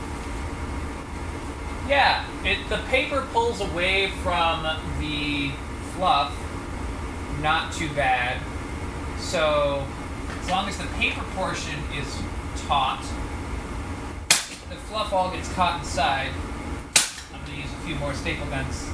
[1.87, 4.63] yeah, it the paper pulls away from
[4.99, 5.51] the
[5.93, 6.33] fluff,
[7.41, 8.41] not too bad.
[9.19, 9.85] So,
[10.41, 12.21] as long as the paper portion is
[12.67, 13.01] taut,
[14.29, 16.31] the fluff all gets caught inside.
[17.33, 18.89] I'm gonna use a few more staple guns,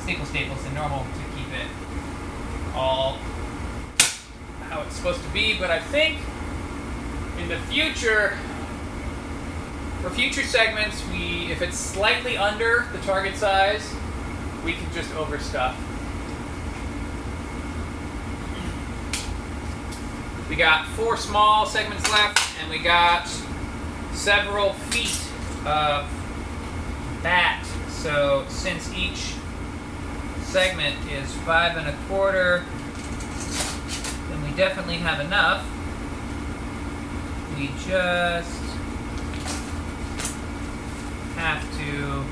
[0.00, 1.68] staple staples than normal to keep it
[2.74, 3.18] all
[4.68, 5.58] how it's supposed to be.
[5.58, 6.18] But I think
[7.38, 8.38] in the future,
[10.02, 13.88] for future segments, we if it's slightly under the target size,
[14.64, 15.76] we can just overstuff.
[20.48, 23.28] We got four small segments left, and we got
[24.12, 25.18] several feet
[25.64, 26.10] of
[27.22, 27.64] batt.
[27.88, 29.34] So since each
[30.42, 32.64] segment is five and a quarter,
[34.28, 35.64] then we definitely have enough.
[37.56, 38.71] We just
[41.42, 42.22] have to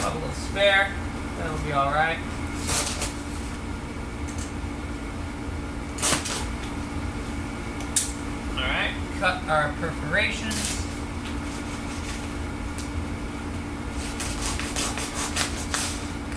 [0.00, 0.90] have a little spare.
[1.36, 2.16] That'll be alright.
[8.56, 10.86] Alright, cut our perforations.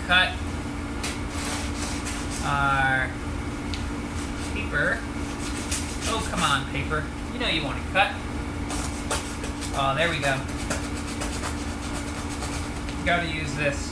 [0.07, 0.34] Cut
[2.44, 3.10] our
[4.53, 4.99] paper.
[6.07, 7.06] Oh, come on, paper.
[7.32, 8.11] You know you want to cut.
[9.75, 10.37] Oh, there we go.
[13.05, 13.91] Gotta use this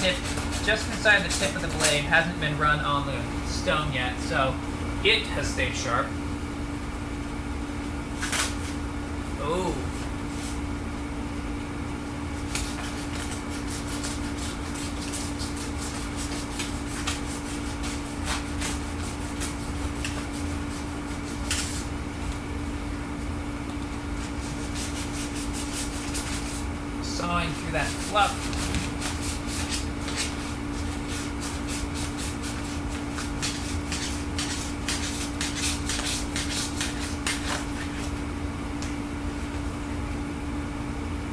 [0.00, 0.16] tip
[0.64, 2.04] just inside the tip of the blade.
[2.04, 4.54] Hasn't been run on the stone yet, so
[5.04, 6.06] it has stayed sharp.
[9.40, 9.74] Oh.
[27.02, 28.52] Sawing through that fluff.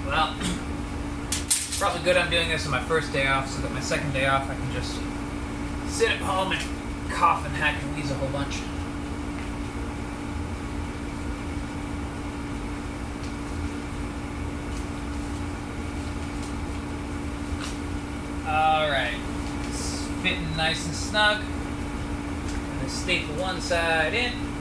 [0.07, 0.35] Well,
[1.79, 4.25] probably good I'm doing this on my first day off so that my second day
[4.25, 4.99] off I can just
[5.95, 8.61] sit at home and cough and hack and wheeze a whole bunch.
[18.47, 19.19] Alright.
[19.67, 21.43] It's fitting nice and snug.
[21.43, 24.52] I'm Gonna staple one side in.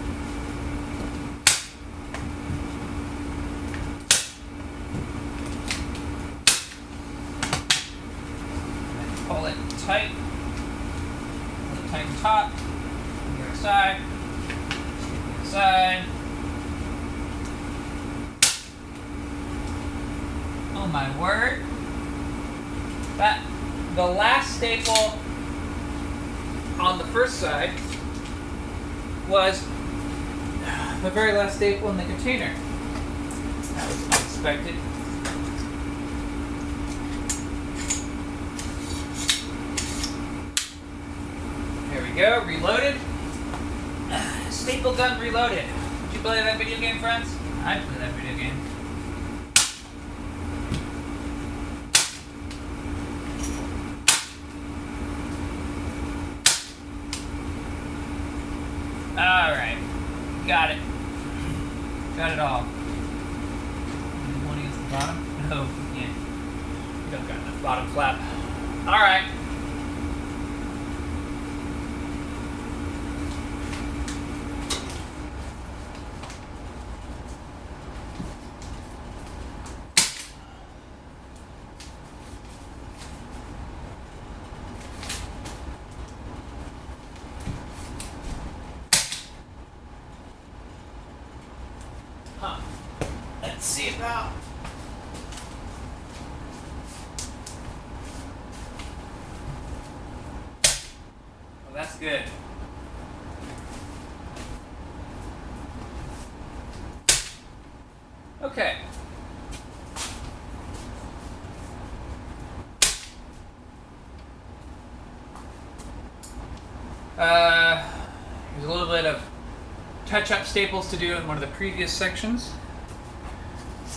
[120.53, 122.53] Staples to do in one of the previous sections.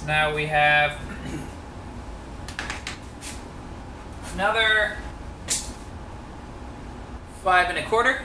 [0.07, 0.97] Now we have
[4.33, 4.95] another
[7.43, 8.23] five and a quarter.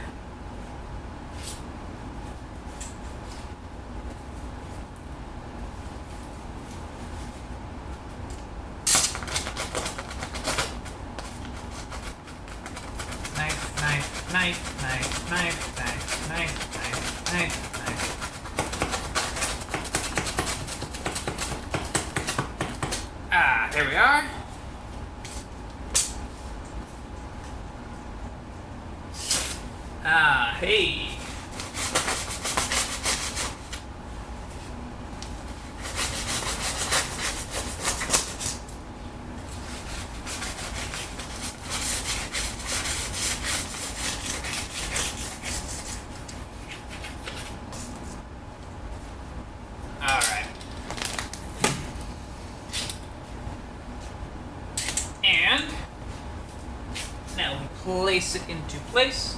[58.91, 59.37] Place.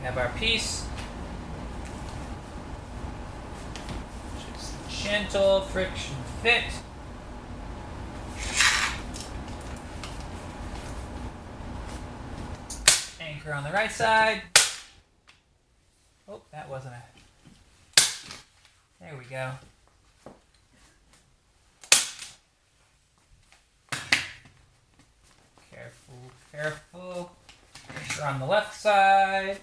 [0.00, 0.86] We have our piece.
[4.52, 6.64] Just gentle friction fit.
[13.20, 14.42] Anchor on the right side.
[16.28, 17.02] Oh, that wasn't a.
[19.00, 19.52] There we go.
[25.70, 26.14] Careful.
[26.50, 27.30] Careful.
[27.86, 29.60] Pressure on the left side.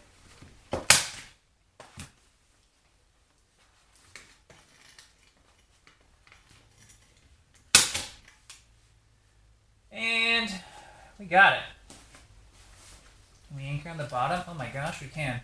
[9.91, 10.49] And
[11.19, 11.59] we got it.
[13.47, 14.41] Can we anchor on the bottom?
[15.03, 15.41] We can.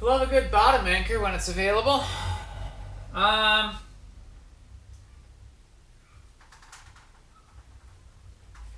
[0.00, 2.04] Love a good bottom anchor when it's available.
[3.12, 3.74] Um.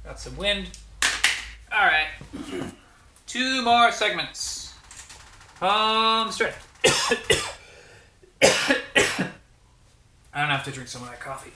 [0.05, 0.71] Got some wind.
[1.71, 2.07] All right.
[3.27, 4.73] Two more segments.
[5.61, 6.55] Home stretch.
[8.43, 9.29] I
[10.35, 11.53] don't have to drink some of that coffee.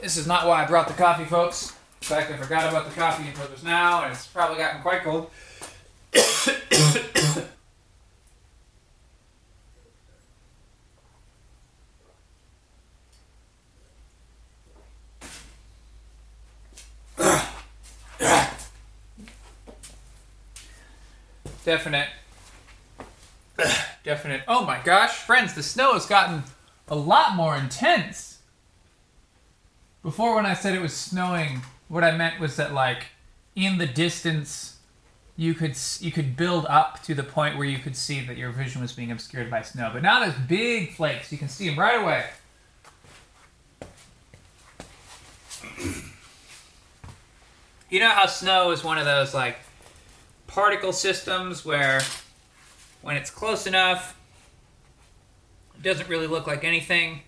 [0.00, 1.72] This is not why I brought the coffee, folks.
[2.10, 5.30] Fact, I forgot about the coffee until just now, and it's probably gotten quite cold.
[21.64, 22.08] Definite.
[24.02, 24.42] Definite.
[24.48, 26.42] Oh my gosh, friends, the snow has gotten
[26.88, 28.38] a lot more intense.
[30.02, 33.08] Before, when I said it was snowing, what I meant was that, like,
[33.56, 34.78] in the distance,
[35.36, 38.50] you could you could build up to the point where you could see that your
[38.52, 39.90] vision was being obscured by snow.
[39.92, 42.26] But now there's big flakes; you can see them right away.
[47.90, 49.58] You know how snow is one of those like
[50.46, 52.02] particle systems where
[53.02, 54.16] when it's close enough,
[55.74, 57.22] it doesn't really look like anything.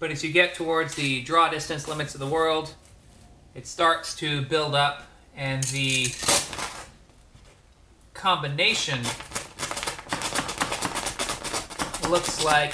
[0.00, 2.74] But as you get towards the draw distance limits of the world,
[3.54, 5.02] it starts to build up,
[5.36, 6.06] and the
[8.14, 9.00] combination
[12.08, 12.72] looks like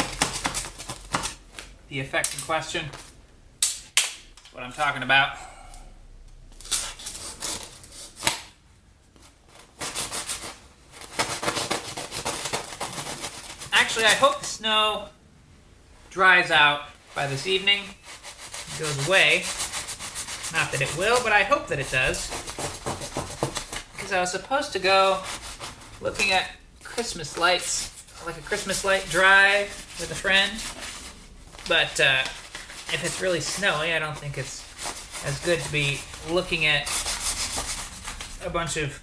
[1.89, 2.85] the effect in question.
[4.53, 5.37] What I'm talking about.
[13.73, 15.09] Actually, I hope the snow
[16.11, 16.83] dries out
[17.17, 17.81] by this evening,
[18.79, 19.39] goes away.
[20.53, 22.29] Not that it will, but I hope that it does.
[23.97, 25.23] Because I was supposed to go
[26.03, 26.51] looking at
[26.85, 27.91] Christmas lights,
[28.27, 30.53] like a Christmas light drive with a friend.
[31.67, 32.21] But uh,
[32.93, 34.63] if it's really snowy, I don't think it's
[35.25, 36.83] as good to be looking at
[38.45, 39.03] a bunch of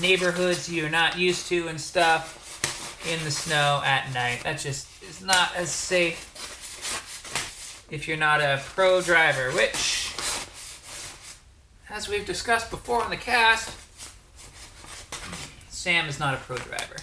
[0.00, 2.36] neighborhoods you're not used to and stuff
[3.12, 4.44] in the snow at night.
[4.44, 6.27] That just is not as safe
[7.90, 10.12] if you're not a pro driver, which,
[11.90, 13.74] as we've discussed before in the cast,
[15.68, 16.96] Sam is not a pro driver.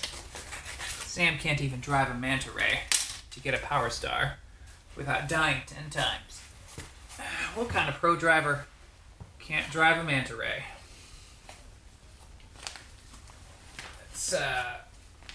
[1.03, 2.81] Sam can't even drive a manta ray
[3.31, 4.37] to get a power star
[4.95, 6.41] without dying ten times.
[7.55, 8.65] What kind of pro driver
[9.39, 10.63] can't drive a manta ray?
[14.01, 14.63] Let's uh,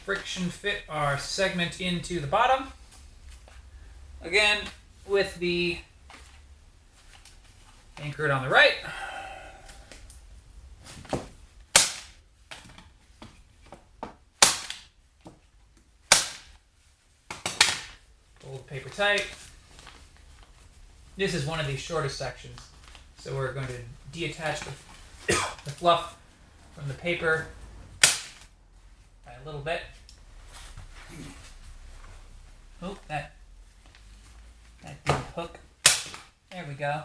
[0.05, 2.69] friction fit our segment into the bottom.
[4.23, 4.59] Again,
[5.11, 5.77] with the
[8.01, 8.75] anchored on the right.
[18.47, 19.27] Hold the paper tight.
[21.17, 22.59] This is one of the shortest sections,
[23.19, 26.17] so we're going to deattach the, the fluff
[26.75, 27.49] from the paper
[29.27, 29.83] by a little bit.
[32.81, 33.33] Oh, that
[34.83, 35.59] that didn't hook.
[36.51, 37.03] There we go.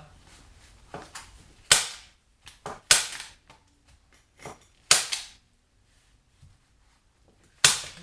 [0.93, 0.99] We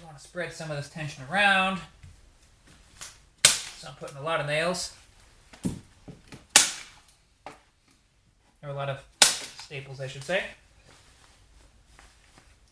[0.05, 1.81] want to spread some of this tension around.
[3.45, 4.95] So I'm putting a lot of nails.
[8.63, 9.05] Or a lot of
[9.61, 10.45] staples, I should say.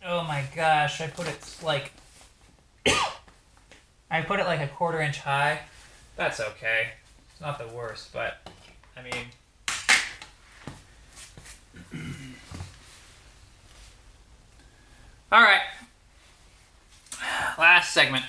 [0.05, 1.93] Oh my gosh, I put it like.
[4.11, 5.61] I put it like a quarter inch high.
[6.21, 6.89] That's okay.
[7.33, 8.47] It's not the worst, but
[8.95, 9.15] I mean.
[15.33, 15.63] All right.
[17.57, 18.27] Last segment.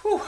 [0.00, 0.22] Whew.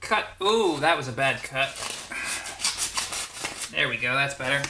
[0.00, 0.24] Cut.
[0.78, 1.74] Ooh, that was a bad cut.
[3.72, 4.14] There we go.
[4.14, 4.62] That's better.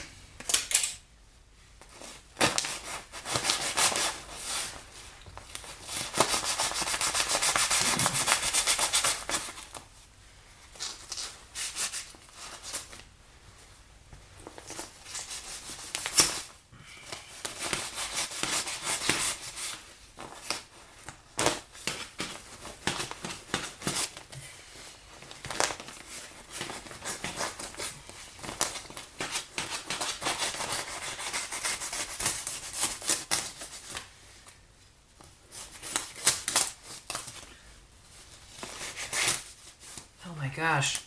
[40.58, 40.98] gosh.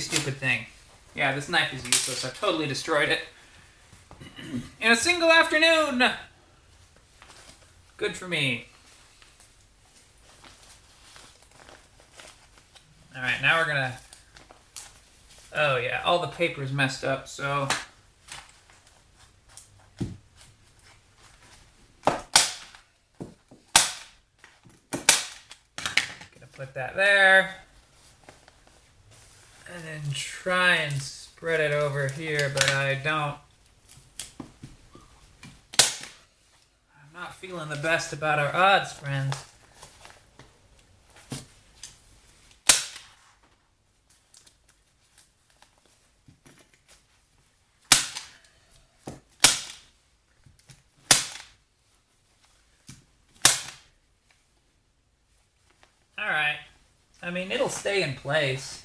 [0.00, 0.66] Stupid thing.
[1.14, 2.24] Yeah, this knife is useless.
[2.24, 3.20] I've totally destroyed it.
[4.80, 6.10] In a single afternoon!
[7.96, 8.68] Good for me.
[13.18, 13.98] Alright, now we're gonna.
[15.52, 17.66] Oh, yeah, all the paper's messed up, so.
[22.06, 22.22] Gonna
[26.52, 27.56] put that there.
[29.74, 33.36] And then try and spread it over here, but I don't.
[35.80, 37.34] I'm not
[38.12, 39.36] about our odds, friends.
[56.20, 56.56] Alright.
[57.22, 58.82] I mean, it'll stay in place.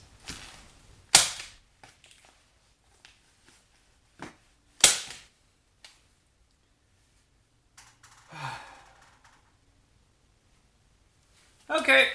[11.69, 12.07] Okay.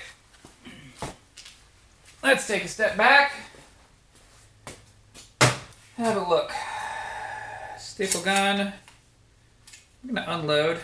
[2.22, 3.32] Let's take a step back.
[5.98, 6.50] Have a look.
[7.78, 8.72] Staple gun.
[10.02, 10.78] I'm gonna unload.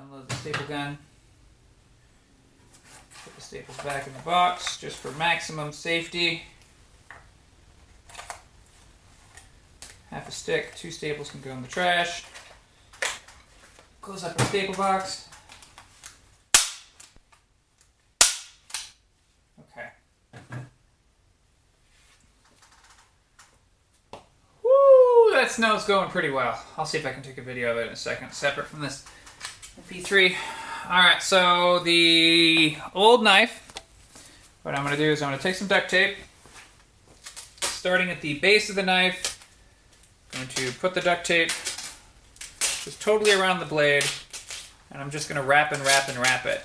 [0.00, 0.96] Unload the staple gun.
[3.22, 6.44] Put the staples back in the box just for maximum safety.
[10.10, 12.24] Half a stick, two staples can go in the trash.
[14.00, 15.28] Close up the staple box.
[19.60, 19.88] Okay.
[24.62, 25.32] Woo!
[25.32, 26.56] That snow's going pretty well.
[26.76, 28.80] I'll see if I can take a video of it in a second, separate from
[28.80, 29.04] this
[29.90, 30.36] MP3.
[30.84, 33.72] Alright, so the old knife,
[34.62, 36.16] what I'm going to do is I'm going to take some duct tape,
[37.60, 39.44] starting at the base of the knife,
[40.32, 44.04] I'm going to put the duct tape just totally around the blade,
[44.92, 46.60] and I'm just going to wrap and wrap and wrap it,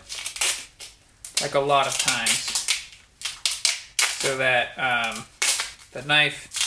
[1.41, 2.85] like a lot of times,
[4.19, 5.25] so that um,
[5.93, 6.62] the knife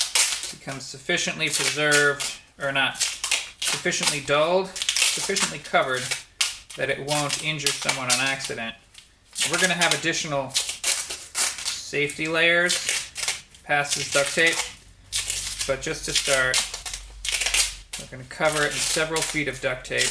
[0.67, 6.03] becomes sufficiently preserved, or not, sufficiently dulled, sufficiently covered
[6.77, 8.75] that it won't injure someone on accident.
[9.49, 12.75] We're going to have additional safety layers
[13.62, 14.57] past this duct tape,
[15.69, 16.61] but just to start,
[18.01, 20.11] we're going to cover it in several feet of duct tape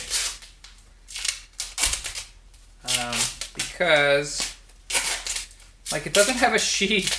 [2.97, 3.17] um,
[3.55, 4.55] because,
[5.91, 7.11] like, it doesn't have a sheath.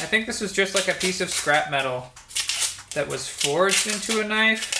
[0.00, 2.10] I think this was just like a piece of scrap metal
[2.96, 4.72] that was forged into a knife.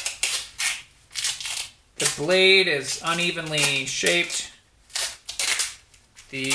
[1.96, 4.50] The blade is unevenly shaped.
[6.30, 6.50] The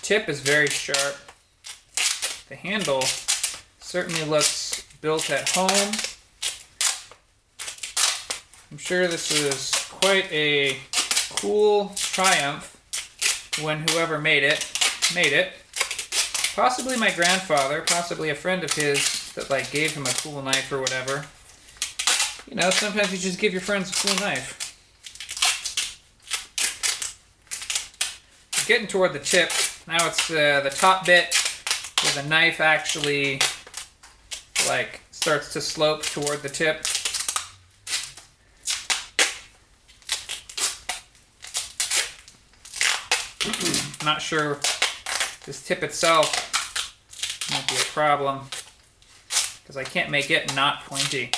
[0.00, 1.16] tip is very sharp.
[2.48, 3.02] The handle
[3.80, 5.92] certainly looks built at home.
[8.70, 10.76] I'm sure this is quite a
[11.30, 12.76] cool triumph
[13.60, 14.70] when whoever made it
[15.16, 15.50] made it.
[16.54, 20.70] Possibly my grandfather, possibly a friend of his that like gave him a cool knife
[20.72, 21.26] or whatever.
[22.48, 24.56] You know, sometimes you just give your friends a cool knife.
[28.66, 29.50] Getting toward the tip.
[29.86, 31.36] Now it's uh, the top bit
[32.02, 33.40] where the knife actually
[34.68, 36.84] like starts to slope toward the tip.
[44.04, 44.58] Not sure
[45.46, 46.46] this tip itself
[47.50, 48.40] might be a problem
[49.70, 51.30] because I can't make it not pointy.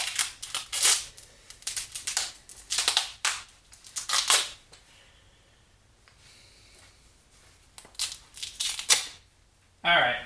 [9.84, 10.16] Alright.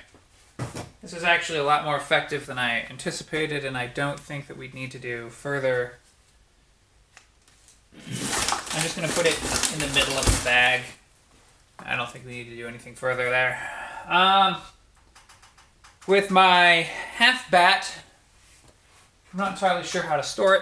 [1.01, 4.55] This is actually a lot more effective than I anticipated, and I don't think that
[4.55, 5.95] we'd need to do further.
[7.93, 9.37] I'm just going to put it
[9.73, 10.83] in the middle of the bag.
[11.79, 13.59] I don't think we need to do anything further there.
[14.07, 14.55] Um,
[16.07, 17.93] with my half batt,
[19.33, 20.61] I'm not entirely sure how to store it.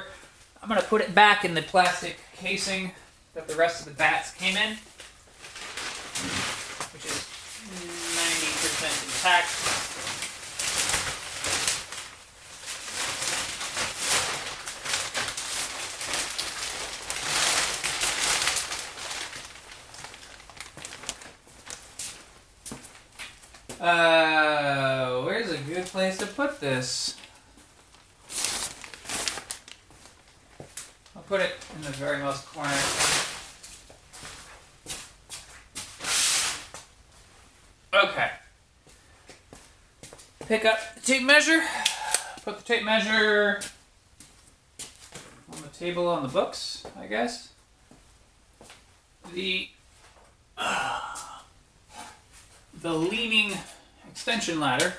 [0.61, 2.91] I'm going to put it back in the plastic casing
[3.35, 4.71] that the rest of the batts came in,
[6.91, 7.11] which is
[8.15, 9.85] 90% intact.
[23.79, 24.14] Uh,
[25.95, 27.15] place to put this?
[31.15, 32.69] I'll put it in the very most corner.
[37.93, 38.29] Okay.
[40.45, 41.61] Pick up the tape measure.
[42.43, 43.61] Put the tape measure
[45.49, 47.53] on the table on the books, I guess.
[49.33, 49.69] The
[50.57, 51.15] uh,
[52.81, 53.57] the leaning
[54.11, 54.95] extension ladder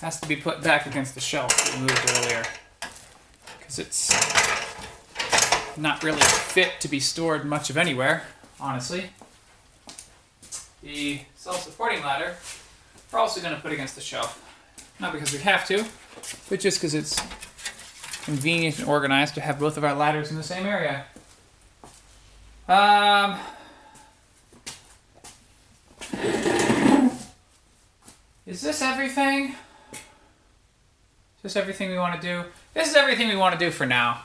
[0.00, 2.44] has to be put back against the shelf we moved earlier
[3.58, 4.10] because it's
[5.76, 8.22] not really fit to be stored much of anywhere,
[8.60, 9.10] honestly.
[10.82, 12.34] The self-supporting ladder
[13.12, 14.42] we're also going to put against the shelf.
[15.00, 15.84] Not because we have to,
[16.48, 17.16] but just because it's
[18.24, 21.04] convenient and organized to have both of our ladders in the same area.
[22.68, 23.38] Um,
[28.44, 29.54] is this everything?
[31.46, 32.42] Is this everything we want to do?
[32.74, 34.22] This is everything we want to do for now.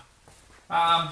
[0.72, 1.10] Um,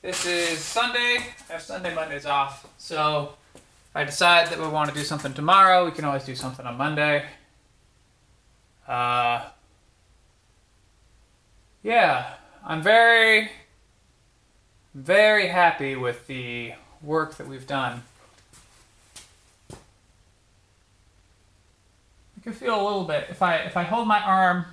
[0.00, 1.24] this is Sunday.
[1.50, 2.64] I have Sunday, Mondays off.
[2.78, 6.36] So if I decide that we want to do something tomorrow, we can always do
[6.36, 7.24] something on Monday.
[8.86, 9.46] Uh,
[11.82, 12.34] yeah,
[12.64, 13.50] I'm very,
[14.94, 18.04] very happy with the work that we've done.
[22.48, 24.66] Can feel a little bit if I if I hold my arm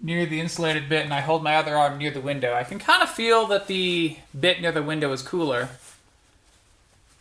[0.00, 2.78] near the insulated bit and I hold my other arm near the window, I can
[2.78, 5.70] kind of feel that the bit near the window is cooler.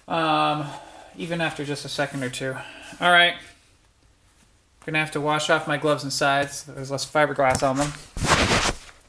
[0.07, 0.67] Um,
[1.17, 2.55] even after just a second or two.
[3.01, 3.33] All right.
[4.85, 7.87] Gonna have to wash off my gloves inside so there's less fiberglass on them.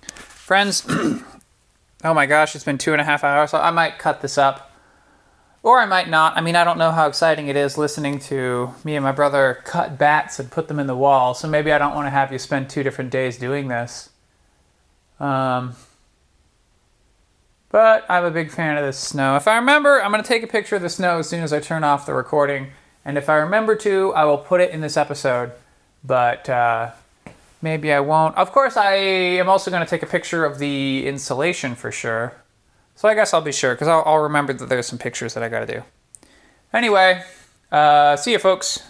[0.08, 3.50] Friends, oh my gosh, it's been two and a half hours.
[3.50, 4.67] So I might cut this up.
[5.62, 6.36] Or I might not.
[6.36, 9.60] I mean, I don't know how exciting it is listening to me and my brother
[9.64, 11.34] cut batts and put them in the wall.
[11.34, 14.10] So maybe I don't want to have you spend two different days doing this.
[15.18, 15.74] Um,
[17.70, 19.36] but I'm a big fan of this snow.
[19.36, 21.52] If I remember, I'm going to take a picture of the snow as soon as
[21.52, 22.68] I turn off the recording.
[23.04, 25.52] And if I remember to, I will put it in this episode.
[26.04, 26.92] But uh,
[27.60, 28.36] maybe I won't.
[28.36, 32.34] Of course, I am also going to take a picture of the insulation for sure.
[32.98, 35.44] So I guess I'll be sure because I'll, I'll, remember that there's some pictures that
[35.44, 35.84] I got to do.
[36.72, 37.22] Anyway,
[37.70, 38.82] uh, see you folks.